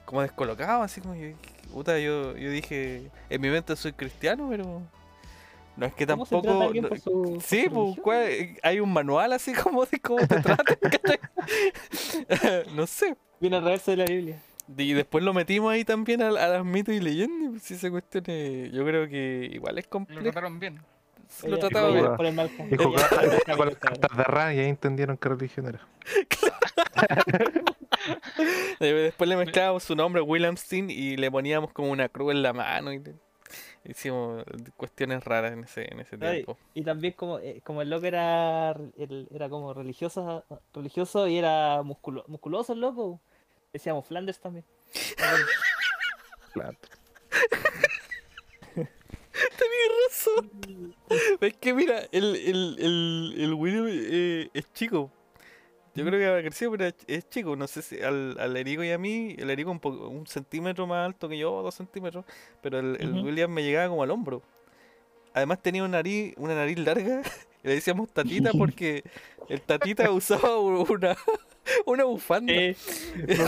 [0.06, 1.30] como descolocados, así como yo,
[1.72, 4.82] puta, yo, yo dije, en mi mente soy cristiano, pero
[5.78, 6.90] no es que ¿Cómo se trata a tampoco...
[6.90, 10.78] por su- por Sí, su pues, hay un manual así como de cómo te tratan,
[12.76, 13.16] no sé.
[13.40, 14.42] Viene al reverso de la Biblia.
[14.78, 17.48] Y después lo metimos ahí también a, a las mitos y leyendas.
[17.48, 20.22] y pues, Si esa cuestión es- yo creo que igual es Lo complejo.
[20.24, 20.80] trataron bien.
[21.46, 22.16] lo trataba ella- bien.
[22.18, 22.36] por el.
[22.36, 25.88] Y ella- con las cartas de Ra y ahí entendieron qué religión era.
[28.80, 32.54] Eh, Después le mezclábamos su nombre, Williamstein, y le poníamos como una cruz en la
[32.54, 32.92] mano.
[32.94, 33.02] Y
[33.86, 34.44] hicimos
[34.78, 36.58] cuestiones raras en ese, en ese Ay, tiempo.
[36.74, 40.44] Y también como, eh, como el loco era, el- era como religioso,
[40.74, 43.20] religioso y era musculo- musculoso el loco.
[43.74, 44.66] Decíamos Flanders también.
[46.54, 46.76] Claro.
[50.10, 50.96] razón.
[51.40, 55.12] Es que mira, el, el, el, el William eh, es chico.
[55.94, 57.56] Yo creo que ha crecido, pero es, chico.
[57.56, 60.88] No sé si al, al Erico y a mí, el Erico un, poco, un centímetro
[60.88, 62.26] más alto que yo, dos centímetros,
[62.62, 63.14] pero el.
[63.24, 64.42] William me llegaba como al hombro.
[65.34, 67.22] Además tenía una nariz, una nariz larga,
[67.64, 69.04] y le decíamos tatita porque
[69.50, 71.18] el tatita usaba una,
[71.86, 72.54] una bufanda.
[72.54, 72.76] Eh,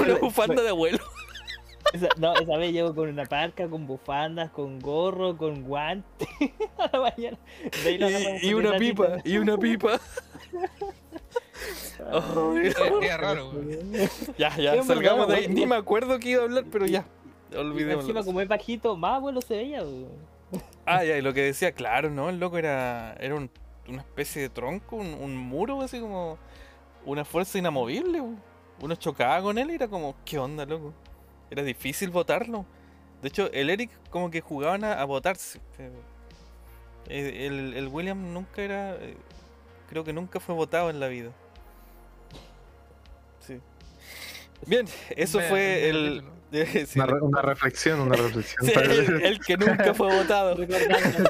[0.02, 1.00] una bufanda de abuelo.
[1.94, 6.28] esa, no, esa vez llego con una parca, con bufandas, con gorro, con guantes
[6.78, 7.38] a la mañana.
[8.42, 10.00] Y, una pipa, y una pipa.
[12.62, 13.52] Es raro.
[14.38, 15.48] Ya, ya, Sí, salgamos de ahí.
[15.48, 17.06] Ni me acuerdo que iba a hablar, pero ya.
[17.56, 18.02] Olvidémoslo.
[18.02, 19.82] Encima como es bajito, más abuelo se veía.
[19.84, 20.08] weón.
[20.86, 22.30] Ah, ya, y lo que decía, claro, ¿no?
[22.30, 23.50] El loco era, era un-
[23.88, 26.38] una especie de tronco, un, un muro, así como
[27.06, 28.22] una fuerza inamovible.
[28.82, 30.94] Uno chocaba con él y era como, ¿qué onda, loco?
[31.50, 32.66] Era difícil votarlo.
[33.22, 35.60] De hecho, el Eric como que jugaban a, votarse.
[37.08, 39.16] eh, El, el William nunca era, eh,
[39.90, 41.32] creo que nunca fue votado en la vida.
[44.68, 44.86] Bien,
[45.16, 46.24] eso fue el...
[46.52, 48.66] sí, Una, re- una reflexión, una reflexión.
[48.66, 50.56] sí, para- el, el que nunca fue votado.
[50.58, 51.30] Recordando.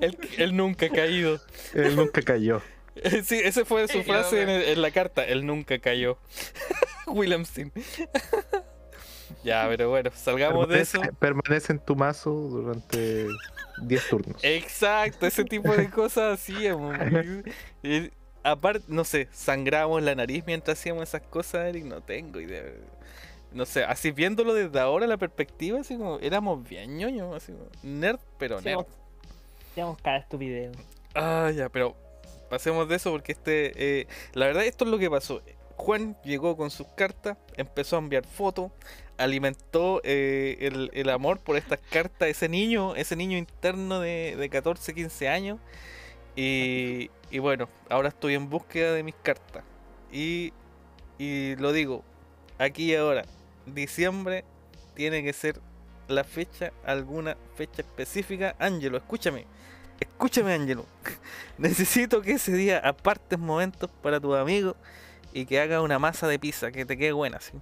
[0.00, 1.40] El, el nunca caído.
[1.74, 2.62] Él nunca cayó.
[3.24, 5.24] Sí, esa fue su Sí, frase en, yo- el- en la carta.
[5.24, 6.18] Él nunca cayó.
[7.06, 7.72] Williamstein.
[9.44, 11.00] ya, pero bueno, salgamos de eso.
[11.00, 13.26] Permanece, permanece en tu mazo durante
[13.82, 14.42] 10 turnos.
[14.42, 16.96] Exacto, ese tipo de cosas hacíamos.
[18.46, 21.84] Aparte, no sé, sangramos la nariz mientras hacíamos esas cosas, Eric.
[21.84, 22.62] No tengo idea.
[23.50, 27.66] No sé, así viéndolo desde ahora, la perspectiva, así como éramos bien ñoños, así como
[27.82, 28.60] nerd, pero nerd.
[28.60, 28.86] Hacíamos
[29.72, 30.76] hacíamos cada estupidez.
[31.16, 31.96] Ah, ya, pero
[32.48, 35.42] pasemos de eso porque este, eh, la verdad esto es lo que pasó.
[35.74, 38.70] Juan llegó con sus cartas, empezó a enviar fotos,
[39.18, 44.48] alimentó eh, el, el amor por estas cartas, ese niño, ese niño interno de, de
[44.48, 45.58] 14, 15 años.
[46.36, 49.64] Y, y bueno, ahora estoy en búsqueda de mis cartas.
[50.12, 50.52] Y,
[51.18, 52.04] y lo digo,
[52.58, 53.24] aquí y ahora,
[53.64, 54.44] diciembre
[54.94, 55.60] tiene que ser
[56.08, 58.54] la fecha, alguna fecha específica.
[58.58, 59.46] Ángelo, escúchame.
[59.98, 60.86] Escúchame, Ángelo.
[61.58, 64.76] Necesito que ese día apartes momentos para tus amigos
[65.32, 67.52] y que hagas una masa de pizza que te quede buena, ¿sí?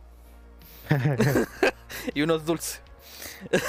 [2.14, 2.83] y unos dulces.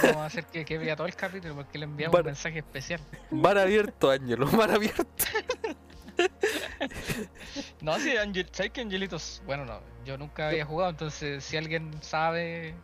[0.04, 3.02] Vamos a hacer que, que vea todo el capítulo porque le enviamos un mensaje especial.
[3.32, 5.06] Bar abierto, Ángelo, bar abierto.
[7.82, 9.42] No, sí, Angel, ¿sabes que Angelitos?
[9.46, 12.76] Bueno, no, yo nunca había jugado, entonces si alguien sabe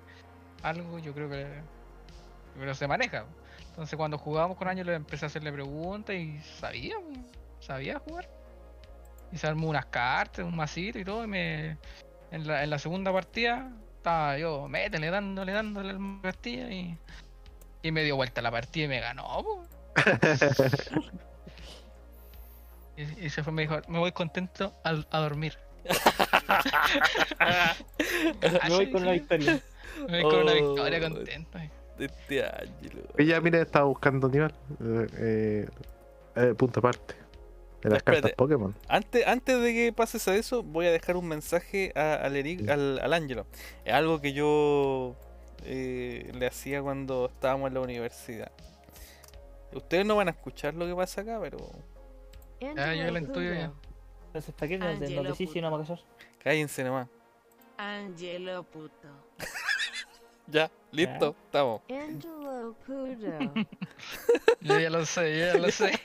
[0.64, 1.48] algo, yo creo que
[2.60, 3.26] pero se maneja.
[3.70, 6.96] Entonces cuando jugábamos con Angelo empecé a hacerle preguntas y sabía,
[7.60, 8.30] sabía jugar.
[9.32, 11.78] Y se armó unas cartas, un masito y todo, y me
[12.32, 16.98] en la, en la segunda partida estaba yo, métele, dándole, dándole al Castilla y,
[17.84, 19.64] y me dio vuelta la partida y me ganó.
[22.98, 25.58] Y, y se fue, me dijo, me voy contento al- a, dormir.
[28.62, 29.60] Me voy con una victoria.
[30.10, 30.56] Me voy con una Oh.
[30.56, 31.60] victoria contento.
[31.98, 32.44] Este.
[33.18, 34.54] Ella, mira, estaba buscando Aníbal.
[34.84, 35.70] Eh, eh,
[36.36, 37.16] eh, punto aparte.
[37.82, 38.22] De las Espérate.
[38.22, 38.76] cartas Pokémon.
[38.88, 42.68] Antes, antes de que pases a eso, voy a dejar un mensaje a- al, Eric,
[42.70, 43.46] al, al Ángelo.
[43.86, 45.16] Es algo que yo
[45.64, 48.52] eh, le hacía cuando estábamos en la universidad.
[49.74, 51.58] Ustedes no van a escuchar lo que pasa acá, pero
[52.78, 53.72] Ah, yo la intuyo ya.
[54.28, 56.06] Entonces, ¿para qué nos, Angelo nos decís si no vamos a callar?
[56.44, 57.08] cállense nomás.
[57.78, 59.08] Angelo puto.
[60.48, 61.82] Ya, listo, estamos.
[61.90, 63.54] Angelo puto.
[64.62, 65.92] Yo ya lo sé, yo ya lo sé.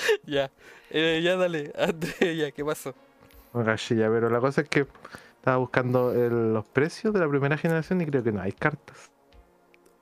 [0.26, 0.50] Ya,
[0.90, 2.94] Eh, ya dale, André, ya, ¿qué pasó?
[3.54, 4.86] No caché ya, pero la cosa es que
[5.36, 9.10] estaba buscando el- los precios de la primera generación y creo que no hay cartas.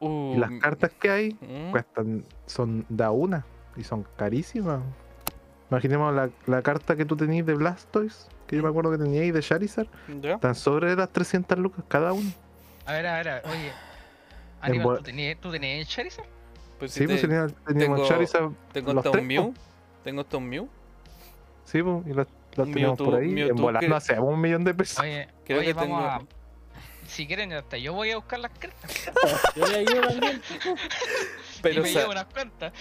[0.00, 3.44] Uh, Y las cartas que hay mm, cuestan, son da una
[3.76, 4.80] y son carísimas.
[5.70, 9.34] Imaginemos la, la carta que tú tenías de Blastoise, que yo me acuerdo que teníais
[9.34, 9.88] de Charizard,
[10.22, 10.34] ¿Ya?
[10.34, 12.30] están sobre las 300 lucas cada uno.
[12.86, 13.72] A ver, a ver, a ver, oye.
[14.60, 16.26] Aníbal, ¿tú tenías, ¿tú tenías Charizard?
[16.78, 19.42] Pues si Sí, pues te- tenía- teníamos tengo- Charizard, tengo los hasta tres, un po.
[19.42, 19.54] Mew.
[20.04, 20.68] Tengo un Mew.
[21.64, 22.26] sí, pues, y los,
[22.56, 23.28] los Un teníamos por Mewtwo- ahí.
[23.28, 24.98] Mewtwo en bola, que- no hacemos un millón de pesos.
[25.00, 26.22] Oye, Creo oye que vamos tengo- a.
[27.06, 29.10] si quieren, hasta yo voy a buscar las cartas.
[29.56, 30.40] Yo le ayudo también.
[31.62, 32.72] Pero, y o me sea, llevo unas cuantas.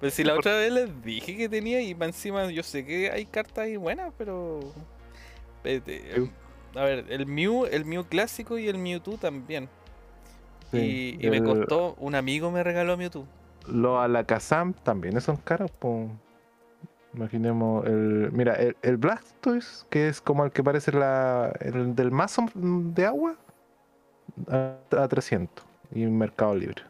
[0.00, 3.10] pues si la otra vez les dije que tenía y más encima yo sé que
[3.10, 4.60] hay cartas ahí buenas, pero...
[6.74, 9.68] A ver, el Mew, el Mew clásico y el Mewtwo también.
[10.72, 13.26] Sí, y, y me costó, un amigo me regaló Mewtwo.
[13.66, 16.08] Los Alakazam también son caros, pues.
[17.14, 18.30] Imaginemos el.
[18.32, 23.06] Mira, el, el Blastoise, que es como el que parece la, el del mazo de
[23.06, 23.36] agua,
[24.50, 25.64] a, a 300.
[25.92, 26.82] Y en Mercado Libre.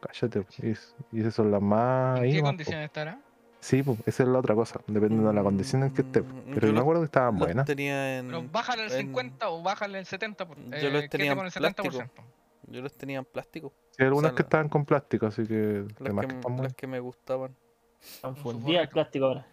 [0.00, 2.20] Cállate, y, es- y esas son las más.
[2.20, 3.18] ¿En qué condiciones estará?
[3.60, 4.80] Sí, pues, esa es la otra cosa.
[4.86, 6.20] Dependiendo de la condición en que esté.
[6.22, 7.66] Mm, Pero yo yo me acuerdo que estaban Los buenas.
[7.66, 8.26] tenía en...
[8.28, 10.46] Pero bájale el en- 50 o bájale el 70%.
[10.46, 11.88] Por, Yo eh, los quédate tenía en con el plástico.
[11.98, 12.08] 70%.
[12.68, 13.72] Yo los tenía en plástico.
[13.98, 15.84] Sí, algunas sea, que la- estaban con plástico, así que.
[15.98, 17.54] Las que, que están las que me gustaban.
[18.00, 19.46] Están fundidas el plástico ahora.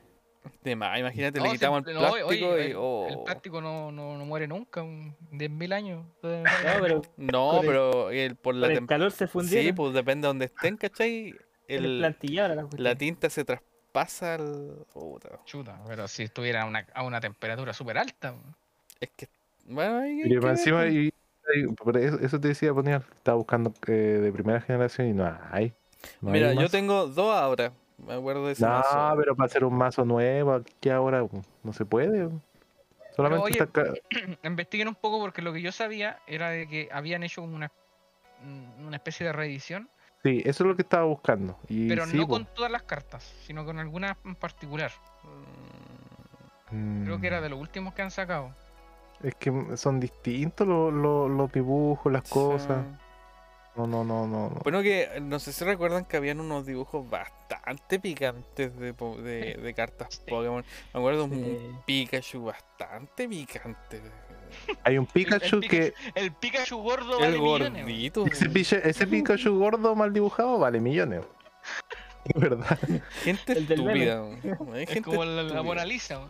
[0.63, 2.61] De más, imagínate, No, le quitamos el- el no, oye, plástico y...
[2.61, 3.07] el- oh.
[3.09, 6.05] El plástico no, no, no muere nunca, un 10.000 años.
[6.21, 9.65] No, pero No, pero el- por la con el calor se fundieron.
[9.65, 11.33] Sí, pues depende de donde estén, ¿cachai?
[11.67, 12.15] el El,
[12.77, 14.85] la tinta se traspasa al...
[14.93, 18.35] puta, Chuta, pero si estuviera a una, a una temperatura súper alta.
[18.99, 19.27] Es que...
[19.67, 20.93] Bueno, Y encima, pues.
[20.93, 21.14] y, por
[22.21, 25.73] eso, te decía, ponía, estaba buscando eh, de primera generación y no hay.
[26.21, 27.71] no hay Mira, yo tengo dos ahora.
[27.97, 29.13] Me acuerdo de ese No, mazo.
[29.17, 32.29] pero para hacer un mazo nuevo, aquí ahora pues, no se puede.
[33.15, 33.93] Solamente oye, está
[34.43, 37.71] Investiguen un poco porque lo que yo sabía era de que habían hecho una,
[38.43, 39.89] mm, una especie de reedición,
[40.25, 41.55] Sí, eso es lo que estaba buscando.
[41.69, 44.91] Y pero sí, no con todas las cartas, sino con algunas en particular.
[47.03, 48.51] Creo que era Mm, de los últimos que han sacado.
[49.25, 52.83] Es que son distintos los, los- los dibujos, las cosas.
[52.85, 53.01] Sí.
[53.77, 54.49] No, no, no, no.
[54.51, 54.59] no.
[54.63, 59.73] Bueno, que no sé si recuerdan que habían unos dibujos bastante picantes de, de, de
[59.73, 60.21] cartas Sí.
[60.29, 60.63] Pokémon.
[60.93, 61.41] Me acuerdo de Sí.
[61.41, 64.01] un Pikachu bastante picante.
[64.83, 65.93] Hay un El- el Pikachu que.
[66.13, 68.41] El Pikachu gordo El vale millones.
[68.85, 71.23] Ese, Pikachu gordo mal dibujado vale millones.
[72.25, 72.79] De verdad.
[73.23, 74.23] Gente estúpida.
[74.75, 75.63] Es gente como la, la.
[75.63, 76.21] Mona Lisa.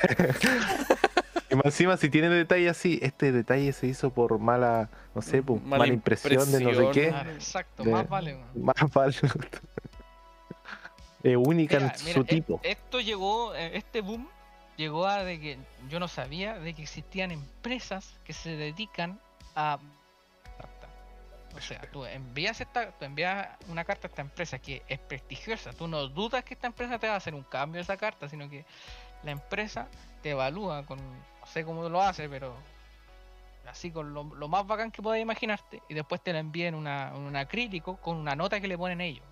[1.50, 5.42] Y más encima, si tiene detalle así, este detalle se hizo por mala, no sé,
[5.42, 7.08] por Mala mala, impresión, de no sé qué.
[7.08, 8.38] Claro, exacto, De- más vale.
[8.54, 9.14] Más vale.
[11.22, 12.60] Es única Mira, en mira, su e- tipo.
[12.62, 14.26] Esto llegó, eh, este boom
[14.78, 15.58] llegó a de que
[15.90, 19.20] yo no sabía de que existían empresas que se dedican
[19.54, 19.78] a
[20.56, 20.88] carta.
[21.54, 25.74] O sea, tú envías esta, tú envías una carta a esta empresa que es prestigiosa.
[25.74, 28.26] Tú no dudas que esta empresa te va a hacer un cambio de esa carta,
[28.30, 28.64] sino que
[29.22, 29.88] la empresa
[30.22, 30.98] te evalúa con,
[31.52, 32.54] sé cómo lo hace, pero
[33.66, 37.12] así con lo, lo más bacán que puedas imaginarte y después te la envían una,
[37.14, 39.24] un acrílico con una nota que le ponen ellos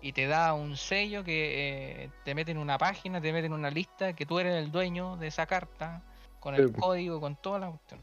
[0.00, 3.52] y te da un sello que eh, te mete en una página, te mete en
[3.52, 6.02] una lista que tú eres el dueño de esa carta,
[6.40, 6.72] con el Sí.
[6.72, 8.00] código, con toda la cuestión.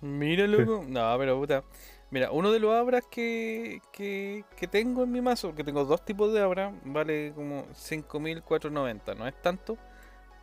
[0.00, 0.84] Mira, loco.
[0.88, 1.64] No, pero puta.
[2.10, 6.04] Mira, uno de los abras que, que, que tengo en mi mazo, que tengo dos
[6.04, 9.14] tipos de abra, vale como 5.490.
[9.14, 9.76] No es tanto,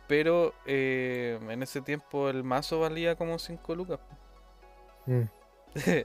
[0.08, 3.98] pero eh, en ese tiempo el mazo valía como 5 lucas.
[5.06, 5.22] Mm.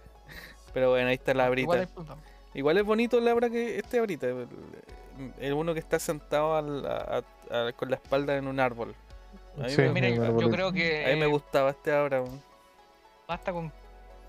[0.73, 1.87] pero bueno, ahí está la abrita.
[2.53, 4.27] Igual es bonito el abra que este ahorita.
[4.27, 4.47] El,
[5.39, 8.95] el uno que está sentado al- a- a- con la espalda en un árbol.
[9.57, 10.51] A mí, Sí, me, Mira, un yo, yo arbolito.
[10.51, 12.23] creo que a mí me gustaba este abra.
[13.27, 13.71] basta con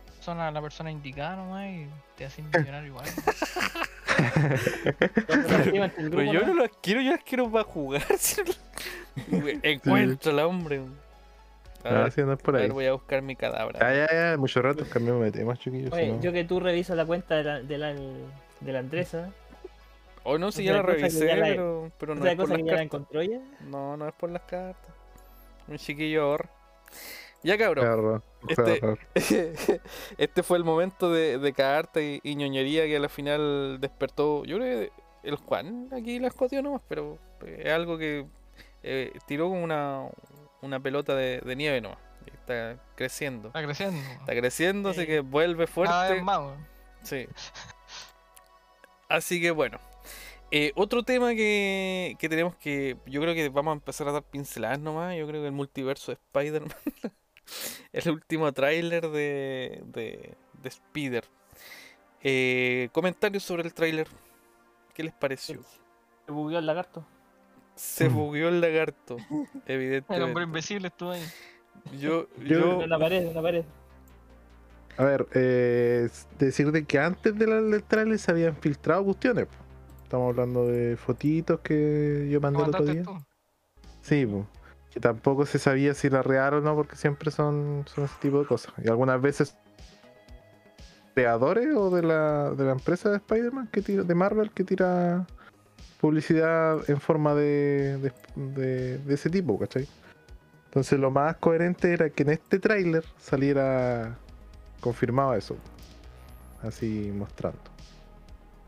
[0.07, 3.07] persona, la persona indicada nomás y te hacen millonario igual.
[5.27, 6.55] Pero grupo, yo ¿no?
[6.55, 8.03] las quiero, yo las quiero para jugar.
[9.63, 10.79] Encuentro la hombre.
[10.81, 10.97] weón.
[11.85, 12.65] A Ah, ver, sí, no es por a ahí.
[12.67, 13.77] ver, voy a buscar mi cadáver.
[13.81, 15.93] Ya, ya, ya, mucho rato cambiamos de tema, chiquillos.
[15.93, 18.79] Oye, si no- yo que tú revisas la cuenta de la, de la, de la
[18.79, 19.31] Andresa,
[20.23, 22.65] O no, si ya la revisé, ya la- pero, pero no es por las que
[22.65, 22.85] ya la cartas.
[22.85, 23.41] encontró ya.
[23.69, 24.95] No, no es por las cartas.
[25.67, 26.49] Un chiquillo ahorra.
[27.43, 28.23] Ya cabrón.
[28.49, 28.99] Este-
[30.19, 34.45] este fue el momento de, de carta y, y ñoñería que al final despertó.
[34.45, 34.93] Yo creo que
[35.29, 38.27] el Juan aquí la escogió nomás, pero es algo que
[38.83, 40.09] eh, tiró como una,
[40.61, 41.99] una pelota de, de nieve nomás.
[42.27, 43.49] Está creciendo.
[43.49, 44.01] Está creciendo.
[44.21, 45.07] Está creciendo, así Sí.
[45.07, 46.15] que vuelve Cada fuerte.
[46.15, 46.41] vez más.
[47.03, 47.29] Sí.
[49.09, 49.79] Así que bueno.
[50.51, 52.97] Eh, otro tema que, que tenemos que.
[53.07, 55.17] Yo creo que vamos a empezar a dar pinceladas nomás.
[55.17, 56.75] Yo creo que el multiverso de Spider-Man.
[57.93, 61.25] el último tráiler de, de, de Spider.
[62.23, 64.07] Eh, comentarios sobre el tráiler.
[64.95, 65.61] ¿Qué les pareció?
[66.27, 67.05] Se bugueó el lagarto.
[67.75, 68.15] Se Mm.
[68.15, 69.17] bugueó el lagarto.
[69.31, 70.43] El hombre Evidentemente.
[70.43, 71.23] invisible estuvo ahí.
[71.99, 73.65] Yo, Yo- yo, En la pared, en la pared.
[74.99, 79.03] A ver, eh, es decir de que antes de la- del trailer se habían filtrado
[79.05, 79.49] cuestiones.
[80.03, 83.03] Estamos hablando de fotitos que yo mandé el otro ¿Mandaste día.
[83.03, 83.25] tú?
[84.03, 84.47] Sí, po.
[84.93, 88.41] Que tampoco se sabía si era real o no, porque siempre son, son ese tipo
[88.41, 88.73] de cosas.
[88.85, 89.57] Y algunas veces
[91.15, 95.27] creadores o de la, de la empresa de Spider-Man que tira, de Marvel que tira
[96.01, 99.87] publicidad en forma de, de, de- de ese tipo, ¿cachai?
[100.67, 104.17] Entonces lo más coherente era que en este tráiler saliera
[104.81, 105.57] confirmado eso.
[106.63, 107.59] Así mostrando.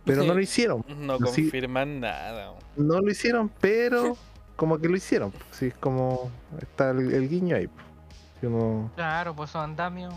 [0.05, 0.29] Pero Sí.
[0.29, 0.85] no lo hicieron.
[0.99, 2.53] No confirman nada.
[2.77, 4.17] No lo hicieron, pero
[4.57, 5.33] como que lo hicieron.
[5.51, 7.69] Sí, es como está el, el guiño ahí.
[8.41, 10.15] Si uno Claro, pues son andamios.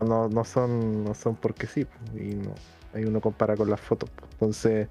[0.00, 1.86] no, no son no son porque sí.
[2.14, 2.54] Y no,
[2.94, 4.10] ahí uno compara con las fotos.
[4.32, 4.88] Entonces,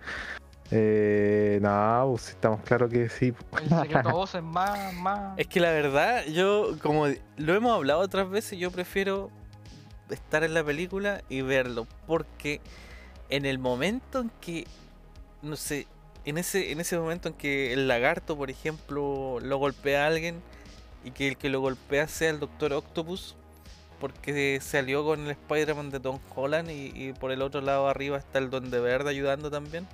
[0.72, 3.34] eh, no, pues, estamos claros que sí.
[3.62, 5.38] El secreto voz es más, más.
[5.38, 7.08] Es que la verdad, yo, como
[7.38, 9.30] lo hemos hablado otras veces, yo prefiero
[10.10, 11.88] estar en la película y verlo.
[12.06, 12.62] Porque
[13.30, 14.68] en el momento en que,
[15.42, 15.88] no sé,
[16.26, 20.42] en ese, en ese momento en que el lagarto, por ejemplo, lo golpea a alguien
[21.04, 23.36] y que el que lo golpea sea el Doctor Octopus,
[24.00, 27.88] porque se alió con el Spider-Man de Tom Holland y, y por el otro lado
[27.88, 29.88] arriba está el Duende Verde ayudando también.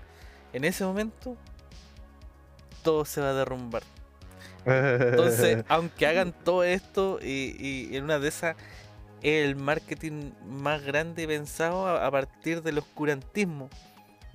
[0.53, 1.35] En ese momento,
[2.83, 3.83] todo se va a derrumbar.
[4.65, 8.55] Entonces, aunque hagan todo esto y, y en una de esas
[9.21, 13.69] el marketing más grande pensado a, a partir del oscurantismo,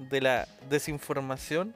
[0.09, 1.75] de la desinformación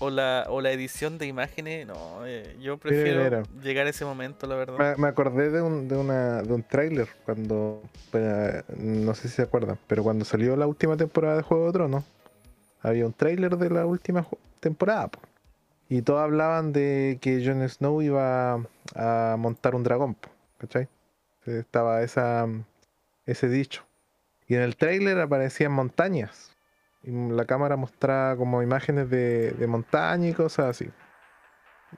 [0.00, 3.42] o la, o la edición de imágenes, no, eh, yo prefiero mira.
[3.62, 4.78] llegar a ese momento, la verdad.
[4.78, 7.82] me, me acordé de un, de una, de un tráiler cuando,
[8.12, 11.72] bueno, no sé si se acuerdan, pero cuando salió la última temporada de Juego de
[11.72, 12.04] Tronos,
[12.80, 14.24] había un tráiler de la última
[14.60, 15.08] temporada.
[15.08, 15.18] po.
[15.88, 18.60] Y todos hablaban de que Jon Snow iba
[18.94, 20.28] a montar un dragón, po,
[20.58, 20.86] ¿cachai?
[21.44, 22.46] Estaba esa,
[23.26, 23.84] ese dicho.
[24.46, 26.52] Y en el tráiler aparecían montañas.
[27.02, 30.90] Y la cámara mostraba como imágenes de, de montaña y cosas así.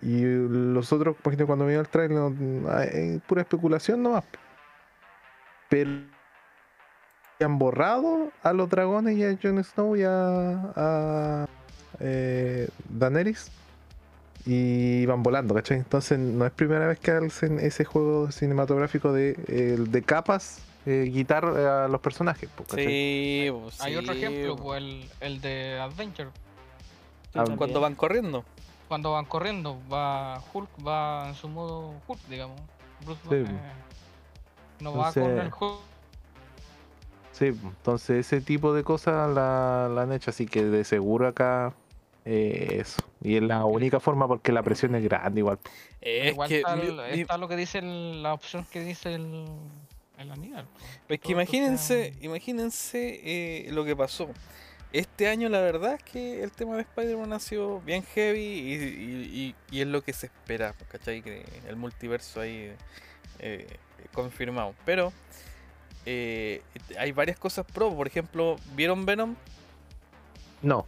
[0.03, 2.33] Y los otros, por ejemplo, cuando vino el trailer,
[2.69, 4.25] hay pura especulación nomás.
[5.69, 5.91] Pero
[7.41, 11.47] han borrado a los dragones y a Jon Snow y a, a
[11.99, 13.51] eh, Daenerys.
[14.47, 15.79] Y van volando, ¿cachai?
[15.79, 21.11] Entonces no es primera vez que hacen ese juego cinematográfico de, eh, de capas, eh,
[21.13, 22.49] quitar eh, a los personajes.
[22.75, 26.31] Sí, pues, Hay otro ejemplo, pues, pues el, el de Adventure.
[27.33, 27.57] También.
[27.57, 28.45] cuando van corriendo.
[28.89, 32.61] Cuando van corriendo, va Hulk, va en su modo Hulk, digamos.
[33.05, 33.49] Bruce Sí, pues.
[33.51, 33.55] eh,
[34.81, 35.81] no va con Entonces- el Hulk.
[37.33, 41.73] Sí, entonces ese tipo de cosas la, la han hecho, así que de seguro acá
[42.27, 43.01] eh, eso.
[43.23, 45.59] Y es la única forma porque la presión es grande igual.
[46.03, 48.81] Es Igual que, está, mi- el- mi- está lo que dice el- la opción que
[48.83, 49.47] dice el,
[50.23, 50.67] el Aníbal.
[51.07, 51.19] pues.
[51.19, 54.29] Es que imagínense, sea- imagínense eh, lo que pasó.
[54.93, 58.75] Este año la verdad es que el tema de Spider-Man ha sido bien heavy y,
[58.75, 61.23] y- y- y es lo que se espera, ¿cachai?
[61.23, 62.73] Que el multiverso ahí
[63.39, 63.67] eh,
[64.13, 64.75] confirmado.
[64.85, 65.13] Pero
[66.07, 66.63] eh,
[66.99, 69.37] hay varias cosas pro, por ejemplo, ¿vieron Venom?
[70.63, 70.87] No.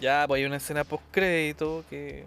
[0.00, 2.24] Ya, pues hay una escena post crédito que.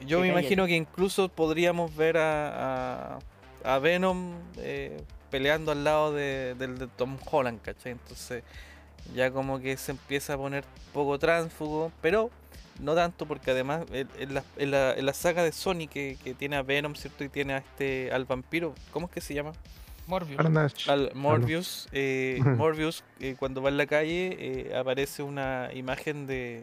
[0.00, 3.18] Yo me imagino que incluso podríamos ver a, a,
[3.64, 7.92] a Venom eh, peleando al lado de, del de Tom Holland, ¿cachai?
[7.92, 8.42] Entonces
[9.14, 12.30] ya como que se empieza a poner poco tránsfugo, pero
[12.80, 16.16] no tanto porque además en, en la, en la- en la saga de Sony que,
[16.22, 17.24] que tiene a Venom, ¿cierto?
[17.24, 19.52] Y tiene a este al vampiro, ¿cómo es que se llama?
[20.06, 20.38] Morbius.
[20.88, 22.40] Al Morbius, eh.
[22.56, 26.62] Morbius eh, cuando va en la calle eh, aparece una imagen de,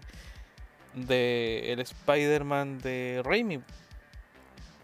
[0.94, 3.62] de el Spider-Man de Raimi.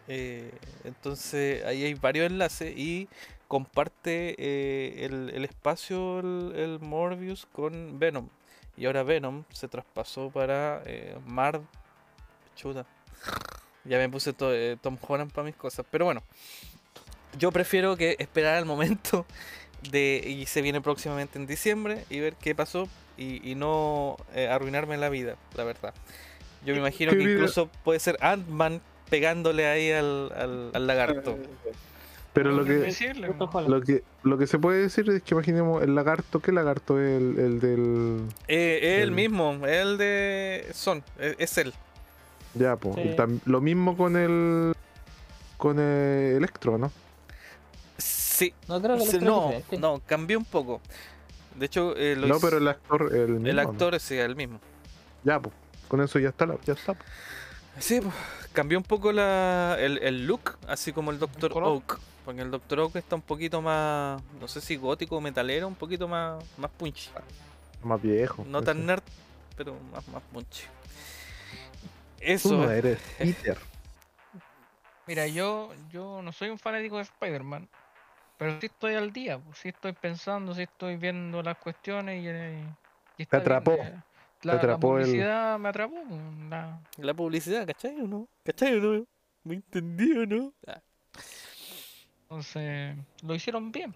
[0.07, 0.51] Eh,
[0.83, 3.07] entonces ahí hay varios enlaces y
[3.47, 8.27] comparte eh, el, el espacio el, el Morbius con Venom.
[8.77, 11.61] Y ahora Venom se traspasó para eh, Mar...
[12.55, 12.85] Chuta.
[13.83, 15.85] Ya me puse to- eh, Tom Holland para mis cosas.
[15.89, 16.23] Pero bueno.
[17.37, 19.25] Yo prefiero que esperar al momento
[19.91, 22.87] de y se viene próximamente en diciembre y ver qué pasó
[23.17, 24.17] y, y no
[24.49, 25.93] arruinarme la vida, la verdad.
[26.65, 31.37] Yo me imagino que incluso puede ser Ant-Man pegándole ahí al, al, al lagarto.
[32.33, 33.57] Pero lo ¿Cómo que, decirle, Justo po?
[33.59, 33.73] Holland.
[33.73, 37.21] lo que lo que se puede decir es que imaginemos el lagarto, ¿qué lagarto es
[37.21, 41.73] el, el del Eh, es el El- mismo, es el de Son, es, es él.
[42.55, 43.15] ya pues Sí.
[43.45, 44.73] lo mismo con el
[45.57, 46.91] con el Electro, ¿no?
[47.97, 50.81] Sí, No creo que lo no, no, cambió un poco.
[51.55, 53.47] De hecho, eh, lo No, hizo- pero el actor el mismo.
[53.47, 53.61] el ¿no?
[53.61, 54.59] actor es el mismo.
[55.23, 55.55] Ya pues,
[55.87, 56.95] con eso ya está la- ya está.
[57.79, 58.13] Sí, pues,
[58.55, 61.51] cambió un poco la, el, el look, así como el Dr.
[61.51, 61.69] color.
[61.69, 61.99] Oak.
[62.25, 62.79] Porque el Dr.
[62.79, 66.71] Oak está un poquito más, no sé si gótico o metalero, un poquito más, más
[66.71, 67.11] punchy.
[67.83, 68.43] Más viejo.
[68.47, 69.03] No tan nerd,
[69.55, 70.63] pero más, más punchy.
[70.63, 72.71] Tú no eso.
[72.71, 73.57] eres Peter.
[75.05, 77.69] Mira, yo, yo no soy un fanático de Spider-Man,
[78.37, 82.27] pero sí estoy al día, pues, sí estoy pensando, sí estoy viendo las cuestiones y,
[82.27, 82.65] eh,
[83.17, 84.01] y está bien, atrapó, eh,
[84.43, 85.95] La, la atrapó el- publicidad me atrapó.
[86.49, 88.27] la- La publicidad, ¿cachai o no?
[88.43, 89.05] ¿Cachai o no?
[89.43, 90.53] ¿Me entendí o no?
[90.67, 90.81] Ah,
[92.23, 93.93] Entonces, lo hicieron bien.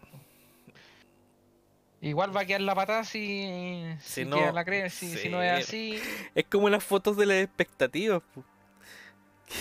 [2.02, 5.28] Igual va a quedar la patada si, Si si, no- queda la cre- si, si
[5.30, 5.98] no es sí.
[5.98, 6.10] así.
[6.34, 8.22] Es como las fotos de las expectativas.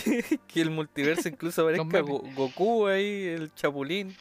[0.03, 1.99] Que, que el multiverso incluso aparezca.
[2.01, 4.15] Go- Goku ahí, el Chapulín.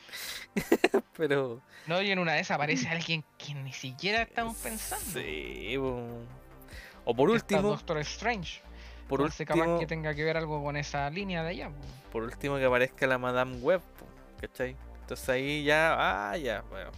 [1.16, 1.60] Pero.
[1.86, 5.04] No, y en una de esas aparece alguien que ni siquiera estamos pensando.
[5.12, 6.08] Sí, po.
[7.10, 8.60] O por está último, Doctor Strange.
[9.08, 11.70] por Entonces, capaz último, que tenga que ver algo con esa línea de allá.
[11.70, 11.76] po.
[12.12, 14.04] por último que aparezca la Madame Web, po,
[14.38, 14.76] ¿cachai?
[15.00, 16.90] Entonces ahí ya, ah, ya, bueno.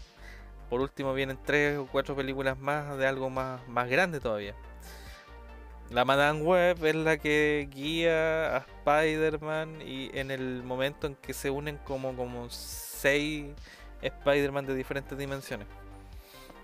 [0.68, 4.56] Por último vienen tres o cuatro películas más de algo más, más grande todavía.
[5.90, 11.32] La Madame Web es la que guía a Spider-Man y en el momento en que
[11.32, 13.46] se unen como, como seis
[14.02, 15.68] Spider-Man de diferentes dimensiones.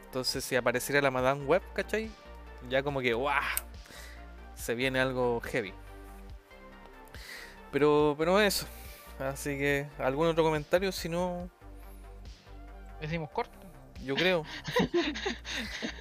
[0.07, 2.11] Entonces si apareciera la Madame Web, ¿cachai?
[2.69, 3.41] Ya como que, ¡guau!
[4.55, 5.73] Se viene algo heavy.
[7.73, 8.67] Pero, pero eso.
[9.19, 10.93] Así que, ¿algún otro comentario?
[10.93, 11.49] Si no,
[13.01, 13.53] Decimos corto.
[14.03, 14.45] yo creo.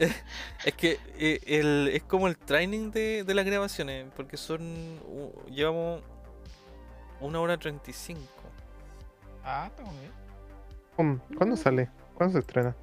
[0.66, 5.00] es que eh, el, es como el training de, de las grabaciones, porque son.
[5.50, 6.02] llevamos
[7.20, 8.20] una hora 35.
[9.44, 10.12] Ah, está muy bien.
[10.96, 11.90] ¿Cómo- ¿Cuándo sale?
[12.16, 12.76] ¿Cuándo se estrena?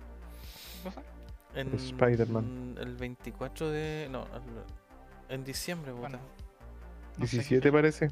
[1.55, 2.77] En Spider-Man.
[2.81, 4.09] El 24 de.
[4.11, 6.01] No, el- en diciembre, puta.
[6.03, 6.19] Bueno,
[7.19, 7.73] no sé qué 17 fecha.
[7.73, 8.09] parece.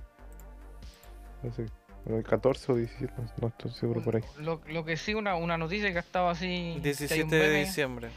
[1.43, 1.67] No sé.
[2.07, 4.23] el 14 o 17, no, no estoy seguro por ahí.
[4.39, 6.47] Lo, lo que sí, una, una noticia que ha estado así.
[6.47, 8.11] que hay un 17 de diciembre.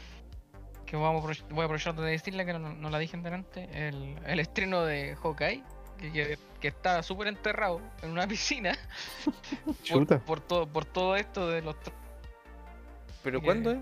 [0.86, 3.68] Que vamos voy a aprovechar de decirle que no, no la dije antes.
[3.74, 5.62] El, el estreno de Hawkeye.
[5.98, 8.76] Que, que, que está súper enterrado en una piscina.
[9.64, 10.18] por, Chuta.
[10.18, 11.76] por todo, por todo esto de los.
[13.22, 13.78] ¿Pero que- cuándo es?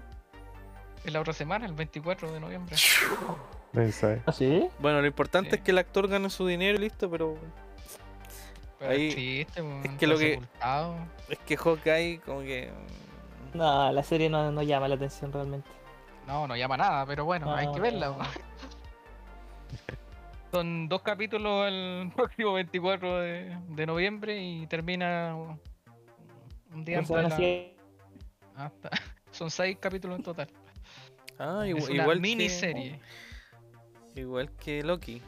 [1.05, 2.77] En la otra semana, el 24 de noviembre.
[4.27, 4.69] ¿Ah, sí?
[4.79, 5.57] Bueno, lo importante Sí.
[5.57, 7.37] es que el actor gane su dinero y listo, pero
[8.79, 10.97] Pero Ahí- es triste, es que lo que- sepultado.
[11.29, 12.71] es que Hawkeye como que...
[13.55, 15.69] No, la serie no, no llama la atención realmente.
[16.27, 18.09] No, no llama nada, pero bueno, hay que verla.
[18.09, 18.19] no.
[20.51, 25.35] Son dos capítulos el próximo 24 de, de noviembre y termina
[26.75, 27.77] un día antes de la- así-
[28.57, 28.71] Ah.
[29.31, 30.49] Son seis capítulos en total.
[31.39, 33.01] Ah, es igu- una igual miniserie.
[34.15, 35.23] Que, igual que Loki.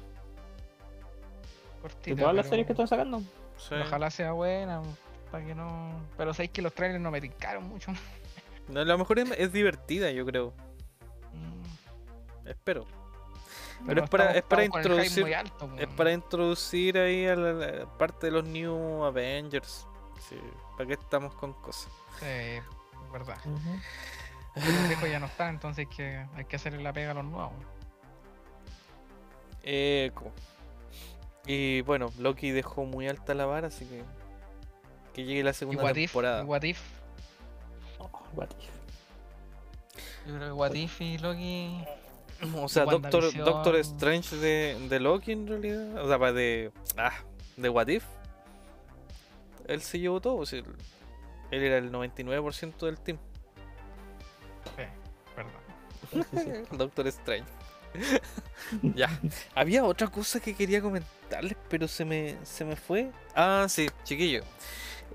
[1.82, 3.20] cortita, De todas las series que están sacando.
[3.56, 3.74] Sí.
[3.74, 4.82] Ojalá sea buena,
[5.30, 6.00] para que no.
[6.16, 7.92] Pero sabéis que los trailers no me tincaron mucho.
[8.68, 10.52] No, a lo mejor es, es divertida, yo creo.
[11.32, 12.86] Mm, Espero.
[13.86, 18.26] Pero es para- es para introducir- alto, Es para introducir ahí a la, la parte
[18.28, 19.86] de los New Avengers.
[20.28, 20.38] Sí,
[20.78, 21.92] ¿Para qué estamos con cosas?
[22.20, 23.36] Sí, es verdad.
[23.44, 23.78] Ujú.
[24.54, 27.24] Los viejos ya no están, entonces hay que, hay que hacerle la pega a los
[27.24, 27.52] nuevos.
[29.62, 30.30] Eco.
[31.46, 34.02] Y bueno, Loki dejó muy alta la vara, así que.
[35.12, 36.42] Que llegue la Y segunda What If, temporada.
[36.42, 36.80] y What If,
[37.98, 38.68] Oh, what if.
[40.26, 41.84] yo creo que What If y Loki.
[42.56, 43.32] O sea, Doctor.
[43.34, 46.04] Doctor Strange de, de Loki en realidad.
[46.04, 46.72] O sea, pa- de.
[46.96, 47.12] Ah,
[47.56, 48.04] de What If.
[49.66, 50.36] Él se llevó todo.
[50.36, 50.66] o sea, él,
[51.50, 53.18] él era el 99% del team.
[55.34, 56.64] Perdón.
[56.78, 57.44] Doctor Strange.
[58.94, 59.08] ya.
[59.54, 63.10] Había otra cosa que quería comentarles, pero se me, se me fue.
[63.34, 64.42] Ah, sí, chiquillo.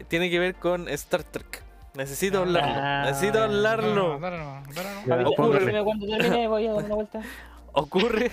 [0.08, 1.64] Tiene que ver con Star Trek.
[1.96, 2.42] Necesito Ah.
[2.42, 3.10] hablarlo.
[3.10, 4.14] Necesito hablarlo.
[4.14, 5.58] Avisa- ocurre.
[5.58, 7.22] avísame cuando termine, voy a dar una vuelta.
[7.74, 8.32] Ocurre.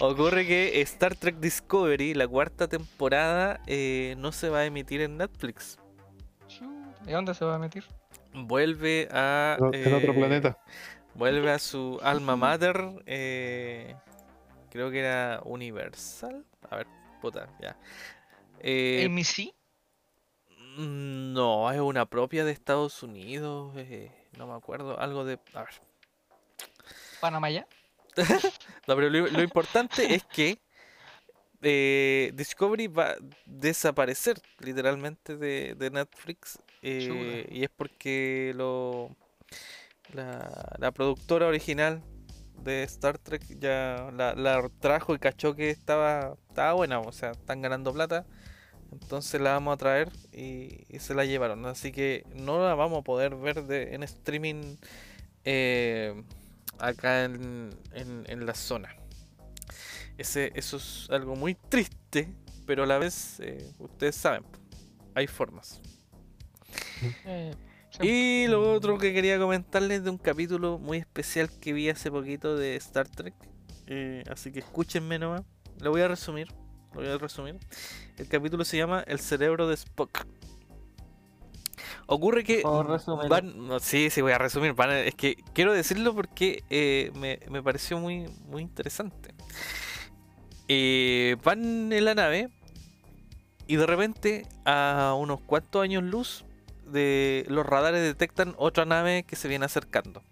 [0.00, 5.16] Ocurre que Star Trek Discovery, la cuarta temporada, eh, no se va a emitir en
[5.18, 5.78] Netflix.
[7.06, 7.84] ¿Y dónde se va a meter?
[8.34, 9.56] Vuelve a.
[9.72, 10.58] En otro eh, planeta.
[11.14, 13.02] Vuelve a su alma mater.
[13.06, 13.96] eh,
[14.70, 16.44] creo que era Universal.
[16.70, 16.86] A ver,
[17.20, 17.76] puta, ya.
[18.60, 19.08] Eh,
[20.78, 23.72] mm, no, es una propia de Estados Unidos.
[23.76, 24.98] eh, no me acuerdo.
[24.98, 25.38] Algo de.
[25.54, 25.74] A ver.
[27.20, 27.66] ¿Panamá ya?
[28.86, 30.58] No, pero lo, lo importante es que
[31.62, 33.16] eh, Discovery va a
[33.46, 36.58] desaparecer literalmente de, de Netflix.
[36.82, 39.14] Eh, y es porque lo,
[40.12, 42.02] la, productora original
[42.62, 47.62] de Star Trek ya la, trajo y cachó que estaba, estaba buena, o sea, están
[47.62, 48.26] ganando plata.
[48.92, 51.64] Entonces la vamos a traer y, se la llevaron.
[51.66, 54.76] Así que no la vamos a poder ver en streaming
[55.44, 56.22] eh,
[56.78, 58.96] acá en, en- en la zona.
[60.18, 62.28] Ese, eso es algo muy triste,
[62.66, 64.44] pero a la vez, eh, ustedes saben,
[65.14, 65.80] hay formas.
[67.24, 67.54] Eh,
[68.00, 72.56] Y lo otro que quería comentarles de un capítulo muy especial que vi hace poquito
[72.56, 73.34] de Star Trek.
[73.86, 75.42] eh, así que escúchenme nomás.
[75.80, 76.48] Lo voy a resumir.
[76.94, 77.58] Lo voy a resumir.
[78.16, 80.26] El capítulo se llama El cerebro de Spock.
[82.06, 82.86] Ocurre que Por
[83.28, 84.74] van, no, sí, sí, voy a resumir.
[84.74, 89.32] van es que quiero decirlo porque eh, me, me pareció muy, muy interesante.
[90.68, 92.50] Eh, van en la nave
[93.66, 96.44] y de repente a unos cuantos años luz
[96.90, 100.22] de los radares detectan otra nave que se viene acercando.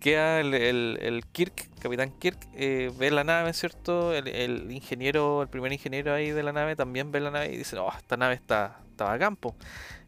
[0.00, 4.12] Queda el, el- Kirk, Capitán Kirk, eh, ve la nave, ¿cierto?
[4.12, 7.78] El, ingeniero, el primer ingeniero ahí de la nave también ve la nave y dice,
[7.78, 9.54] oh, esta nave está, está a campo.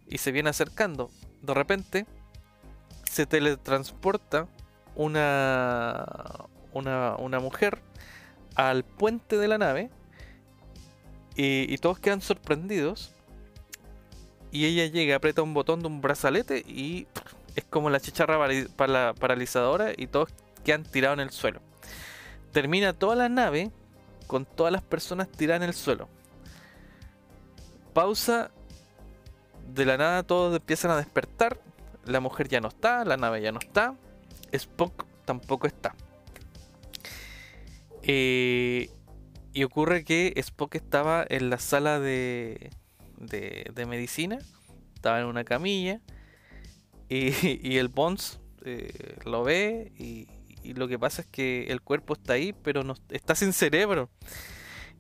[0.09, 1.11] Y se viene acercando.
[1.43, 2.07] De repente
[3.09, 4.49] se teletransporta
[4.97, 6.05] una,
[6.73, 7.79] una, una mujer
[8.57, 9.91] al puente de la nave
[11.37, 13.14] y, y todos quedan sorprendidos.
[14.55, 17.09] Y ella llega, aprieta un botón de un brazalete y
[17.57, 18.39] es como la chicharra
[18.77, 20.29] para- paralizadora y todos
[20.65, 21.61] quedan tirados en el suelo.
[22.53, 23.73] Termina toda la nave
[24.29, 26.09] con todas las personas tiradas en el suelo.
[27.95, 28.53] Pausa.
[29.75, 31.59] De la nada todos empiezan a despertar.
[32.05, 33.97] La mujer ya no está, la nave ya no está.
[34.53, 35.97] Spock tampoco está.
[38.03, 38.89] Eh,
[39.53, 42.71] y ocurre que Spock estaba en la sala de,
[43.19, 44.39] de, de medicina.
[44.95, 46.01] Estaba en una camilla.
[47.09, 47.33] Y,
[47.63, 49.93] y el Bones eh, lo ve.
[49.99, 50.29] Y,
[50.63, 54.09] y lo que pasa es que el cuerpo está ahí, pero no está sin cerebro.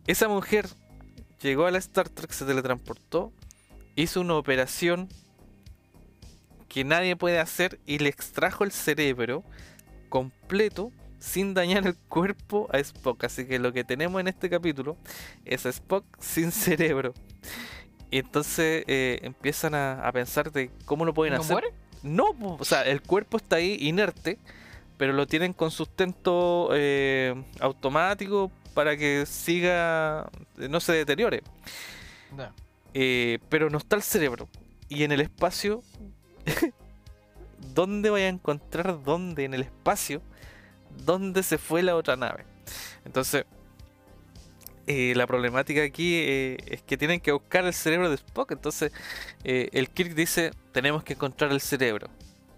[0.07, 0.69] Esa mujer
[1.41, 3.33] llegó a la Star Trek, se teletransportó.
[3.97, 5.09] Hizo una operación
[6.69, 9.45] que nadie puede hacer y le extrajo el cerebro
[10.09, 13.25] completo sin dañar el cuerpo a Spock.
[13.25, 14.97] Así que lo que tenemos en este capítulo
[15.45, 17.15] es a Spock sin cerebro.
[18.15, 21.53] Y entonces eh, empiezan a, a pensar de cómo lo pueden ¿No hacer.
[21.53, 21.75] muere?
[22.05, 22.27] No,
[22.61, 24.39] o sea, el cuerpo está ahí inerte,
[24.97, 31.43] pero lo tienen con sustento eh, automático para que siga, no se deteriore.
[32.93, 34.49] Eh, pero no está el cerebro.
[34.89, 35.83] Y en el espacio,
[37.75, 40.23] ¿dónde voy a encontrar dónde en el espacio?
[41.05, 42.45] ¿Dónde se fue la otra nave?
[43.05, 43.45] Entonces,
[44.87, 48.53] eh, la problemática aquí eh, es que tienen que buscar el cerebro de Spock.
[48.53, 48.93] Entonces,
[49.43, 52.09] eh, el Kirk dice, tenemos que encontrar el cerebro.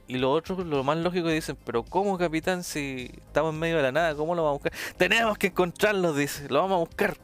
[0.09, 2.62] Y lo otro, lo más lógico, dicen, pero ¿cómo, capitán?
[2.62, 4.97] Si estamos en medio de la nada, ¿cómo lo vamos a buscar?
[4.97, 7.16] Tenemos que encontrarlo, dice, lo vamos a buscar.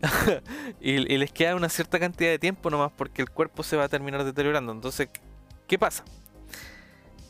[0.80, 3.84] y, y les queda una cierta cantidad de tiempo nomás porque el cuerpo se va
[3.84, 4.72] a terminar deteriorando.
[4.72, 5.08] Entonces,
[5.66, 6.04] ¿qué pasa?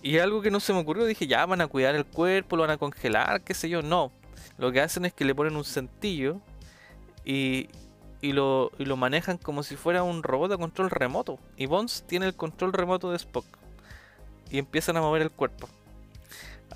[0.02, 2.62] Y algo que no se me ocurrió, dije, ya van a cuidar el cuerpo, lo
[2.62, 3.82] van a congelar, qué sé yo.
[3.82, 4.10] No,
[4.58, 6.40] lo que hacen es que le ponen un centillo
[7.24, 7.68] y,
[8.22, 11.38] lo, manejan como si fuera un robot a control remoto.
[11.56, 13.46] Y Bones tiene el control remoto de Spock.
[14.50, 15.68] Y empiezan a mover el cuerpo.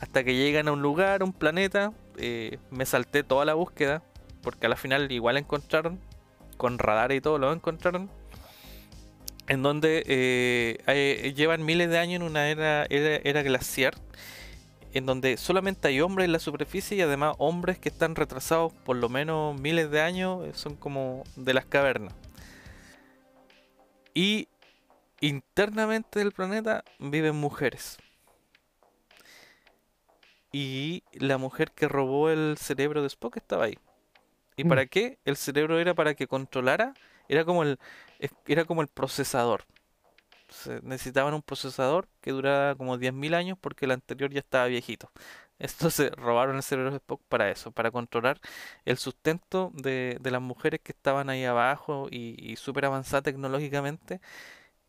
[0.00, 1.92] Hasta que llegan a un lugar, un planeta.
[2.18, 4.02] eh, me salté toda la búsqueda.
[4.42, 6.00] Porque a la final igual encontraron.
[6.56, 8.10] Con radar y todo lo encontraron.
[9.48, 13.94] En donde eh, hay- llevan miles de años en una era, era, era glaciar.
[14.96, 18.96] En donde solamente hay hombres en la superficie y además hombres que están retrasados por
[18.96, 20.42] lo menos miles de años.
[20.46, 22.14] eh, Son como de las cavernas.
[24.14, 24.48] Y
[25.20, 27.98] internamente del planeta viven mujeres.
[30.52, 33.78] Y la mujer que robó el cerebro de Spock estaba ahí.
[34.56, 34.68] ¿Y Mm.
[34.68, 35.18] para qué?
[35.26, 36.94] El cerebro era para que controlara,
[37.28, 37.78] era como el,
[38.46, 39.64] era como el procesador.
[40.56, 45.10] Se- necesitaban un procesador que durara como 10.000 años porque el anterior ya estaba viejito.
[45.58, 48.40] Entonces robaron el cerebro de Spock para eso, para controlar
[48.84, 54.20] el sustento de, de las mujeres que estaban ahí abajo y, y súper avanzada tecnológicamente.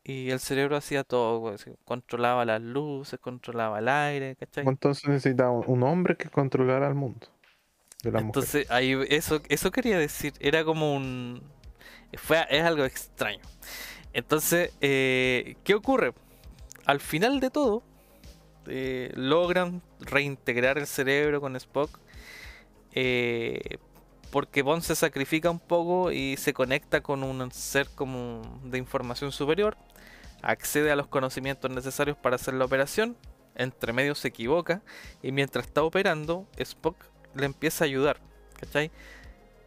[0.04, 4.72] Y el cerebro hacía todo, controlaba las luces, controlaba el aire, ¿cachai?
[4.72, 7.26] Entonces necesitaba un- hombre que controlara al mundo.
[8.04, 8.56] De las mujeres.
[8.56, 11.42] Entonces, ahí eso, eso quería decir, era como un...
[12.18, 13.42] Fue, es algo extraño.
[14.18, 16.12] Entonces, eh, ¿qué ocurre?
[16.86, 17.84] Al final de todo,
[18.66, 22.00] eh, logran reintegrar el cerebro con Spock.
[22.94, 23.78] eh,
[24.32, 29.32] porque Bond se sacrifica un poco y se conecta con un ser como de información
[29.32, 29.78] superior.
[30.42, 33.16] Accede a los conocimientos necesarios para hacer la operación.
[33.56, 34.82] Entre medio se equivoca.
[35.22, 36.98] Y mientras está operando, Spock
[37.36, 38.20] le empieza a ayudar.
[38.60, 38.90] ¿Cachai?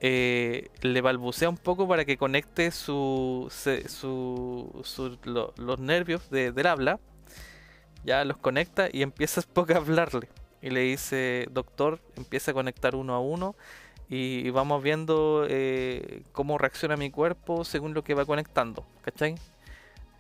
[0.01, 6.31] Eh, le balbucea un poco para que conecte su, se- su, su- lo- los nervios
[6.31, 6.99] de- del habla.
[8.05, 10.29] Ya los conecta y empieza Spock a hablarle.
[10.63, 13.55] Y le dice, doctor, empieza a conectar uno a uno.
[14.13, 19.37] y vamos viendo eh, cómo reacciona mi cuerpo según lo que va conectando, ¿cachai?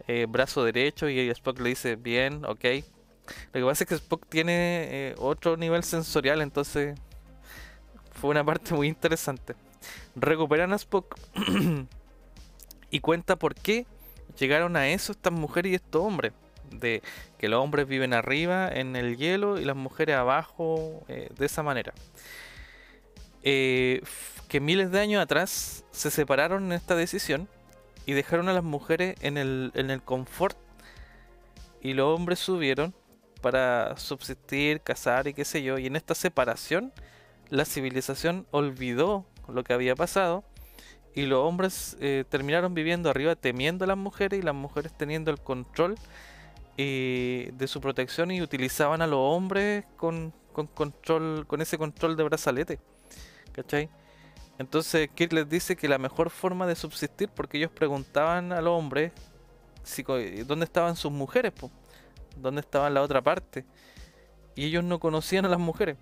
[0.09, 2.65] Eh, brazo derecho y Spock le dice, bien, ok.
[3.53, 6.99] Lo que pasa es que Spock tiene otro nivel sensorial, entonces
[8.13, 9.55] fue una parte muy interesante.
[10.17, 11.19] Recuperan a Spock
[12.91, 13.87] y cuenta por qué
[14.39, 16.33] llegaron a eso estas mujeres y estos hombres.
[16.71, 17.03] De
[17.39, 21.63] que los hombres viven arriba en el hielo y las mujeres abajo eh, de esa
[21.65, 21.93] manera.
[23.43, 24.03] Eh,
[24.49, 27.49] que miles de años atrás se separaron en esta decisión
[28.07, 30.57] y dejaron a las mujeres en el, en el confort
[31.81, 32.95] y los hombres subieron
[33.41, 35.79] para subsistir, cazar y qué sé yo.
[35.79, 36.93] Y en esta separación
[37.49, 40.45] la civilización olvidó lo que había pasado
[41.15, 45.31] y los hombres eh, terminaron viviendo arriba temiendo a las mujeres y las mujeres teniendo
[45.31, 45.97] el control
[46.77, 52.17] eh, de su protección y utilizaban a los hombres con, con control con ese control
[52.17, 52.79] de brazalete
[53.53, 53.89] ¿cachai?
[54.59, 58.79] entonces Kirk les dice que la mejor forma de subsistir porque ellos preguntaban a los
[58.79, 59.13] hombres
[59.83, 61.71] si, co- dónde estaban sus mujeres po?
[62.37, 63.65] dónde estaban la otra parte
[64.55, 65.97] y ellos no conocían a las mujeres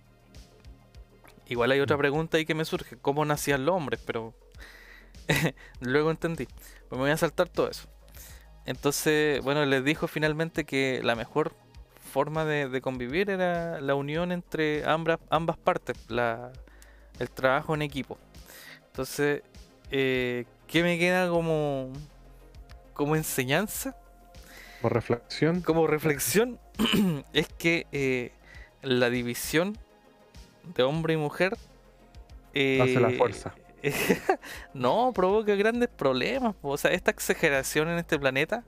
[1.49, 4.35] igual hay otra pregunta ahí que me surge cómo nacían los hombres pero
[5.81, 6.47] luego entendí
[6.89, 7.89] pues me voy a saltar todo eso
[8.69, 11.55] entonces, bueno, les dijo finalmente que la mejor
[12.13, 16.53] forma de, de convivir era la unión entre ambas, ambas partes, la,
[17.19, 18.19] el trabajo en equipo.
[18.89, 19.41] Entonces,
[19.91, 21.95] eh, ¿qué me queda como,
[22.93, 23.97] como enseñanza?
[24.83, 25.63] Por reflexión.
[25.63, 26.61] Como reflexión,
[27.33, 28.33] es que eh,
[28.83, 29.79] la división
[30.75, 31.57] de hombre y mujer
[32.53, 33.55] Hace la eh, fuerza.
[34.75, 36.55] no, provoca grandes problemas.
[36.63, 38.65] O sea, esta exageración en este planeta,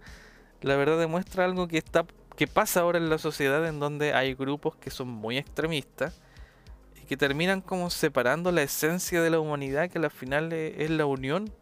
[0.62, 2.04] la verdad demuestra algo que está
[2.36, 6.18] que pasa ahora en la sociedad en donde hay grupos que son muy extremistas
[7.02, 10.88] y que terminan como separando la esencia de la humanidad, que al final eh, es
[10.90, 11.52] la unión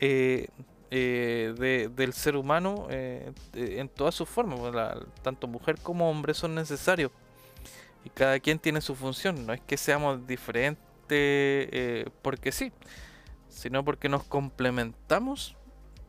[0.00, 0.48] eh,
[0.90, 4.58] eh, de- del ser humano eh, en todas sus formas.
[5.22, 7.12] tanto mujer como hombre son necesarios
[8.04, 9.46] y cada quien tiene su función.
[9.46, 12.72] No es que seamos diferentes eh, porque sí,
[13.48, 15.56] sino porque nos complementamos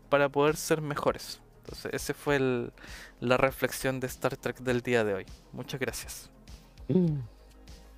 [0.09, 1.41] para poder ser mejores.
[1.59, 2.73] Entonces, esa fue el-
[3.19, 5.26] la reflexión de Star Trek del día de hoy.
[5.53, 6.30] Muchas gracias.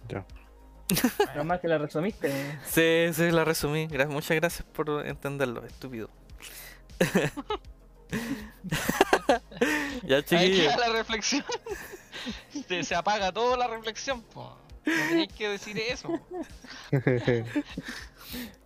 [0.09, 0.25] Ya.
[1.35, 2.31] Nomás que la resumiste.
[2.65, 3.87] Sí, sí, la resumí.
[3.87, 6.09] Gra- muchas gracias por entenderlo, estúpido.
[10.03, 10.73] ya, Ahí chiquillos.
[10.75, 11.43] queda la reflexión.
[12.67, 14.21] Se, se apaga toda la reflexión.
[14.21, 14.57] po.
[14.85, 16.09] No tenéis que decir eso.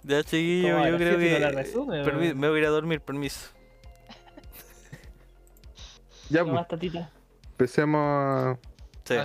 [0.04, 1.32] Ya, chiquillos, ¿Cómo, a yo creo que.
[1.34, 2.36] no la resume, permi- o?
[2.36, 3.50] me voy a ir a dormir, permiso.
[6.30, 7.10] ya, pues, tatita.
[7.52, 8.58] empecemos a.
[9.06, 9.16] Sí,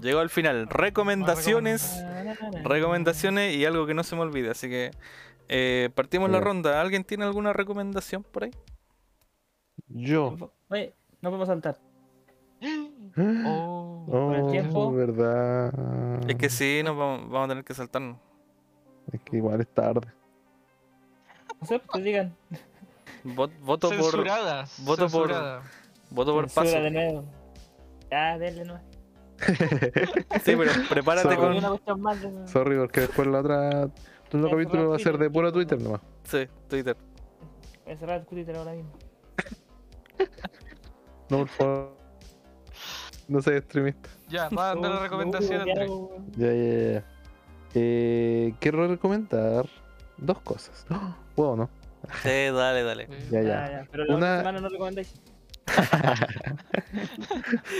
[0.00, 0.66] llegó al final.
[0.68, 2.02] Recomendaciones.
[2.64, 4.50] Recomendaciones y algo que no se me olvide.
[4.50, 4.92] Así que
[5.48, 6.80] eh, partimos la ronda.
[6.80, 8.50] ¿Alguien tiene alguna recomendación por ahí?
[9.88, 10.36] Yo.
[10.68, 11.78] Oye, no podemos saltar.
[13.18, 14.92] Oh, Oh, el tiempo.
[14.92, 15.72] verdad.
[16.28, 18.18] Es que sí, nos vamos, vamos a tener que saltarnos.
[19.12, 20.06] Es que igual es tarde.
[21.60, 22.36] No sé, pues digan.
[23.24, 24.82] Vot- voto por censuradas.
[24.84, 25.32] voto por-
[26.10, 26.82] voto por Censura paso.
[26.82, 27.24] de nuevo.
[28.10, 28.82] Ya, denle nomás.
[30.44, 31.36] Sí, pero prepárate Sorry.
[31.36, 33.70] con Una cuestión más de- Sorry, porque después la otra.
[34.32, 35.32] El otro capítulo va a ser de Twitter.
[35.32, 36.00] puro Twitter nomás.
[36.24, 36.96] sí, Twitter.
[37.84, 38.90] Voy a cerrar Twitter ahora mismo.
[41.28, 41.95] No, por favor.
[43.28, 44.08] No seas extremista.
[44.28, 45.90] Ya, va a dar la No, recomendación, no, Andrés.
[46.36, 47.04] Ya, ya, ya.
[47.74, 49.66] Eh, quiero recomendar
[50.16, 50.86] dos cosas.
[50.90, 51.16] ¡Ah!
[51.34, 51.68] ¿Puedo no?
[52.22, 53.08] Sí, dale, dale.
[53.30, 53.70] Ya, Ya, ya.
[53.70, 53.86] ya.
[53.90, 55.14] Pero la Una- otra semana no recomendáis.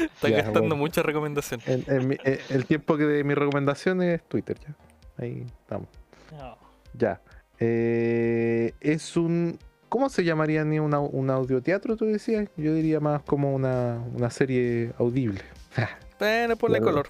[0.02, 0.76] Está Ya, gastando bueno.
[0.76, 1.60] mucha recomendación.
[1.66, 4.74] Eh, el tiempo que de mi recomendación es Twitter, ya.
[5.18, 5.88] Ahí estamos.
[6.32, 6.58] No.
[6.94, 7.20] Ya.
[7.58, 9.58] Eh, es un.
[9.96, 12.50] ¿Cómo se llamaría ni una- un audioteatro, tú decías?
[12.58, 15.40] Yo diría más como una, una serie audible.
[16.18, 16.92] Bueno, ponle Claro.
[16.92, 17.08] color.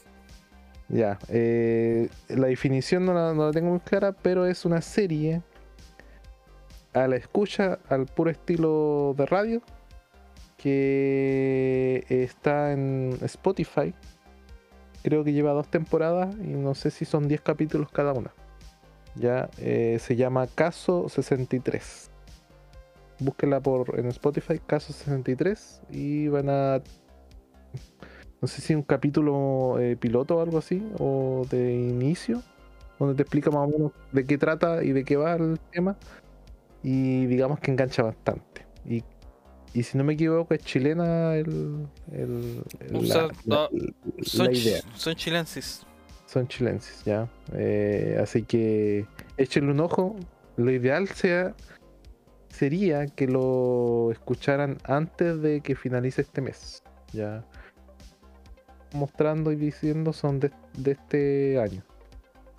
[0.89, 1.19] Ya.
[1.29, 5.43] eh, la definición no la, no la tengo muy clara, pero es una serie
[6.95, 9.63] a la escucha, al puro estilo de radio,
[10.57, 13.93] que está en Spotify.
[15.03, 18.31] Creo que lleva dos temporadas y no sé si son 10 capítulos cada una.
[19.17, 22.13] Ya eh, se llama Caso 63.
[23.19, 26.83] Búsquenla por en Spotify, Caso 63, y van a
[28.43, 32.43] no sé si un capítulo eh, piloto o algo así, o de inicio,
[32.99, 35.97] donde te explica más o menos de qué trata y de qué va el tema.
[36.83, 38.67] Y digamos que engancha bastante.
[38.85, 39.03] Y,
[39.73, 43.69] y si no me equivoco, es chilena el, el- el- O la, sea, la- no,
[43.73, 44.79] la Son, idea.
[44.81, 45.87] ch- son chilensis.
[46.27, 47.29] Son chilenses, ya.
[47.55, 49.07] Eh, así que
[49.39, 50.15] échenle un ojo.
[50.57, 51.55] Lo ideal sea
[52.57, 56.83] sería que lo escucharan antes de que finalice este mes.
[57.13, 57.45] Ya
[58.93, 61.83] mostrando y diciendo son de, de este año.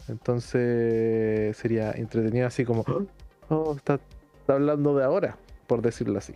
[0.07, 2.85] Entonces sería entretenido así como,
[3.49, 3.99] oh, está,
[4.39, 5.37] está hablando de ahora,
[5.67, 6.33] por decirlo así.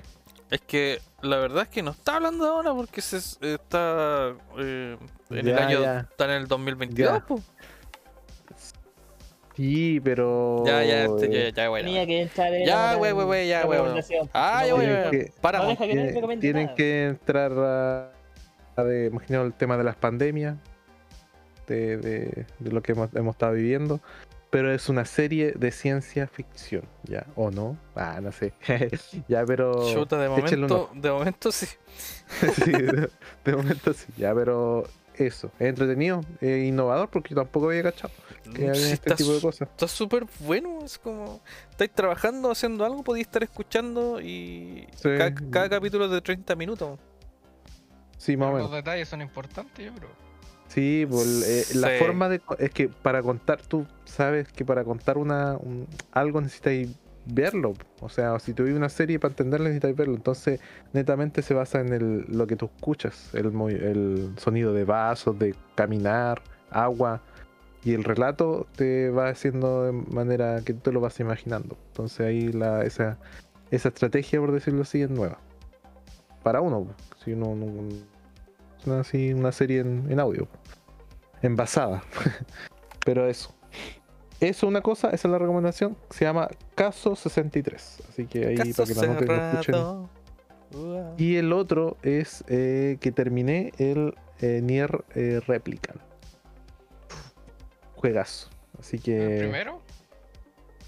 [0.50, 4.98] Es que la verdad es que no está hablando ahora porque se está eh,
[5.30, 6.00] en el año, ya.
[6.02, 7.24] está en el 2022.
[9.62, 10.64] Sí, pero...
[10.66, 11.86] Ya, ya, este, ya, ya, bueno.
[11.86, 14.04] Tenía que entrar en Ya, güey, güey, güey, ya, güey, güey.
[14.34, 15.32] Ah, ya, güey, güey.
[15.40, 16.76] Para, No deja que tienen nada.
[16.76, 18.12] que entrar a,
[18.76, 20.56] a de, imagino el tema de las pandemias,
[21.68, 24.00] de, de- de lo que hemos, hemos estado viviendo,
[24.50, 27.28] pero es una serie de ciencia ficción, ¿ya?
[27.36, 27.78] ¿O no?
[27.96, 28.54] Ah, no sé.
[29.28, 29.94] ya, pero...
[29.94, 31.68] Chuta, de momento, de momento sí.
[32.66, 33.10] sí, de,
[33.46, 34.86] de momento sí, ya, pero
[35.28, 38.14] eso, es entretenido, es innovador porque yo tampoco había cachado
[38.54, 39.70] que había Sí, este está tipo de cosas.
[39.70, 41.42] Está súper bueno, es como.
[41.70, 44.88] Estáis trabajando, haciendo algo, podéis estar escuchando y.
[44.96, 45.10] Sí.
[45.18, 47.00] Cada, cada capítulo es de 30 minutos.
[48.18, 48.70] Sí, más o menos.
[48.70, 50.10] Los detalles son importantes, yo creo.
[50.68, 52.40] Sí, pues, eh, la forma de...
[52.58, 56.90] Es que para contar, tú sabes que para contar una un- algo necesitáis
[57.26, 57.74] verlo.
[58.00, 60.16] O sea, si tú vives una serie para entenderla necesitáis verlo.
[60.16, 60.60] Entonces,
[60.94, 63.34] netamente se basa en lo que tú escuchas.
[63.34, 67.22] El, sonido de vasos, de caminar, agua.
[67.84, 71.78] Y el relato te va haciendo de manera que tú te lo vas imaginando.
[71.88, 72.52] Entonces ahí
[72.86, 73.18] esa,
[73.72, 75.40] esa estrategia, por decirlo así, es nueva.
[76.44, 76.88] Para uno.
[77.24, 77.90] Si uno no-
[78.86, 80.48] una, así, una serie en, en audio.
[81.42, 82.04] Envasada.
[83.06, 83.56] Pero eso.
[84.42, 85.96] Eso una cosa, esa es la recomendación.
[86.10, 88.04] Se llama Caso 63.
[88.10, 90.10] Así que ahí Caso para que la noten y lo
[90.74, 91.16] escuchen.
[91.18, 96.02] Y el otro es eh, que terminé el eh, Nier eh, Replicant.
[97.96, 98.50] Juegazo.
[98.80, 99.80] Así ¿El que primero?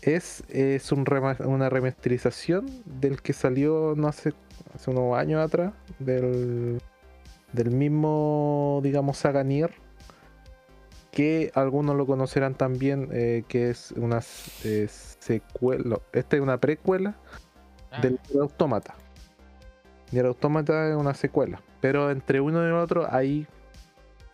[0.01, 4.34] es, es un rema- una remasterización del que salió no hace,
[4.73, 5.73] hace unos años atrás.
[5.99, 6.81] Del,
[7.51, 9.75] del mismo, digamos, saga Nier.
[11.14, 14.19] Que algunos lo conocerán también, eh, que es una
[14.65, 15.99] eh, secuela.
[16.11, 17.15] Esta es una precuela
[17.94, 18.95] Ah, del Nier Automata.
[20.11, 23.45] Nier Automata es una secuela, pero entre uno y el otro hay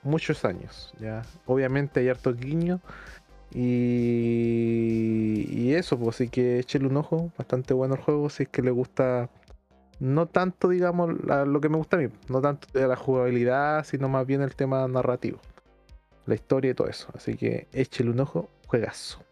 [0.01, 1.23] muchos años, ya.
[1.45, 2.79] Obviamente hay hartos guiños
[3.51, 8.49] y, y eso, pues así que échale un ojo, bastante bueno el juego, si es
[8.49, 9.29] que le gusta
[9.99, 14.07] no tanto, digamos, lo que me gusta a mí, no tanto de la jugabilidad, sino
[14.07, 15.39] más bien el tema narrativo,
[16.29, 17.09] la historia y todo eso.
[17.13, 19.23] Así que échale un ojo, juegazo.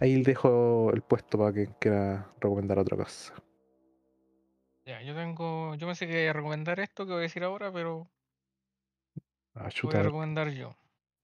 [0.00, 3.34] Ahí dejo el puesto para que quiera recomendar otra cosa.
[4.86, 5.74] Ya, yo tengo.
[5.74, 8.08] Yo pensé que iba a recomendar esto que voy a decir ahora, pero
[9.54, 10.74] Ah, voy a recomendar yo.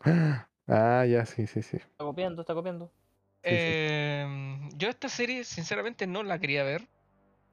[0.69, 1.77] Ah, ya, sí, sí, sí.
[1.77, 2.93] Está copiando, está copiando.
[3.45, 3.73] Sí, sí.
[3.73, 6.89] Em, yo esta serie, sinceramente, no la quería ver.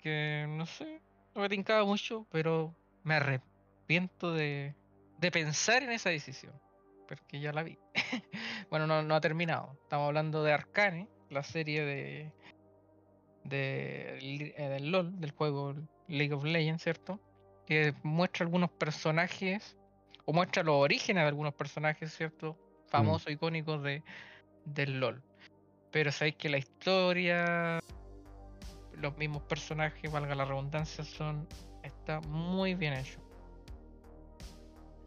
[0.02, 1.00] Que no sé,
[1.36, 4.74] no me tincaba mucho, pero me arrepiento de,
[5.20, 6.60] de pensar en esa decisión.
[7.08, 7.78] Porque ya la vi.
[8.70, 9.78] bueno, no, no ha terminado.
[9.84, 12.32] Estamos hablando de Arcane, la serie de,
[13.44, 15.76] de, eh, del LOL, del juego
[16.08, 17.20] League of Legends, ¿cierto?
[17.66, 19.78] Que muestra algunos personajes,
[20.26, 22.58] o muestra los orígenes de algunos personajes, ¿cierto?
[22.88, 24.04] Famosos, icónicos de,
[24.66, 25.22] del LOL.
[25.92, 27.80] Pero sabéis que la historia,
[28.94, 31.48] los mismos personajes, valga la redundancia, son.
[31.84, 33.20] está muy bien hecho.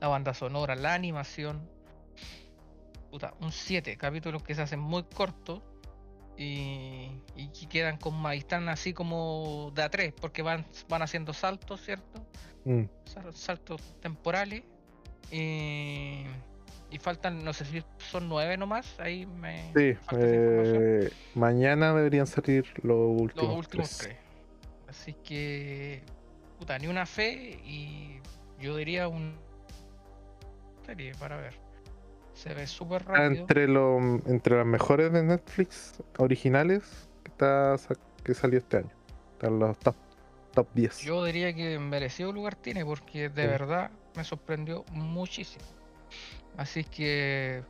[0.00, 1.68] La banda sonora, la animación.
[3.10, 5.62] Puta, un 7, capítulos que se hacen muy cortos
[6.36, 8.34] y, y que quedan con más.
[8.34, 12.26] y están así como de a 3, porque van, van haciendo saltos, ¿cierto?
[12.64, 12.82] Mm.
[13.04, 14.62] sal- saltos temporales.
[15.30, 16.22] Y,
[16.90, 18.98] y faltan, no sé si son nueve nomás.
[19.00, 24.16] Ahí me Sí, eh, mañana deberían salir los últimos, Los últimos tres.
[24.18, 24.18] tres.
[24.88, 26.02] Así que,
[26.58, 28.20] puta, ni una fe y
[28.60, 29.36] yo diría un
[30.84, 31.54] serie para ver.
[32.36, 33.40] Se ve súper Está rápido.
[33.40, 37.76] entre, lo, entre las mejores de Netflix originales que, está,
[38.22, 38.90] que salió este año.
[39.32, 39.96] Están los top,
[40.52, 40.98] top 10.
[41.00, 43.48] Yo diría que merecido lugar tiene porque de Sí.
[43.48, 45.64] verdad me sorprendió muchísimo.
[46.58, 47.62] Así que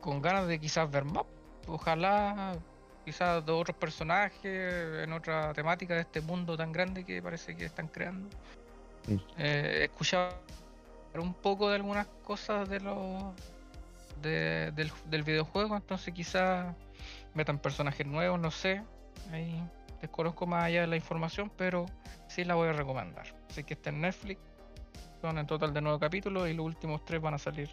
[0.00, 1.24] con ganas de quizás ver más.
[1.66, 2.56] Ojalá
[3.04, 7.66] quizás de otros personajes en otra temática de este mundo tan grande que parece que
[7.66, 8.28] están creando.
[9.06, 9.16] Mm.
[9.38, 10.30] Eh, he escuchado
[11.14, 13.34] un poco de algunas cosas de los
[14.22, 14.72] de-
[15.06, 16.74] del, videojuego, entonces quizás
[17.34, 18.82] metan personajes nuevos, no sé.
[19.32, 19.62] Ahí
[20.00, 21.86] desconozco más allá de la información, pero
[22.28, 23.26] sí la voy a recomendar.
[23.50, 24.40] Así que está en Netflix.
[25.20, 27.70] Son en total de nueve capítulos y los últimos tres van a salir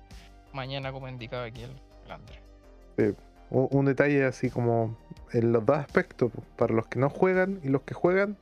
[0.53, 3.15] mañana como indicaba aquí el, el André.
[3.49, 4.97] un, detalle así como
[5.33, 8.37] en los dos aspectos, para los que no juegan y los que juegan,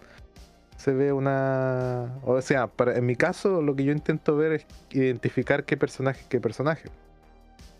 [0.77, 2.19] se ve una...
[2.23, 6.21] O sea, para, en mi caso lo que yo intento ver es identificar qué personaje
[6.21, 6.89] es qué personaje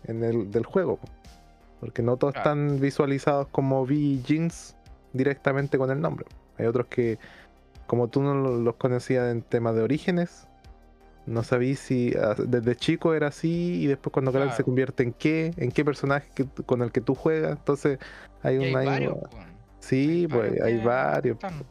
[0.04, 0.96] en el del juego.
[0.96, 1.08] po.
[1.80, 2.50] Porque no todos Claro.
[2.50, 4.76] están visualizados como V Jeans
[5.12, 6.26] directamente con el nombre.
[6.58, 7.18] Hay otros que,
[7.86, 10.46] como tú no lo- los conocías en temas de orígenes,
[11.26, 14.64] no sabías si ah, desde chico era así y después cuando grande se Claro.
[14.66, 17.56] convierte en qué, en qué personaje que con el que tú juegas.
[17.58, 17.98] Entonces
[18.42, 19.16] hay Y hay varios.
[19.80, 21.34] Sí, pues hay varios.
[21.36, 21.62] están.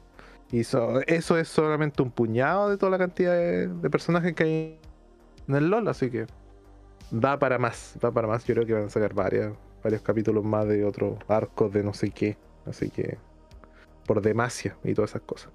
[0.51, 4.43] Y so- eso es solamente un puñado de toda la cantidad de, de personajes que
[4.43, 4.80] hay
[5.47, 6.26] en el LOL, así que
[7.11, 8.45] da para más, da para más.
[8.45, 9.53] Yo creo que van a sacar varias,
[9.84, 12.38] varios capítulos más de otros arcos de no sé qué.
[12.65, 13.18] Así que
[14.06, 15.52] por Demacia y todas esas cosas.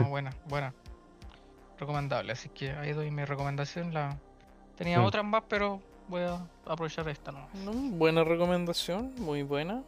[0.00, 0.72] No, buena, buena.
[1.78, 3.92] Recomendable, así que ahí doy mi recomendación.
[3.92, 4.16] La...
[4.76, 5.04] Tenía Mm.
[5.04, 7.54] otras más, pero voy a aprovechar esta nomás.
[7.54, 9.82] No, buena recomendación, muy buena.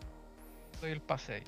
[0.80, 1.42] Doy el pase ahí.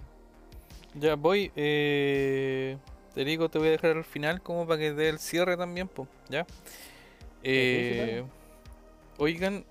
[0.94, 1.52] Ya voy.
[1.56, 2.76] Eh,
[3.14, 6.08] Terico, te voy a dejar al final como para que dé el cierre también, pues,
[6.28, 6.46] ¿ya?
[7.42, 8.24] Eh,
[9.20, 9.64] oigan,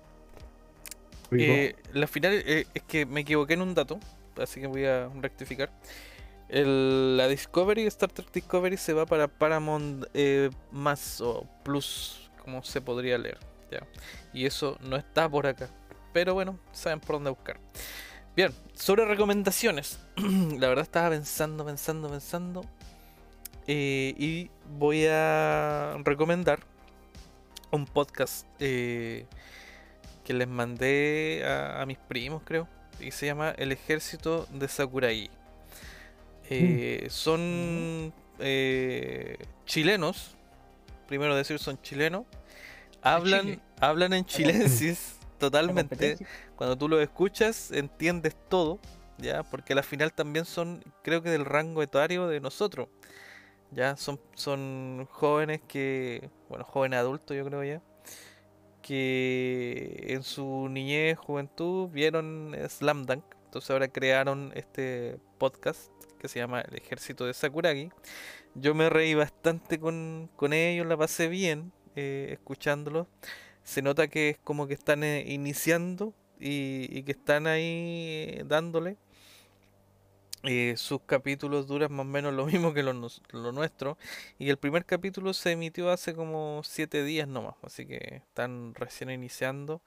[1.36, 3.98] eh, la final eh, es que me equivoqué en un dato,
[4.38, 5.70] así que voy a rectificar.
[6.48, 12.62] El- la Discovery, Star Trek Discovery se va para Paramount eh, más o Plus, como
[12.64, 13.38] se podría leer,
[13.70, 13.86] ¿ya?
[14.32, 15.70] Y eso no está por acá.
[16.12, 17.60] Pero bueno, saben por dónde buscar.
[18.36, 20.00] Bien, sobre recomendaciones.
[20.58, 22.62] la verdad estaba pensando, pensando, pensando.
[23.66, 26.60] eh, y voy a recomendar
[27.70, 29.26] un podcast eh,
[30.24, 32.68] que les mandé a, a mis primos, creo.
[33.00, 35.30] Y se llama El Ejército de Sakurai.
[36.50, 40.34] Eh, son eh, chilenos.
[41.06, 42.26] Primero decir, son chilenos.
[43.02, 43.60] Hablan, Chile.
[43.80, 46.18] hablan en chilensis totalmente
[46.54, 48.78] cuando tú lo escuchas entiendes todo,
[49.16, 52.88] ya, porque al final también son, creo que del rango etario de nosotros,
[53.72, 57.82] ya, son, son jóvenes que, bueno, jóvenes adultos yo creo ya,
[58.82, 66.38] que en su niñez, juventud vieron Slam Dunk, entonces ahora crearon este podcast que se
[66.38, 67.90] llama El Ejército de Sakuragi.
[68.54, 73.06] Yo me reí bastante con, con ellos, la pasé bien eh, escuchándolos
[73.62, 78.44] se nota que es como que están eh, iniciando y, y que están ahí eh,
[78.46, 78.96] dándole.
[80.44, 83.98] Eh, sus capítulos duran más o menos lo mismo que lo, lo nuestro.
[84.38, 87.56] Y el primer capítulo se emitió hace como 7 días nomás.
[87.62, 89.82] Así que están recién iniciando.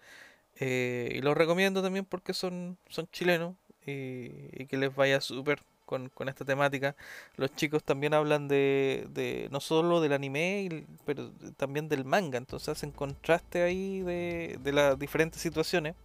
[0.59, 3.55] Eh, y los recomiendo también porque son, son chilenos
[3.85, 6.95] y, que les vaya súper con, con esta temática.
[7.37, 12.37] Los chicos también hablan de, de no solo del anime, pero también del manga.
[12.37, 15.95] Entonces hacen contraste ahí de, de las diferentes situaciones.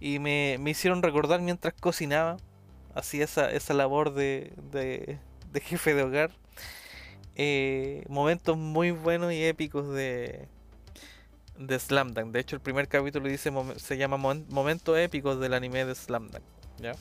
[0.00, 2.36] Y me, me hicieron recordar mientras cocinaba,
[2.96, 5.18] hacía esa, esa labor de, de,
[5.52, 6.30] de jefe de hogar.
[7.36, 10.48] eh, momentos muy buenos y épicos de,
[11.58, 12.32] de Slam Dunk.
[12.32, 16.28] De hecho, el primer capítulo dice se llama Momen- Momentos épicos del anime de Slam
[16.30, 16.42] Dunk.
[16.80, 16.94] ¿ya?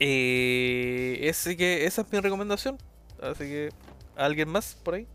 [0.00, 2.78] Eh, que, esa es mi recomendación.
[3.22, 3.70] Así que,
[4.16, 5.06] ¿alguien más por ahí?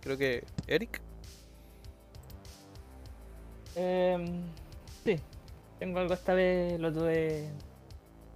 [0.00, 1.00] Creo que Eric.
[3.76, 4.42] Em,
[5.04, 5.20] sí,
[5.78, 7.48] tengo algo esta vez, lo tuve...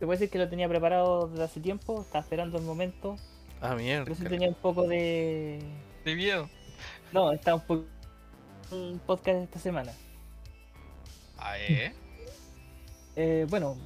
[0.03, 3.15] Te puedo decir que lo tenía preparado desde hace tiempo, estaba esperando el momento,
[3.61, 4.03] Ah, mierda.
[4.03, 5.62] pero sí tenía un poco de...
[6.05, 6.49] De miedo.
[7.12, 7.85] No, está un poco...
[8.73, 9.93] El podcast de esta semana.
[11.39, 11.93] Ah, ¿eh?
[13.15, 13.77] Eh, bueno,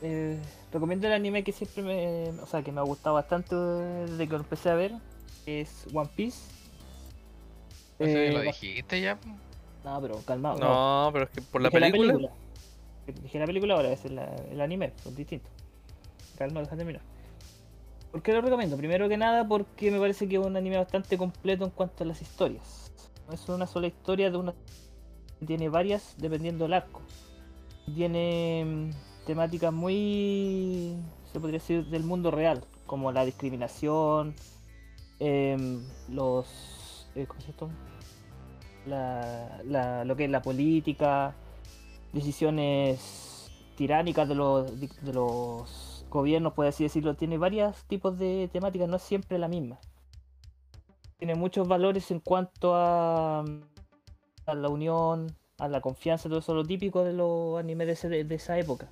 [0.00, 0.40] eh,
[0.72, 2.30] recomiendo el anime que siempre me...
[2.40, 4.92] O sea, que me ha gustado bastante desde que lo empecé a ver,
[5.44, 6.38] es One Piece.
[7.98, 9.18] Eso ya Eh, lo va- dijiste ya.
[9.84, 10.56] No, pero calmado.
[10.58, 12.30] No, pero es que por la película.
[13.22, 15.50] Dije la película ahora, es el, el anime, son distintos.
[16.36, 17.02] Calma, deja terminar.
[18.12, 18.76] ¿Por qué lo recomiendo?
[18.76, 22.06] Primero que nada porque me parece que es un anime bastante completo en cuanto a
[22.06, 22.92] las historias.
[23.28, 24.54] No es una sola historia de una...
[25.46, 27.02] Tiene varias dependiendo del arco.
[27.94, 30.96] Tiene mm, temáticas muy...
[31.32, 34.34] se podría decir del mundo real, como la discriminación,
[35.18, 37.08] em, los...
[37.14, 37.74] eh, ¿Cómo se llama?
[38.86, 41.34] La, lo que es la política,
[42.12, 47.14] decisiones tiránicas de los, de los gobiernos, por así decirlo.
[47.14, 49.78] Tiene varios tipos de temáticas, no es siempre la misma.
[51.18, 53.44] Tiene muchos valores en cuanto a,
[54.46, 58.58] a la unión, a la confianza, todo eso lo típico de los animes de, esa
[58.58, 58.88] época.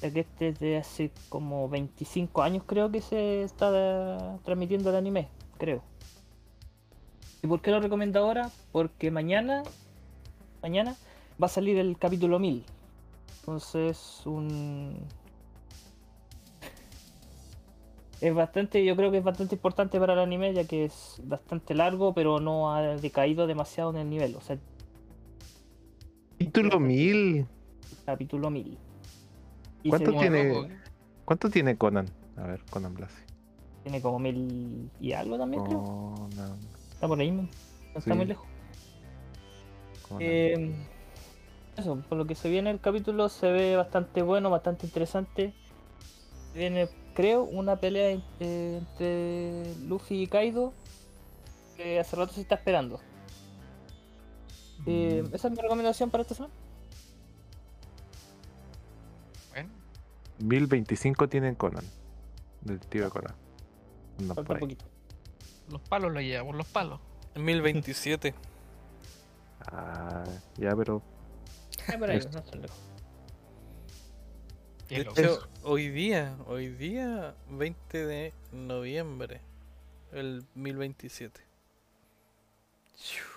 [0.00, 4.96] Ya que este es de hace como 25 años creo que se está transmitiendo el
[4.96, 5.28] anime,
[5.58, 5.82] creo.
[7.42, 8.50] ¿Y por qué lo recomiendo ahora?
[8.72, 9.62] Porque mañana,
[10.62, 10.96] mañana
[11.40, 12.64] va a salir el capítulo 1000.
[13.40, 14.96] Entonces, un.
[18.20, 21.74] Es bastante, yo creo que es bastante importante para el anime, ya que es bastante
[21.74, 24.34] largo, pero no ha decaído demasiado en el nivel.
[24.34, 24.58] O sea,
[26.36, 27.46] Título 1000.
[28.04, 28.76] capítulo 1000.
[29.84, 30.40] Y ¿Cuánto tiene?
[30.52, 30.68] ¿eh?
[31.24, 32.06] ¿Cuánto tiene Conan?
[32.36, 33.22] A ver, Conan Blasi.
[33.84, 35.82] tiene como 1000 y algo también, creo.
[35.84, 36.58] Conan.
[36.92, 37.48] Está por ahí, no
[37.94, 38.12] está Sí.
[38.12, 38.46] muy lejos.
[40.20, 40.74] Eh,
[41.76, 45.52] eso, por lo que se viene el capítulo se ve bastante bueno, bastante interesante.
[46.54, 46.88] Viene,
[47.18, 50.72] creo, una pelea eh, entre Luffy y Kaido
[51.76, 53.00] que hace rato se está esperando.
[54.86, 55.34] Eh, Mm.
[55.34, 56.54] esa es mi recomendación para esta semana.
[59.50, 59.68] Bueno,
[60.38, 61.84] 1025 tiene Conan.
[62.60, 63.34] Del tío de Conan.
[64.34, 64.84] Falta un poquito.
[65.70, 67.00] los palos lo llevamos, los palos.
[67.34, 68.32] 1027.
[69.72, 70.22] Ah,
[70.56, 71.02] ya, pero.
[71.88, 72.78] Ah, por ahí, Es- no tan lejos.
[72.78, 72.97] Y
[74.88, 79.40] De hecho, hoy día, hoy día, 20 de noviembre,
[80.12, 81.40] el 1027.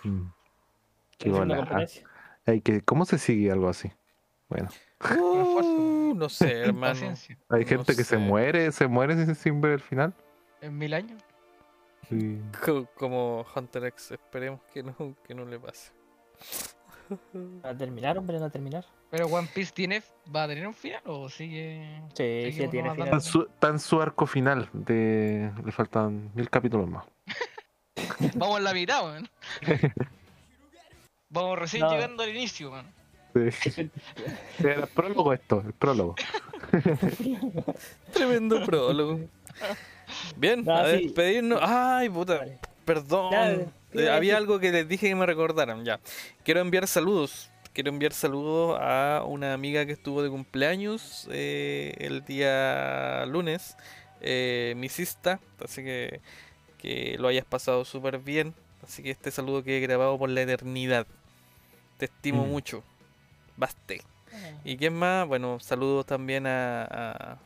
[0.03, 0.22] mm,
[1.18, 1.57] Qué bola.
[1.57, 2.07] competencia.
[2.45, 3.91] Ay, que- ¿Cómo se sigue algo así?
[4.49, 4.69] Bueno,
[5.18, 7.14] Uh, no sé, hermano.
[7.49, 10.14] Hay No gente que se muere, se muere sin, sin ver el final.
[10.61, 11.22] En mil años.
[12.10, 12.40] Sí.
[12.64, 15.91] Co- Como Hunter X, esperemos que no, que no le pase.
[17.65, 18.35] ¿Va a terminar, hombre?
[18.35, 18.85] ¿No va a terminar?
[19.09, 20.01] Pero One Piece tiene,
[20.33, 22.01] va a tener un final o sigue.
[22.13, 22.99] Sí, sí, tiene final.
[23.07, 24.69] Está en su, está en su arco final.
[24.73, 27.05] De, le faltan mil capítulos más.
[28.35, 29.29] Vamos en la mitad, weón.
[31.29, 31.91] Vamos recién No.
[31.91, 32.85] llegando al inicio, man.
[33.51, 33.89] Sí.
[34.59, 36.15] Era el prólogo esto, el prólogo.
[38.13, 39.19] Tremendo prólogo.
[40.35, 41.03] Bien, No, a sí.
[41.03, 41.59] despedirnos.
[41.61, 42.59] Ay, puta, Vale.
[42.85, 43.31] perdón.
[43.31, 45.99] Ya, había decir- algo que les dije que me recordaran, ya.
[46.43, 47.49] Quiero enviar saludos.
[47.73, 53.77] Quiero enviar saludos a una amiga que estuvo de cumpleaños eh, el día lunes,
[54.22, 55.39] eh, mi sista.
[55.63, 56.19] Así que
[56.77, 58.53] que lo hayas pasado súper bien.
[58.84, 61.05] Así que este saludo quede grabado por la eternidad.
[61.97, 62.49] Te estimo Mm.
[62.49, 62.84] mucho.
[63.55, 64.01] Baste.
[64.65, 65.27] ¿Y quién más?
[65.27, 66.84] Bueno, saludos también a.
[66.84, 67.38] a.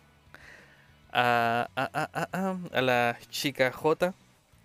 [1.11, 4.13] a, a, a- a- a- a la chica J,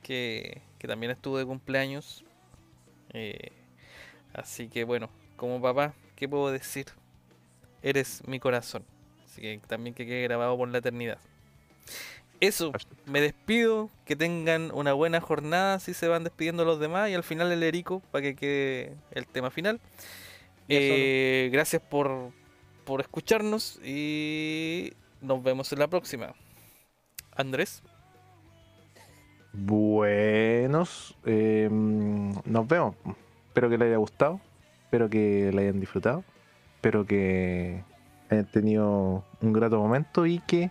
[0.02, 2.24] que, que también estuvo de cumpleaños.
[3.12, 3.52] Eh,
[4.32, 6.86] así que bueno, como papá, ¿qué puedo decir?
[7.82, 8.84] Eres mi corazón.
[9.24, 11.18] Así que también que quede grabado por la eternidad.
[12.40, 12.72] Eso,
[13.04, 13.90] me despido.
[14.06, 15.78] Que tengan una buena jornada.
[15.78, 17.10] Si se van despidiendo los demás.
[17.10, 19.80] Y al final el Erico, para que quede el tema final.
[20.68, 22.32] Eh, gracias por,
[22.86, 23.78] por escucharnos.
[23.84, 26.34] Y nos vemos en la próxima.
[27.36, 27.82] Andrés.
[29.52, 32.94] Buenos, eh, nos vemos.
[33.48, 34.40] Espero que les haya gustado,
[34.84, 36.22] espero que le hayan disfrutado,
[36.76, 37.82] espero que
[38.30, 40.70] hayan tenido un grato momento y que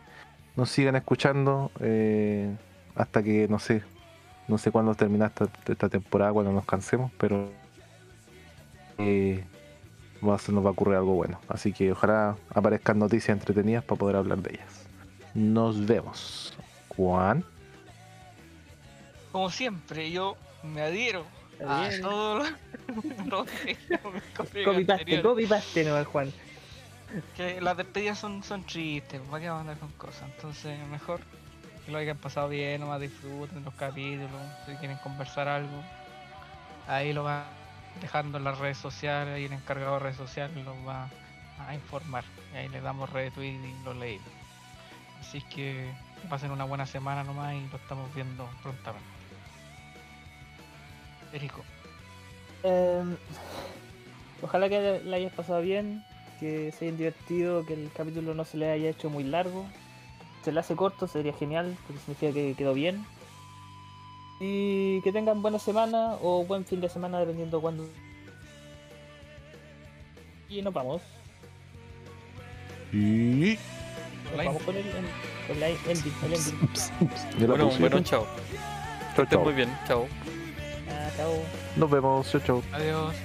[0.56, 2.56] nos sigan escuchando eh,
[2.96, 3.84] hasta que no sé,
[4.48, 5.32] no sé cuándo termina
[5.68, 7.50] esta, temporada, cuando nos cansemos, pero
[8.98, 9.44] eh,
[10.22, 11.40] nos va a ocurrir algo bueno.
[11.50, 14.86] Así que ojalá aparezcan noticias entretenidas para poder hablar de ellas.
[15.34, 16.54] Nos vemos.
[16.96, 17.44] Juan.
[19.32, 21.26] Como siempre, yo me adhiero
[21.66, 22.46] a todo lo
[23.28, 26.34] lo que dijo mi colega Copy paste, anterior, copy paste, no, Juan.
[27.36, 30.30] que las despedidas son, son tristes, ¿para qué vamos a andar con cosas?
[30.36, 31.22] Entonces, mejor
[31.86, 34.30] que lo hayan pasado bien, nomás disfruten los capítulos,
[34.66, 35.84] si quieren conversar algo,
[36.88, 37.44] ahí lo van
[38.02, 41.10] dejando en las redes sociales, ahí el encargado de redes sociales los va
[41.68, 42.24] a informar,
[42.54, 44.28] y ahí le damos retweet y lo leímos.
[45.20, 45.92] Así que
[46.30, 49.19] pasen una buena semana nomás y lo estamos viendo prontamente.
[51.34, 51.64] Erico.
[52.64, 53.16] Em,
[54.42, 56.04] ojalá que la hayas pasado bien,
[56.40, 59.66] que se hayan divertido, que el capítulo no se le haya hecho muy largo.
[60.44, 63.06] Se le hace corto, sería genial, porque significa que quedó bien.
[64.40, 67.86] Y que tengan buena semana o buen fin de semana, dependiendo cuándo.
[70.48, 71.02] Y nos vamos.
[72.94, 73.58] Y...
[74.36, 74.94] Nos vamos con el, el,
[75.48, 77.80] con la ending, el ending.
[77.80, 78.26] Bueno, chao.
[79.10, 79.44] Estén chao.
[79.44, 80.08] muy bien, chao.
[81.20, 81.44] Ah, chao.
[81.76, 82.32] Nos vemos.
[82.32, 82.64] Chao, chao.
[82.72, 83.16] Adiós.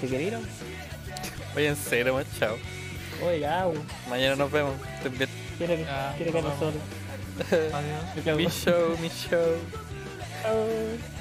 [0.00, 0.34] ¿Se quiere ir?
[0.36, 0.40] o?
[1.54, 2.56] Váyanse, nomás, chao.
[3.24, 3.78] Oye, ya, güey.
[4.08, 4.74] Mañana nos vemos.
[4.96, 5.30] Estén bien.
[5.56, 6.74] Quiere que, Ya, quiere que nos vemos.
[6.74, 7.74] nosotros.
[7.74, 8.36] Adiós.
[8.36, 9.56] Mi show, mi show.
[10.42, 11.17] Chao.